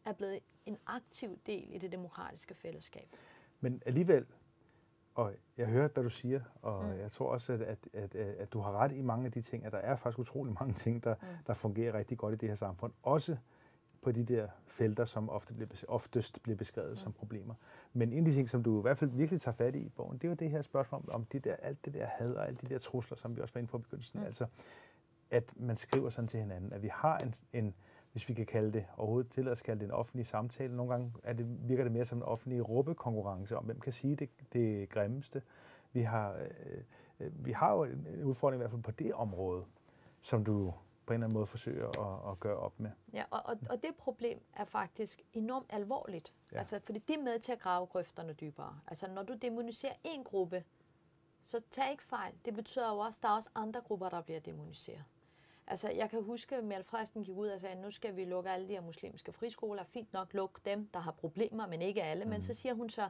er 0.05 0.13
blevet 0.13 0.39
en 0.65 0.77
aktiv 0.85 1.39
del 1.45 1.67
i 1.73 1.77
det 1.77 1.91
demokratiske 1.91 2.53
fællesskab. 2.53 3.07
Men 3.59 3.81
alligevel, 3.85 4.25
og 5.15 5.33
jeg 5.57 5.67
hører, 5.67 5.87
hvad 5.87 6.03
du 6.03 6.09
siger, 6.09 6.41
og 6.61 6.85
mm. 6.85 6.99
jeg 6.99 7.11
tror 7.11 7.31
også, 7.31 7.53
at, 7.53 7.61
at, 7.61 7.79
at, 7.93 8.15
at 8.15 8.53
du 8.53 8.59
har 8.59 8.71
ret 8.71 8.91
i 8.91 9.01
mange 9.01 9.25
af 9.25 9.31
de 9.31 9.41
ting, 9.41 9.65
at 9.65 9.71
der 9.71 9.77
er 9.77 9.95
faktisk 9.95 10.19
utrolig 10.19 10.53
mange 10.59 10.73
ting, 10.73 11.03
der, 11.03 11.15
mm. 11.15 11.27
der 11.47 11.53
fungerer 11.53 11.93
rigtig 11.93 12.17
godt 12.17 12.33
i 12.33 12.37
det 12.37 12.49
her 12.49 12.55
samfund. 12.55 12.93
Også 13.03 13.37
på 14.01 14.11
de 14.11 14.23
der 14.23 14.47
felter, 14.65 15.05
som 15.05 15.29
ofte 15.29 15.53
bliver, 15.53 15.83
oftest 15.87 16.43
bliver 16.43 16.57
beskrevet 16.57 16.91
mm. 16.91 16.97
som 16.97 17.13
problemer. 17.13 17.53
Men 17.93 18.13
en 18.13 18.19
af 18.19 18.25
de 18.25 18.33
ting, 18.33 18.49
som 18.49 18.63
du 18.63 18.79
i 18.79 18.81
hvert 18.81 18.97
fald 18.97 19.09
virkelig 19.09 19.41
tager 19.41 19.55
fat 19.55 19.75
i 19.75 19.79
i 19.79 19.89
bogen, 19.89 20.17
det 20.17 20.23
er 20.23 20.29
jo 20.29 20.35
det 20.35 20.49
her 20.49 20.61
spørgsmål 20.61 21.05
om 21.07 21.25
det 21.25 21.43
der, 21.43 21.55
alt 21.55 21.85
det 21.85 21.93
der 21.93 22.05
had 22.05 22.33
og 22.33 22.47
alle 22.47 22.57
de 22.61 22.67
der 22.67 22.79
trusler, 22.79 23.17
som 23.17 23.35
vi 23.35 23.41
også 23.41 23.53
var 23.53 23.59
inde 23.59 23.71
på 23.71 23.77
i 23.77 23.81
begyndelsen. 23.81 24.19
Mm. 24.19 24.25
Altså, 24.25 24.45
at 25.31 25.53
man 25.55 25.77
skriver 25.77 26.09
sådan 26.09 26.27
til 26.27 26.39
hinanden, 26.39 26.73
at 26.73 26.81
vi 26.83 26.89
har 26.93 27.17
en, 27.17 27.33
en 27.53 27.73
hvis 28.11 28.29
vi 28.29 28.33
kan 28.33 28.45
kalde 28.45 28.73
det 28.73 28.85
overhovedet 28.97 29.31
til 29.31 29.47
at 29.47 29.63
kalde 29.63 29.79
det 29.79 29.85
en 29.85 29.91
offentlig 29.91 30.27
samtale. 30.27 30.75
Nogle 30.75 30.91
gange 30.91 31.13
er 31.23 31.33
det, 31.33 31.69
virker 31.69 31.83
det 31.83 31.91
mere 31.91 32.05
som 32.05 32.17
en 32.17 32.23
offentlig 32.23 32.69
råbekonkurrence 32.69 33.57
om, 33.57 33.65
hvem 33.65 33.79
kan 33.79 33.93
sige 33.93 34.15
det, 34.15 34.29
det 34.53 34.89
grimmeste. 34.89 35.41
Vi 35.93 36.01
har, 36.01 36.33
øh, 36.33 36.83
øh, 37.19 37.45
vi 37.45 37.51
har 37.51 37.73
jo 37.73 37.83
en 37.83 38.23
udfordring 38.23 38.59
i 38.59 38.61
hvert 38.61 38.71
fald 38.71 38.83
på 38.83 38.91
det 38.91 39.13
område, 39.13 39.65
som 40.21 40.45
du 40.45 40.73
på 41.05 41.13
en 41.13 41.15
eller 41.15 41.25
anden 41.25 41.33
måde 41.33 41.45
forsøger 41.45 41.87
at, 41.87 42.31
at 42.31 42.39
gøre 42.39 42.57
op 42.57 42.79
med. 42.79 42.91
Ja, 43.13 43.23
og, 43.29 43.39
og, 43.45 43.57
og 43.69 43.83
det 43.83 43.95
problem 43.97 44.41
er 44.53 44.65
faktisk 44.65 45.21
enormt 45.33 45.65
alvorligt. 45.69 46.33
Ja. 46.51 46.57
Altså, 46.57 46.79
fordi 46.79 46.99
det 46.99 47.15
er 47.15 47.23
med 47.23 47.39
til 47.39 47.51
at 47.51 47.59
grave 47.59 47.85
grøfterne 47.85 48.33
dybere. 48.33 48.79
Altså, 48.87 49.07
når 49.07 49.23
du 49.23 49.33
demoniserer 49.33 49.93
en 50.03 50.23
gruppe, 50.23 50.63
så 51.43 51.61
tag 51.71 51.91
ikke 51.91 52.03
fejl. 52.03 52.33
Det 52.45 52.55
betyder 52.55 52.93
jo 52.93 52.97
også, 52.97 53.17
at 53.19 53.23
der 53.23 53.29
er 53.29 53.35
også 53.35 53.49
andre 53.55 53.81
grupper, 53.81 54.09
der 54.09 54.21
bliver 54.21 54.39
demoniseret. 54.39 55.03
Altså, 55.67 55.89
jeg 55.89 56.09
kan 56.09 56.23
huske, 56.23 56.55
at 56.55 56.63
Mette 56.63 56.83
Frederiksen 56.83 57.23
gik 57.23 57.37
ud 57.37 57.47
og 57.47 57.59
sagde, 57.59 57.75
at 57.75 57.81
nu 57.81 57.91
skal 57.91 58.15
vi 58.15 58.25
lukke 58.25 58.49
alle 58.49 58.67
de 58.67 58.73
her 58.73 58.81
muslimske 58.81 59.33
friskoler. 59.33 59.83
Fint 59.83 60.13
nok, 60.13 60.33
luk 60.33 60.65
dem, 60.65 60.89
der 60.93 60.99
har 60.99 61.11
problemer, 61.11 61.67
men 61.67 61.81
ikke 61.81 62.03
alle. 62.03 62.23
Mm. 62.23 62.29
Men 62.29 62.41
så 62.41 62.53
siger 62.53 62.73
hun 62.73 62.89
så, 62.89 63.09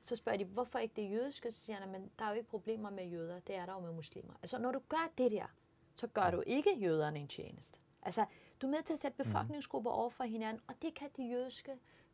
så 0.00 0.16
spørger 0.16 0.38
de, 0.38 0.44
hvorfor 0.44 0.78
ikke 0.78 1.02
det 1.02 1.10
jødiske? 1.10 1.52
Så 1.52 1.60
siger 1.60 1.76
han, 1.76 1.88
men 1.88 2.10
der 2.18 2.24
er 2.24 2.28
jo 2.28 2.36
ikke 2.36 2.48
problemer 2.48 2.90
med 2.90 3.04
jøder, 3.04 3.40
det 3.40 3.56
er 3.56 3.66
der 3.66 3.72
jo 3.72 3.80
med 3.80 3.92
muslimer. 3.92 4.34
Altså, 4.42 4.58
når 4.58 4.72
du 4.72 4.80
gør 4.88 5.12
det 5.18 5.32
der, 5.32 5.46
så 5.94 6.06
gør 6.06 6.30
du 6.30 6.42
ikke 6.46 6.78
jøderne 6.78 7.18
en 7.18 7.28
tjeneste. 7.28 7.78
Altså, 8.02 8.24
du 8.62 8.66
er 8.66 8.70
med 8.70 8.82
til 8.82 8.92
at 8.92 8.98
sætte 8.98 9.22
mm. 9.22 9.24
befolkningsgrupper 9.24 9.90
over 9.90 10.10
for 10.10 10.24
hinanden, 10.24 10.62
og 10.66 10.74
det 10.82 10.94
kan 10.94 11.10
de 11.16 11.22
jødiske 11.22 11.72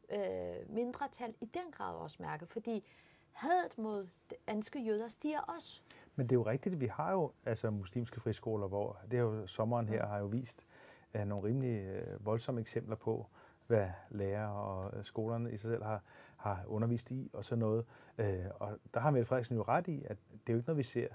øh, 0.08 0.70
mindretal 0.70 1.34
i 1.40 1.44
den 1.44 1.72
grad 1.72 1.94
også 1.94 2.16
mærke, 2.20 2.46
fordi 2.46 2.84
hadet 3.32 3.78
mod 3.78 4.08
danske 4.48 4.80
jøder 4.80 5.08
stiger 5.08 5.40
også. 5.40 5.82
Men 6.16 6.26
det 6.26 6.32
er 6.32 6.38
jo 6.38 6.46
rigtigt, 6.46 6.80
vi 6.80 6.86
har 6.86 7.12
jo 7.12 7.32
altså 7.46 7.70
muslimske 7.70 8.20
friskoler, 8.20 8.68
hvor 8.68 8.98
det 9.10 9.16
er 9.16 9.20
jo 9.22 9.46
sommeren 9.46 9.88
her 9.88 10.06
har 10.06 10.18
jo 10.18 10.26
vist 10.26 10.66
uh, 11.14 11.20
nogle 11.20 11.48
rimelig 11.48 12.02
uh, 12.02 12.26
voldsomme 12.26 12.60
eksempler 12.60 12.96
på, 12.96 13.26
hvad 13.66 13.88
lærer 14.10 14.48
og 14.48 14.94
uh, 14.98 15.04
skolerne 15.04 15.52
i 15.52 15.56
sig 15.56 15.70
selv 15.70 15.84
har, 15.84 16.02
har 16.36 16.64
undervist 16.66 17.10
i 17.10 17.30
og 17.32 17.44
sådan 17.44 17.58
noget. 17.58 17.84
Uh, 18.18 18.24
og 18.54 18.78
der 18.94 19.00
har 19.00 19.10
Mette 19.10 19.26
Frederiksen 19.26 19.56
jo 19.56 19.62
ret 19.62 19.88
i, 19.88 20.04
at 20.04 20.16
det 20.30 20.48
er 20.48 20.52
jo 20.52 20.58
ikke 20.58 20.68
noget, 20.68 20.78
vi 20.78 20.82
ser 20.82 21.08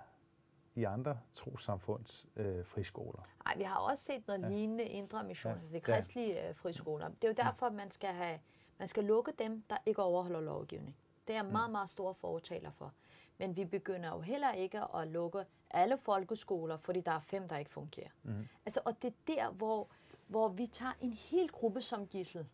i 0.75 0.83
andre 0.83 1.17
trosamfunds 1.33 2.27
uh, 2.35 2.65
friskoler. 2.65 3.21
Nej, 3.45 3.57
vi 3.57 3.63
har 3.63 3.77
også 3.77 4.03
set 4.03 4.27
noget 4.27 4.41
ja. 4.41 4.47
lignende 4.47 4.83
indre 4.83 5.23
mission, 5.23 5.53
ja. 5.53 5.59
altså 5.59 5.75
de 5.75 5.79
kristelige 5.79 6.33
ja. 6.33 6.51
friskoler. 6.51 7.07
Det 7.07 7.23
er 7.23 7.27
jo 7.27 7.33
derfor, 7.37 7.69
man 7.69 7.91
skal, 7.91 8.09
have, 8.09 8.39
man 8.79 8.87
skal 8.87 9.03
lukke 9.03 9.31
dem, 9.39 9.63
der 9.69 9.77
ikke 9.85 10.01
overholder 10.01 10.41
lovgivning. 10.41 10.95
Det 11.27 11.35
er 11.35 11.43
jeg 11.43 11.51
meget, 11.51 11.71
meget 11.71 11.89
store 11.89 12.13
fortaler 12.13 12.71
for. 12.71 12.93
Men 13.37 13.55
vi 13.55 13.65
begynder 13.65 14.09
jo 14.09 14.19
heller 14.19 14.51
ikke 14.51 14.95
at 14.95 15.07
lukke 15.07 15.45
alle 15.71 15.97
folkeskoler, 15.97 16.77
fordi 16.77 17.01
der 17.01 17.11
er 17.11 17.19
fem, 17.19 17.47
der 17.47 17.57
ikke 17.57 17.71
fungerer. 17.71 18.09
Mm. 18.23 18.47
Altså, 18.65 18.81
og 18.85 19.01
det 19.01 19.07
er 19.07 19.33
der, 19.33 19.51
hvor, 19.51 19.87
hvor 20.27 20.47
vi 20.47 20.67
tager 20.67 20.93
en 21.01 21.13
hel 21.13 21.49
gruppe 21.49 21.81
som 21.81 22.07
gissel, 22.07 22.47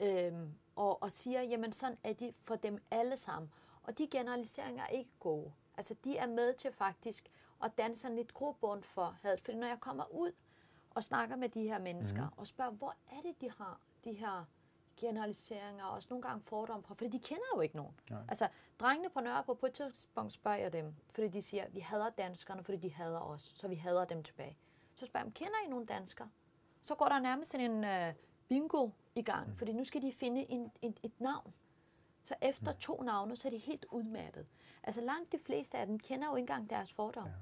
øhm, 0.00 0.52
og, 0.76 1.02
og 1.02 1.12
siger, 1.12 1.42
jamen 1.42 1.72
sådan 1.72 1.98
er 2.04 2.12
det 2.12 2.34
for 2.42 2.56
dem 2.56 2.78
alle 2.90 3.16
sammen. 3.16 3.52
Og 3.82 3.98
de 3.98 4.06
generaliseringer 4.10 4.82
er 4.82 4.88
ikke 4.88 5.10
gode. 5.20 5.52
Altså, 5.76 5.94
de 6.04 6.16
er 6.16 6.26
med 6.26 6.54
til 6.54 6.72
faktisk 6.72 7.30
at 7.64 7.78
danne 7.78 7.96
sådan 7.96 8.16
lidt 8.16 8.34
grobund 8.34 8.82
for 8.82 9.16
had. 9.22 9.38
Fordi 9.44 9.56
når 9.56 9.66
jeg 9.66 9.80
kommer 9.80 10.14
ud 10.14 10.32
og 10.90 11.04
snakker 11.04 11.36
med 11.36 11.48
de 11.48 11.62
her 11.62 11.78
mennesker, 11.78 12.24
mm. 12.24 12.38
og 12.38 12.46
spørger, 12.46 12.70
hvor 12.70 12.94
er 13.10 13.22
det, 13.22 13.40
de 13.40 13.50
har 13.58 13.80
de 14.04 14.12
her 14.12 14.44
generaliseringer 14.96 15.84
og 15.84 15.90
også 15.90 16.08
nogle 16.10 16.22
gange 16.22 16.42
fordomme 16.42 16.82
på, 16.82 16.94
fordi 16.94 17.10
de 17.10 17.18
kender 17.18 17.44
jo 17.54 17.60
ikke 17.60 17.76
nogen. 17.76 17.94
Nej. 18.10 18.22
Altså, 18.28 18.48
drengene 18.78 19.10
på 19.10 19.20
Nørrebro, 19.20 19.54
på 19.54 19.66
et 19.66 19.72
tidspunkt 19.72 20.32
spørger 20.32 20.58
jeg 20.58 20.72
dem, 20.72 20.94
fordi 21.10 21.28
de 21.28 21.42
siger, 21.42 21.68
vi 21.68 21.80
hader 21.80 22.10
danskerne, 22.10 22.64
fordi 22.64 22.76
de 22.76 22.92
hader 22.92 23.20
os, 23.20 23.52
så 23.54 23.68
vi 23.68 23.74
hader 23.74 24.04
dem 24.04 24.22
tilbage. 24.22 24.56
Så 24.94 25.06
spørger 25.06 25.24
jeg 25.24 25.26
dem, 25.26 25.32
kender 25.32 25.58
I 25.66 25.68
nogen 25.68 25.86
danskere? 25.86 26.28
Så 26.82 26.94
går 26.94 27.06
der 27.06 27.18
nærmest 27.18 27.54
en 27.54 27.84
uh, 27.84 28.14
bingo 28.48 28.90
i 29.14 29.22
gang, 29.22 29.48
mm. 29.48 29.56
fordi 29.56 29.72
nu 29.72 29.84
skal 29.84 30.02
de 30.02 30.12
finde 30.12 30.50
en, 30.50 30.72
en, 30.82 30.96
et 31.02 31.20
navn. 31.20 31.54
Så 32.22 32.34
efter 32.42 32.72
mm. 32.72 32.78
to 32.78 33.02
navne, 33.02 33.36
så 33.36 33.48
er 33.48 33.50
de 33.50 33.58
helt 33.58 33.86
udmattet. 33.90 34.46
Altså 34.82 35.00
langt 35.00 35.32
de 35.32 35.38
fleste 35.38 35.78
af 35.78 35.86
dem 35.86 35.98
kender 35.98 36.28
jo 36.28 36.36
ikke 36.36 36.42
engang 36.42 36.70
deres 36.70 36.92
fordomme. 36.92 37.30
Ja. 37.30 37.36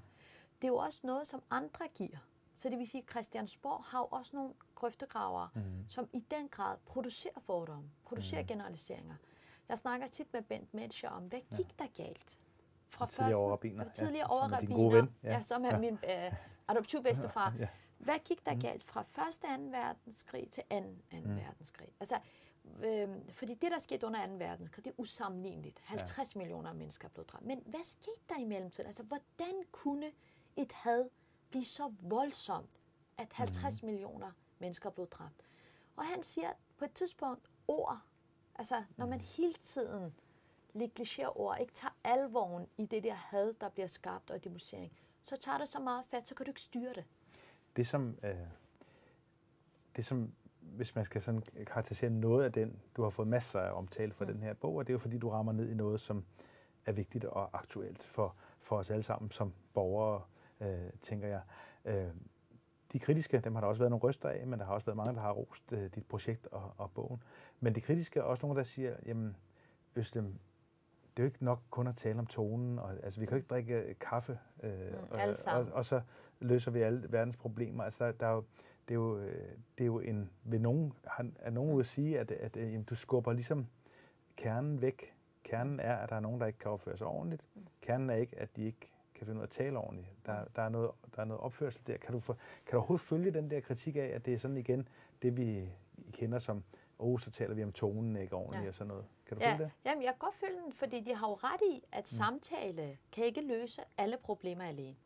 Det 0.62 0.64
er 0.64 0.72
jo 0.72 0.76
også 0.76 1.00
noget, 1.02 1.26
som 1.26 1.42
andre 1.50 1.88
giver. 1.94 2.18
Så 2.56 2.68
det 2.68 2.78
vil 2.78 2.88
sige, 2.88 3.02
at 3.02 3.10
Christiansborg 3.10 3.84
har 3.84 3.98
jo 3.98 4.08
også 4.10 4.36
nogle 4.36 4.54
grøftegravere, 4.74 5.48
mm. 5.54 5.62
som 5.88 6.08
i 6.12 6.24
den 6.30 6.48
grad 6.48 6.76
producerer 6.86 7.40
fordomme, 7.40 7.90
producerer 8.04 8.42
mm. 8.42 8.46
generaliseringer. 8.48 9.14
Jeg 9.68 9.78
snakker 9.78 10.06
tit 10.06 10.32
med 10.32 10.42
Bent 10.42 10.74
Metscher 10.74 11.10
om, 11.10 11.22
hvad 11.22 11.40
gik 11.56 11.68
ja. 11.78 11.84
der 11.84 12.04
galt? 12.04 12.38
fra 12.94 13.06
tidligere 13.06 13.36
overrabiner, 13.36 13.84
ja, 13.84 13.90
tidligere 13.90 14.24
er 14.24 14.28
gode 14.28 14.40
overrabiner, 14.40 14.96
ven, 14.96 15.14
ja. 15.22 15.32
ja, 15.32 15.40
som 15.40 15.64
er 15.64 15.68
Ja. 15.68 15.78
min 15.78 15.98
øh, 16.10 16.32
adoptivbedstefar. 16.68 17.54
Ja. 17.58 17.68
Hvad 17.98 18.18
gik 18.24 18.46
der 18.46 18.60
galt 18.60 18.84
fra 18.84 19.02
første 19.02 19.46
2. 19.46 19.62
verdenskrig 19.62 20.50
til 20.50 20.62
2. 20.70 20.76
2. 20.76 20.86
Mm. 21.12 21.36
verdenskrig? 21.36 21.88
Altså, 22.00 22.18
øh, 22.84 23.08
fordi 23.30 23.54
det, 23.54 23.70
der 23.72 23.78
skete 23.78 24.06
under 24.06 24.26
2. 24.26 24.32
verdenskrig, 24.32 24.84
det 24.84 24.90
er 24.90 24.94
usammenligneligt. 24.98 25.80
50 25.84 26.34
ja. 26.34 26.38
millioner 26.38 26.72
mennesker 26.72 27.08
blev 27.08 27.26
dræbt. 27.26 27.44
Men 27.44 27.62
hvad 27.66 27.84
skete 27.84 28.20
der 28.28 28.38
i 28.38 28.44
mellemtiden? 28.44 28.86
Altså, 28.86 29.02
hvordan 29.02 29.54
kunne 29.72 30.10
et 30.56 30.72
had 30.72 31.08
blive 31.54 31.64
så 31.64 31.92
voldsomt, 32.02 32.80
at 33.18 33.32
50 33.32 33.82
mm. 33.82 33.86
millioner 33.86 34.30
mennesker 34.58 34.90
blev 34.90 35.06
dræbt? 35.06 35.46
Og 35.96 36.04
han 36.04 36.22
siger 36.22 36.52
på 36.78 36.84
et 36.84 36.92
tidspunkt, 36.92 37.50
ord, 37.68 38.00
altså 38.54 38.84
når 38.96 39.06
man 39.06 39.20
hele 39.20 39.54
tiden 39.54 40.14
negligerer 40.72 41.40
ord, 41.40 41.58
ikke 41.60 41.72
tager 41.72 41.92
alvoren 42.04 42.66
i 42.76 42.86
det 42.86 43.02
der 43.02 43.14
had, 43.14 43.54
der 43.60 43.68
bliver 43.68 43.86
skabt 43.86 44.30
og 44.30 44.44
demonstrering, 44.44 44.92
så 45.22 45.36
tager 45.36 45.58
det 45.58 45.68
så 45.68 45.80
meget 45.80 46.04
fat, 46.04 46.28
så 46.28 46.34
kan 46.34 46.46
du 46.46 46.50
ikke 46.50 46.60
styre 46.60 46.94
det. 46.94 47.04
Det 47.76 47.86
som, 47.86 48.18
øh, 48.22 48.36
det 49.96 50.04
som, 50.04 50.32
hvis 50.60 50.94
man 50.94 51.04
skal 51.04 51.22
sådan 51.22 51.42
karakterisere 51.66 52.10
noget 52.10 52.44
af 52.44 52.52
den, 52.52 52.80
du 52.96 53.02
har 53.02 53.10
fået 53.10 53.28
masser 53.28 53.60
af 53.60 53.72
omtale 53.72 54.12
for 54.12 54.24
mm. 54.24 54.32
den 54.32 54.42
her 54.42 54.54
bog, 54.54 54.74
og 54.74 54.86
det 54.86 54.90
er 54.90 54.94
jo 54.94 54.98
fordi, 54.98 55.18
du 55.18 55.30
rammer 55.30 55.52
ned 55.52 55.70
i 55.70 55.74
noget, 55.74 56.00
som 56.00 56.24
er 56.86 56.92
vigtigt 56.92 57.24
og 57.24 57.58
aktuelt 57.58 58.04
for, 58.04 58.34
for 58.60 58.76
os 58.76 58.90
alle 58.90 59.02
sammen 59.02 59.30
som 59.30 59.52
borgere, 59.74 60.22
øh, 60.64 60.90
tænker 61.00 61.28
jeg. 61.28 61.40
Øh, 61.84 62.10
de 62.92 62.98
kritiske, 62.98 63.40
dem 63.40 63.54
har 63.54 63.60
der 63.60 63.68
også 63.68 63.78
været 63.78 63.90
nogle 63.90 64.02
røster 64.02 64.28
af, 64.28 64.46
men 64.46 64.58
der 64.58 64.64
har 64.66 64.74
også 64.74 64.86
været 64.86 64.96
mange, 64.96 65.14
der 65.14 65.20
har 65.20 65.32
rost 65.32 65.72
øh, 65.72 65.90
dit 65.94 66.06
projekt 66.06 66.46
og, 66.46 66.74
og 66.78 66.90
bogen. 66.90 67.22
Men 67.60 67.74
de 67.74 67.80
kritiske 67.80 68.20
er 68.20 68.24
også 68.24 68.46
nogle, 68.46 68.58
der 68.58 68.64
siger, 68.64 68.96
jamen, 69.06 69.36
Øslem, 69.96 70.24
det 71.16 71.22
er 71.22 71.22
jo 71.22 71.26
ikke 71.26 71.44
nok 71.44 71.60
kun 71.70 71.86
at 71.86 71.96
tale 71.96 72.18
om 72.18 72.26
tonen, 72.26 72.78
og, 72.78 72.92
altså 73.02 73.20
vi 73.20 73.26
kan 73.26 73.32
jo 73.32 73.36
ikke 73.36 73.48
drikke 73.48 73.74
øh, 73.74 73.94
kaffe, 74.00 74.38
øh, 74.62 74.70
Mm, 74.70 74.96
og, 75.10 75.20
og, 75.46 75.66
og 75.72 75.84
så 75.84 76.00
løser 76.40 76.70
vi 76.70 76.80
alle 76.80 77.12
verdens 77.12 77.36
problemer. 77.36 77.84
Altså 77.84 78.04
der, 78.06 78.12
der 78.12 78.26
er 78.26 78.32
jo, 78.32 78.44
det, 78.88 78.90
er 78.90 78.94
jo, 78.94 79.18
øh, 79.18 79.48
det 79.78 79.84
er 79.84 79.86
jo 79.86 80.00
en, 80.00 80.30
ved 80.44 80.58
nogen, 80.58 80.92
har, 81.06 81.30
er 81.38 81.50
nogen 81.50 81.72
ude 81.72 81.80
at 81.80 81.86
sige, 81.86 82.20
at, 82.20 82.30
at, 82.30 82.56
at 82.56 82.72
jamen, 82.72 82.84
du 82.84 82.94
skubber 82.94 83.32
ligesom 83.32 83.66
kernen 84.36 84.80
væk. 84.80 85.14
Kernen 85.42 85.80
er, 85.80 85.96
at 85.96 86.10
der 86.10 86.16
er 86.16 86.20
nogen, 86.20 86.40
der 86.40 86.46
ikke 86.46 86.58
kan 86.58 86.70
opføre 86.70 86.96
sig 86.96 87.06
ordentligt. 87.06 87.44
Kernen 87.80 88.10
er 88.10 88.14
ikke, 88.14 88.38
at 88.38 88.56
de 88.56 88.64
ikke 88.64 88.90
kan 89.14 89.26
finde 89.26 89.38
ud 89.38 89.42
af 89.42 89.46
at 89.46 89.50
tale 89.50 89.78
ordentligt. 89.78 90.08
Der, 90.26 90.44
der, 90.56 90.62
er, 90.62 90.68
noget, 90.68 90.90
der 91.16 91.20
er 91.20 91.24
noget 91.24 91.40
opførsel 91.40 91.82
der. 91.86 91.96
Kan 91.96 92.12
du, 92.12 92.20
for, 92.20 92.32
kan 92.66 92.72
du 92.72 92.76
overhovedet 92.76 93.06
følge 93.06 93.30
den 93.30 93.50
der 93.50 93.60
kritik 93.60 93.96
af, 93.96 94.06
at 94.14 94.26
det 94.26 94.34
er 94.34 94.38
sådan 94.38 94.56
igen 94.56 94.88
det, 95.22 95.36
vi 95.36 95.68
kender 96.12 96.38
som, 96.38 96.64
oh, 96.98 97.20
så 97.20 97.30
taler 97.30 97.54
vi 97.54 97.62
om 97.64 97.72
tonen 97.72 98.16
ikke 98.16 98.34
ordentligt 98.36 98.62
Ja. 98.62 98.68
og 98.68 98.74
sådan 98.74 98.88
noget. 98.88 99.04
Kan 99.26 99.36
du 99.36 99.42
Ja, 99.44 99.52
følge 99.52 99.64
det? 99.64 99.72
jamen, 99.84 100.02
jeg 100.04 100.12
kan 100.12 100.18
godt 100.18 100.34
følge 100.34 100.60
den, 100.64 100.72
fordi 100.72 101.00
de 101.00 101.14
har 101.14 101.28
jo 101.28 101.34
ret 101.34 101.60
i, 101.72 101.82
at 101.92 101.98
mm. 102.12 102.16
samtale 102.16 102.98
kan 103.12 103.24
ikke 103.24 103.40
løse 103.40 103.82
alle 103.98 104.16
problemer 104.22 104.64
alene. 104.64 104.96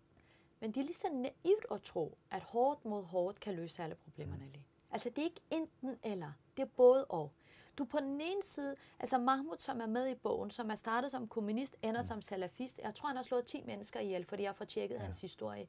Men 0.61 0.71
det 0.73 0.81
er 0.81 0.85
lige 0.85 0.95
så 0.97 1.09
naivt 1.13 1.67
at 1.71 1.83
tro, 1.83 2.19
at 2.31 2.43
hårdt 2.43 2.85
mod 2.85 3.03
hårdt 3.05 3.41
kan 3.41 3.55
løse 3.55 3.83
alle 3.83 3.95
problemerne 3.95 4.43
alene. 4.45 4.65
Altså, 4.91 5.11
det 5.11 5.19
er 5.19 5.23
ikke 5.25 5.41
enten 5.51 5.97
eller, 6.03 6.33
det 6.57 6.63
er 6.63 6.69
både 6.77 7.05
og. 7.05 7.33
Du 7.79 7.85
på 7.85 7.99
den 7.99 8.21
ene 8.21 8.43
side, 8.43 8.77
altså 9.01 9.19
Mahmoud, 9.19 9.57
som 9.59 9.81
er 9.81 9.87
med 9.87 10.09
i 10.09 10.15
bogen, 10.15 10.51
som 10.51 10.71
er 10.71 10.75
startet 10.75 11.11
som 11.11 11.29
kommunist, 11.29 11.77
ender 11.83 12.03
som 12.03 12.23
salafist. 12.23 12.81
Jeg 12.85 12.95
tror, 12.95 13.07
han 13.07 13.17
har 13.17 13.23
slået 13.23 13.45
10 13.45 13.63
mennesker 13.67 14.01
ihjel, 14.01 14.25
fordi 14.25 14.43
jeg 14.43 14.49
har 14.49 14.55
fået 14.55 14.69
tjekket 14.69 14.97
ja. 14.97 15.01
hans 15.01 15.21
historie 15.21 15.67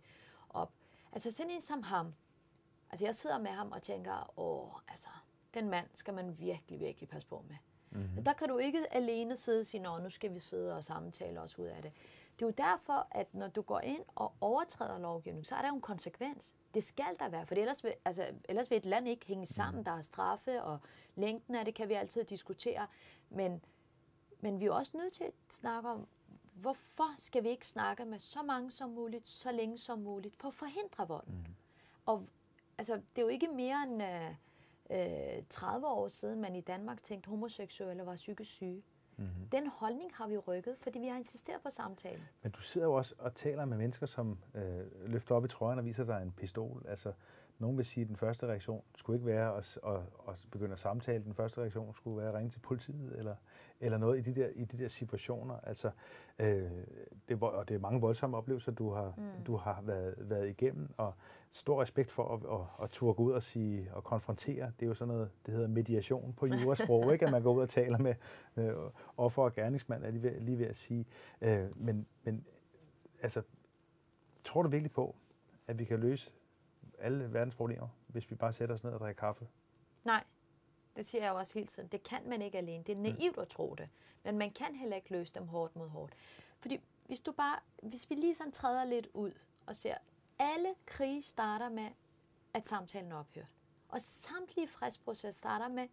op. 0.49 0.73
Altså 1.11 1.31
sådan 1.31 1.51
en 1.51 1.61
som 1.61 1.83
ham, 1.83 2.13
altså 2.89 3.05
jeg 3.05 3.15
sidder 3.15 3.37
med 3.37 3.51
ham 3.51 3.71
og 3.71 3.81
tænker, 3.81 4.39
åh, 4.39 4.71
altså, 4.87 5.09
den 5.53 5.69
mand 5.69 5.87
skal 5.93 6.13
man 6.13 6.39
virkelig, 6.39 6.79
virkelig 6.79 7.09
passe 7.09 7.27
på 7.27 7.43
med. 7.47 7.55
Mm-hmm. 7.91 8.23
Der 8.23 8.33
kan 8.33 8.49
du 8.49 8.57
ikke 8.57 8.93
alene 8.93 9.35
sidde 9.35 9.59
og 9.59 9.65
sige, 9.65 9.81
Nå, 9.81 9.97
nu 9.97 10.09
skal 10.09 10.33
vi 10.33 10.39
sidde 10.39 10.75
og 10.75 10.83
samtale 10.83 11.41
os 11.41 11.59
ud 11.59 11.65
af 11.65 11.81
det. 11.81 11.91
Det 12.39 12.45
er 12.45 12.47
jo 12.47 12.71
derfor, 12.71 13.07
at 13.11 13.33
når 13.33 13.47
du 13.47 13.61
går 13.61 13.79
ind 13.79 14.03
og 14.15 14.33
overtræder 14.41 14.99
lovgivning, 14.99 15.45
så 15.45 15.55
er 15.55 15.61
der 15.61 15.67
jo 15.67 15.75
en 15.75 15.81
konsekvens. 15.81 16.55
Det 16.73 16.83
skal 16.83 17.15
der 17.19 17.29
være, 17.29 17.45
for 17.45 17.55
ellers 17.55 17.83
vil, 17.83 17.93
altså, 18.05 18.25
ellers 18.49 18.69
vil 18.69 18.77
et 18.77 18.85
land 18.85 19.07
ikke 19.07 19.25
hænge 19.25 19.45
sammen. 19.45 19.85
Der 19.85 19.91
er 19.91 20.01
straffe, 20.01 20.63
og 20.63 20.79
længden 21.15 21.55
af 21.55 21.65
det 21.65 21.75
kan 21.75 21.89
vi 21.89 21.93
altid 21.93 22.23
diskutere. 22.23 22.87
Men, 23.29 23.61
men 24.39 24.59
vi 24.59 24.65
er 24.65 24.71
også 24.71 24.91
nødt 24.97 25.13
til 25.13 25.23
at 25.23 25.33
snakke 25.49 25.89
om, 25.89 26.07
hvorfor 26.53 27.09
skal 27.17 27.43
vi 27.43 27.49
ikke 27.49 27.67
snakke 27.67 28.05
med 28.05 28.19
så 28.19 28.43
mange 28.43 28.71
som 28.71 28.89
muligt, 28.89 29.27
så 29.27 29.51
længe 29.51 29.77
som 29.77 29.99
muligt, 29.99 30.35
for 30.35 30.47
at 30.47 30.53
forhindre 30.53 31.07
vold. 31.07 31.27
Mm. 31.27 31.45
Og 32.05 32.25
altså, 32.77 32.93
det 32.95 33.17
er 33.17 33.21
jo 33.21 33.27
ikke 33.27 33.47
mere 33.47 33.83
end 33.83 34.03
øh, 34.03 35.37
øh, 35.37 35.43
30 35.49 35.87
år 35.87 36.07
siden, 36.07 36.41
man 36.41 36.55
i 36.55 36.61
Danmark 36.61 37.03
tænkte, 37.03 37.29
homoseksuelle 37.29 38.05
var 38.05 38.15
psykisk 38.15 38.51
syge. 38.51 38.83
Mm-hmm. 39.19 39.49
Den 39.51 39.67
holdning 39.67 40.11
har 40.13 40.27
vi 40.27 40.37
rykket, 40.37 40.75
fordi 40.81 40.99
vi 40.99 41.07
har 41.07 41.17
insisteret 41.17 41.61
på 41.61 41.69
samtalen. 41.69 42.23
Men 42.43 42.51
du 42.51 42.61
sidder 42.61 42.87
jo 42.87 42.93
også 42.93 43.15
og 43.17 43.35
taler 43.35 43.65
med 43.65 43.77
mennesker, 43.77 44.05
som 44.05 44.37
øh, 44.55 45.11
løfter 45.11 45.35
op 45.35 45.45
i 45.45 45.47
trøjen 45.47 45.79
og 45.79 45.85
viser 45.85 46.03
dig 46.03 46.21
en 46.21 46.31
pistol. 46.31 46.85
Altså, 46.87 47.13
nogen 47.59 47.77
vil 47.77 47.85
sige, 47.85 48.01
at 48.01 48.07
den 48.07 48.15
første 48.15 48.47
reaktion 48.47 48.83
skulle 48.95 49.17
ikke 49.17 49.25
være 49.25 49.57
at, 49.57 49.79
at, 49.87 49.95
at 50.27 50.47
begynde 50.51 50.71
at 50.71 50.79
samtale. 50.79 51.23
Den 51.23 51.33
første 51.33 51.61
reaktion 51.61 51.93
skulle 51.93 52.17
være 52.17 52.29
at 52.29 52.33
ringe 52.33 52.49
til 52.49 52.59
politiet 52.59 53.15
eller, 53.17 53.35
eller 53.79 53.97
noget 53.97 54.17
i 54.17 54.31
de 54.31 54.41
der, 54.41 54.47
i 54.55 54.65
de 54.65 54.77
der 54.77 54.87
situationer. 54.87 55.59
Altså, 55.63 55.91
øh, 56.39 56.71
det, 57.29 57.41
og 57.41 57.69
det 57.69 57.75
er 57.75 57.79
mange 57.79 58.01
voldsomme 58.01 58.37
oplevelser, 58.37 58.71
du 58.71 58.93
har, 58.93 59.13
mm. 59.17 59.43
du 59.43 59.55
har 59.55 59.81
været, 59.81 60.15
været 60.17 60.49
igennem. 60.49 60.89
Og 60.97 61.13
stor 61.51 61.81
respekt 61.81 62.11
for 62.11 62.33
at, 62.33 62.59
at, 62.59 62.83
at 62.83 62.89
turde 62.89 63.13
gå 63.13 63.23
ud 63.23 63.31
og, 63.31 63.43
sige, 63.43 63.89
og 63.93 64.03
konfrontere. 64.03 64.71
Det 64.79 64.85
er 64.85 64.87
jo 64.87 64.93
sådan 64.93 65.13
noget, 65.13 65.29
det 65.45 65.53
hedder 65.53 65.67
mediation 65.67 66.33
på 66.37 66.45
jurasprog, 66.45 67.03
ikke? 67.13 67.25
At 67.25 67.31
man 67.31 67.43
går 67.43 67.53
ud 67.53 67.61
og 67.61 67.69
taler 67.69 67.97
med 67.97 68.15
øh, 68.57 68.73
offer 69.17 69.43
og 69.43 69.53
gerningsmand, 69.53 70.03
er 70.03 70.11
lige 70.11 70.23
ved, 70.23 70.39
lige 70.39 70.59
ved 70.59 70.65
at 70.65 70.77
sige. 70.77 71.05
Øh, 71.41 71.79
men, 71.85 72.05
men 72.23 72.45
altså, 73.21 73.41
tror 74.43 74.61
du 74.61 74.69
virkelig 74.69 74.91
på, 74.91 75.15
at 75.67 75.79
vi 75.79 75.85
kan 75.85 75.99
løse 75.99 76.31
alle 76.99 77.33
verdens 77.33 77.55
problemer, 77.55 77.87
hvis 78.07 78.31
vi 78.31 78.35
bare 78.35 78.53
sætter 78.53 78.75
os 78.75 78.83
ned 78.83 78.91
og 78.91 78.99
drikker 78.99 79.19
kaffe? 79.19 79.47
Nej, 80.03 80.23
det 80.95 81.05
siger 81.05 81.23
jeg 81.23 81.31
jo 81.31 81.37
også 81.37 81.53
hele 81.53 81.67
tiden. 81.67 81.89
Det 81.89 82.03
kan 82.03 82.29
man 82.29 82.41
ikke 82.41 82.57
alene. 82.57 82.83
Det 82.83 82.97
er 82.97 82.99
naivt 82.99 83.37
at 83.37 83.47
tro 83.47 83.75
det. 83.77 83.89
Men 84.23 84.37
man 84.37 84.51
kan 84.51 84.75
heller 84.75 84.95
ikke 84.95 85.11
løse 85.11 85.33
dem 85.33 85.47
hårdt 85.47 85.75
mod 85.75 85.89
hårdt. 85.89 86.13
Fordi 86.59 86.79
hvis 87.05 87.19
du 87.19 87.31
bare, 87.31 87.59
hvis 87.83 88.09
vi 88.09 88.15
lige 88.15 88.35
sådan 88.35 88.51
træder 88.51 88.83
lidt 88.83 89.07
ud 89.13 89.31
og 89.65 89.75
ser, 89.75 89.95
alle 90.39 90.75
krige 90.85 91.23
starter 91.23 91.69
med, 91.69 91.89
at 92.53 92.67
samtalen 92.67 93.11
er 93.11 93.15
ophørt. 93.15 93.47
Og 93.89 94.01
samtlige 94.01 94.67
fredsproces 94.67 95.35
starter 95.35 95.67
med, 95.67 95.87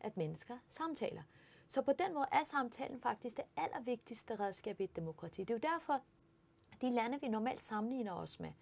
at 0.00 0.16
mennesker 0.16 0.58
samtaler. 0.68 1.22
Så 1.68 1.82
på 1.82 1.92
den 1.92 2.14
måde 2.14 2.26
er 2.32 2.44
samtalen 2.44 3.00
faktisk 3.00 3.36
det 3.36 3.44
allervigtigste 3.56 4.36
redskab 4.36 4.80
i 4.80 4.84
et 4.84 4.96
demokrati. 4.96 5.44
Det 5.44 5.50
er 5.50 5.54
jo 5.54 5.74
derfor, 5.74 6.00
de 6.80 6.90
lande, 6.90 7.20
vi 7.20 7.28
normalt 7.28 7.60
sammenligner 7.60 8.12
os 8.12 8.40
med, 8.40 8.52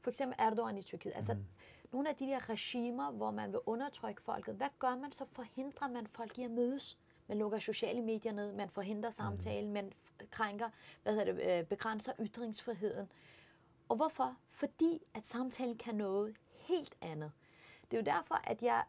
for 0.00 0.10
eksempel 0.10 0.36
Erdogan 0.38 0.78
i 0.78 0.82
Tyrkiet, 0.82 1.12
altså 1.16 1.34
mm. 1.34 1.44
nogle 1.92 2.08
af 2.08 2.16
de 2.16 2.26
der 2.26 2.48
regimer, 2.50 3.10
hvor 3.10 3.30
man 3.30 3.52
vil 3.52 3.60
undertrykke 3.66 4.22
folket, 4.22 4.54
hvad 4.54 4.68
gør 4.78 4.96
man? 4.96 5.12
Så 5.12 5.24
forhindrer 5.24 5.88
man 5.88 6.06
folk 6.06 6.38
i 6.38 6.42
at 6.42 6.50
mødes. 6.50 6.98
Man 7.26 7.38
lukker 7.38 7.58
sociale 7.58 8.02
medier 8.02 8.32
ned, 8.32 8.52
man 8.52 8.70
forhindrer 8.70 9.10
samtalen, 9.10 9.66
mm. 9.66 9.72
man 9.72 9.92
krænker, 10.30 10.70
hvad 11.02 11.14
hedder 11.14 11.32
det, 11.32 11.68
begrænser 11.68 12.12
ytringsfriheden. 12.20 13.12
Og 13.88 13.96
hvorfor? 13.96 14.36
Fordi 14.48 15.02
at 15.14 15.26
samtalen 15.26 15.78
kan 15.78 15.94
noget 15.94 16.36
helt 16.48 16.96
andet. 17.00 17.32
Det 17.90 17.96
er 17.96 18.00
jo 18.00 18.16
derfor, 18.16 18.34
at 18.44 18.62
jeg 18.62 18.84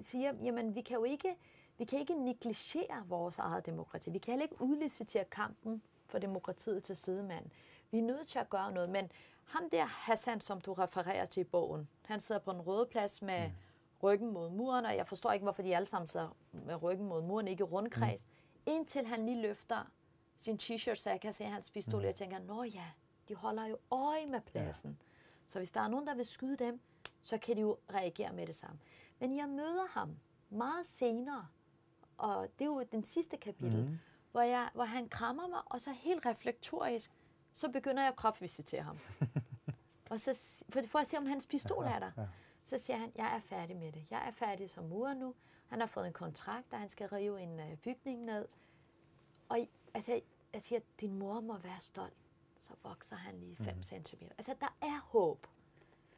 siger, 0.00 0.32
jamen 0.42 0.74
vi 0.74 0.80
kan 0.80 0.96
jo 0.96 1.04
ikke, 1.04 1.36
vi 1.78 1.84
kan 1.84 1.98
ikke 1.98 2.24
negligere 2.24 3.04
vores 3.08 3.38
eget 3.38 3.66
demokrati. 3.66 4.10
Vi 4.10 4.18
kan 4.18 4.32
heller 4.32 4.44
ikke 4.44 4.62
udlicitere 4.62 5.24
kampen 5.24 5.82
for 6.06 6.18
demokratiet 6.18 6.82
til 6.82 6.96
sidemanden. 6.96 7.52
Vi 7.90 7.98
er 7.98 8.02
nødt 8.02 8.28
til 8.28 8.38
at 8.38 8.50
gøre 8.50 8.72
noget, 8.72 8.90
men 8.90 9.10
ham 9.46 9.70
der 9.70 9.84
Hassan, 9.84 10.40
som 10.40 10.60
du 10.60 10.72
refererer 10.72 11.24
til 11.24 11.40
i 11.40 11.44
bogen, 11.44 11.88
han 12.04 12.20
sidder 12.20 12.40
på 12.40 12.50
en 12.50 12.60
røde 12.60 12.86
plads 12.86 13.22
med 13.22 13.48
mm. 13.48 13.54
ryggen 14.02 14.32
mod 14.32 14.50
muren, 14.50 14.86
og 14.86 14.96
jeg 14.96 15.06
forstår 15.06 15.32
ikke, 15.32 15.42
hvorfor 15.42 15.62
de 15.62 15.76
alle 15.76 15.88
sammen 15.88 16.06
sidder 16.06 16.36
med 16.52 16.82
ryggen 16.82 17.06
mod 17.06 17.22
muren, 17.22 17.48
ikke 17.48 17.60
i 17.60 17.64
rundkreds, 17.64 18.26
mm. 18.26 18.72
indtil 18.72 19.06
han 19.06 19.26
lige 19.26 19.42
løfter 19.42 19.90
sin 20.36 20.58
t-shirt, 20.62 20.94
så 20.94 21.10
jeg 21.10 21.20
kan 21.20 21.32
se 21.32 21.44
hans 21.44 21.70
pistol, 21.70 21.94
mm. 21.94 21.98
og 21.98 22.04
jeg 22.04 22.14
tænker, 22.14 22.38
nå 22.38 22.62
ja, 22.62 22.84
de 23.28 23.34
holder 23.34 23.66
jo 23.66 23.78
øje 23.90 24.26
med 24.26 24.40
pladsen. 24.40 24.90
Ja. 24.90 25.06
Så 25.46 25.58
hvis 25.58 25.70
der 25.70 25.80
er 25.80 25.88
nogen, 25.88 26.06
der 26.06 26.14
vil 26.14 26.26
skyde 26.26 26.56
dem, 26.56 26.80
så 27.22 27.38
kan 27.38 27.56
de 27.56 27.60
jo 27.60 27.76
reagere 27.94 28.32
med 28.32 28.46
det 28.46 28.54
samme. 28.54 28.78
Men 29.18 29.36
jeg 29.36 29.48
møder 29.48 29.86
ham 29.90 30.16
meget 30.50 30.86
senere, 30.86 31.46
og 32.18 32.48
det 32.58 32.64
er 32.64 32.68
jo 32.68 32.84
den 32.92 33.04
sidste 33.04 33.36
kapitel, 33.36 33.84
mm. 33.84 33.98
hvor, 34.32 34.40
jeg, 34.40 34.70
hvor 34.74 34.84
han 34.84 35.08
krammer 35.08 35.48
mig, 35.48 35.60
og 35.66 35.80
så 35.80 35.92
helt 35.92 36.26
reflektorisk, 36.26 37.12
så 37.56 37.70
begynder 37.72 38.02
jeg 38.02 38.08
at 38.08 38.16
kropsvisitere 38.16 38.82
ham. 38.82 38.98
og 40.10 40.20
så, 40.20 40.38
for, 40.68 40.80
for 40.86 40.98
at 40.98 41.06
se, 41.06 41.18
om 41.18 41.26
hans 41.26 41.46
pistol 41.46 41.84
er 41.84 41.98
der. 41.98 42.10
Så 42.64 42.78
siger 42.78 42.96
han, 42.96 43.12
jeg 43.16 43.36
er 43.36 43.40
færdig 43.40 43.76
med 43.76 43.92
det. 43.92 44.10
Jeg 44.10 44.28
er 44.28 44.30
færdig 44.30 44.70
som 44.70 44.84
murer 44.84 45.14
nu. 45.14 45.34
Han 45.68 45.80
har 45.80 45.86
fået 45.86 46.06
en 46.06 46.12
kontrakt, 46.12 46.70
der 46.70 46.76
han 46.76 46.88
skal 46.88 47.08
rive 47.08 47.40
en 47.40 47.60
uh, 47.60 47.78
bygning 47.82 48.24
ned. 48.24 48.48
Og 49.48 49.68
altså, 49.94 50.20
jeg 50.52 50.62
siger, 50.62 50.80
din 51.00 51.18
mor 51.18 51.40
må 51.40 51.58
være 51.58 51.80
stolt. 51.80 52.16
Så 52.56 52.72
vokser 52.82 53.16
han 53.16 53.34
lige 53.38 53.56
5 53.56 53.76
mm. 53.76 53.82
cm. 53.82 54.24
Altså, 54.38 54.54
der 54.60 54.76
er 54.82 55.00
håb. 55.04 55.46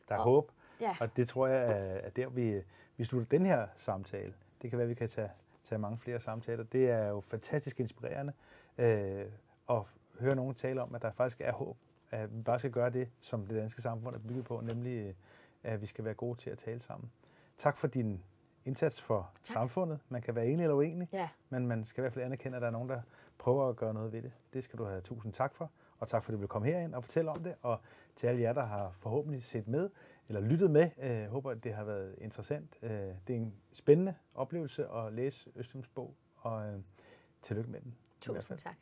Der 0.08 0.14
er 0.14 0.18
og, 0.18 0.24
håb, 0.24 0.52
ja. 0.80 0.96
og 1.00 1.16
det 1.16 1.28
tror 1.28 1.46
jeg 1.46 2.00
er 2.04 2.10
der, 2.10 2.28
vi, 2.28 2.62
vi 2.96 3.04
slutter 3.04 3.28
den 3.28 3.46
her 3.46 3.66
samtale. 3.76 4.34
Det 4.62 4.70
kan 4.70 4.78
være, 4.78 4.84
at 4.84 4.90
vi 4.90 4.94
kan 4.94 5.08
tage, 5.08 5.30
tage 5.64 5.78
mange 5.78 5.98
flere 5.98 6.20
samtaler. 6.20 6.64
Det 6.64 6.90
er 6.90 7.06
jo 7.08 7.20
fantastisk 7.20 7.80
inspirerende. 7.80 8.32
Øh, 8.78 9.26
og 9.66 9.88
høre 10.18 10.34
nogen 10.34 10.54
tale 10.54 10.82
om, 10.82 10.94
at 10.94 11.02
der 11.02 11.10
faktisk 11.12 11.40
er 11.40 11.52
håb. 11.52 11.76
At 12.10 12.36
vi 12.36 12.42
bare 12.42 12.58
skal 12.58 12.70
gøre 12.70 12.90
det, 12.90 13.08
som 13.20 13.46
det 13.46 13.56
danske 13.56 13.82
samfund 13.82 14.14
er 14.14 14.18
bygget 14.20 14.44
på, 14.44 14.60
nemlig 14.60 15.14
at 15.62 15.80
vi 15.80 15.86
skal 15.86 16.04
være 16.04 16.14
gode 16.14 16.38
til 16.38 16.50
at 16.50 16.58
tale 16.58 16.80
sammen. 16.82 17.10
Tak 17.58 17.76
for 17.76 17.86
din 17.86 18.22
indsats 18.64 19.00
for 19.00 19.30
tak. 19.42 19.54
samfundet. 19.54 19.98
Man 20.08 20.22
kan 20.22 20.34
være 20.34 20.46
enig 20.46 20.62
eller 20.64 20.76
uenig, 20.76 21.08
Ja. 21.12 21.28
men 21.50 21.66
man 21.66 21.84
skal 21.84 22.00
i 22.00 22.02
hvert 22.02 22.12
fald 22.12 22.24
anerkende, 22.24 22.56
at 22.56 22.60
der 22.62 22.68
er 22.68 22.72
nogen, 22.72 22.88
der 22.88 23.00
prøver 23.38 23.68
at 23.68 23.76
gøre 23.76 23.94
noget 23.94 24.12
ved 24.12 24.22
det. 24.22 24.32
Det 24.52 24.64
skal 24.64 24.78
du 24.78 24.84
have 24.84 25.00
tusind 25.00 25.32
tak 25.32 25.54
for, 25.54 25.70
og 25.98 26.08
tak 26.08 26.22
for, 26.24 26.30
at 26.30 26.34
du 26.34 26.38
vil 26.38 26.48
komme 26.48 26.68
herind 26.68 26.94
og 26.94 27.04
fortælle 27.04 27.30
om 27.30 27.42
det. 27.42 27.54
Og 27.62 27.80
til 28.16 28.26
alle 28.26 28.40
jer, 28.40 28.52
der 28.52 28.64
har 28.64 28.90
forhåbentlig 28.90 29.44
set 29.44 29.68
med, 29.68 29.90
eller 30.28 30.40
lyttet 30.40 30.70
med, 30.70 30.90
øh, 30.98 31.26
håber, 31.26 31.50
at 31.50 31.64
det 31.64 31.74
har 31.74 31.84
været 31.84 32.14
interessant. 32.18 32.78
Øh, 32.82 32.90
det 32.90 33.30
er 33.30 33.34
en 33.36 33.54
spændende 33.72 34.14
oplevelse 34.34 34.88
at 34.88 35.12
læse 35.12 35.50
Østrøms 35.56 35.88
bog, 35.88 36.14
og 36.36 36.66
øh, 36.66 36.80
tillykke 37.42 37.70
med 37.70 37.80
den. 37.80 37.94
Tusind 38.20 38.58
tak. 38.58 38.76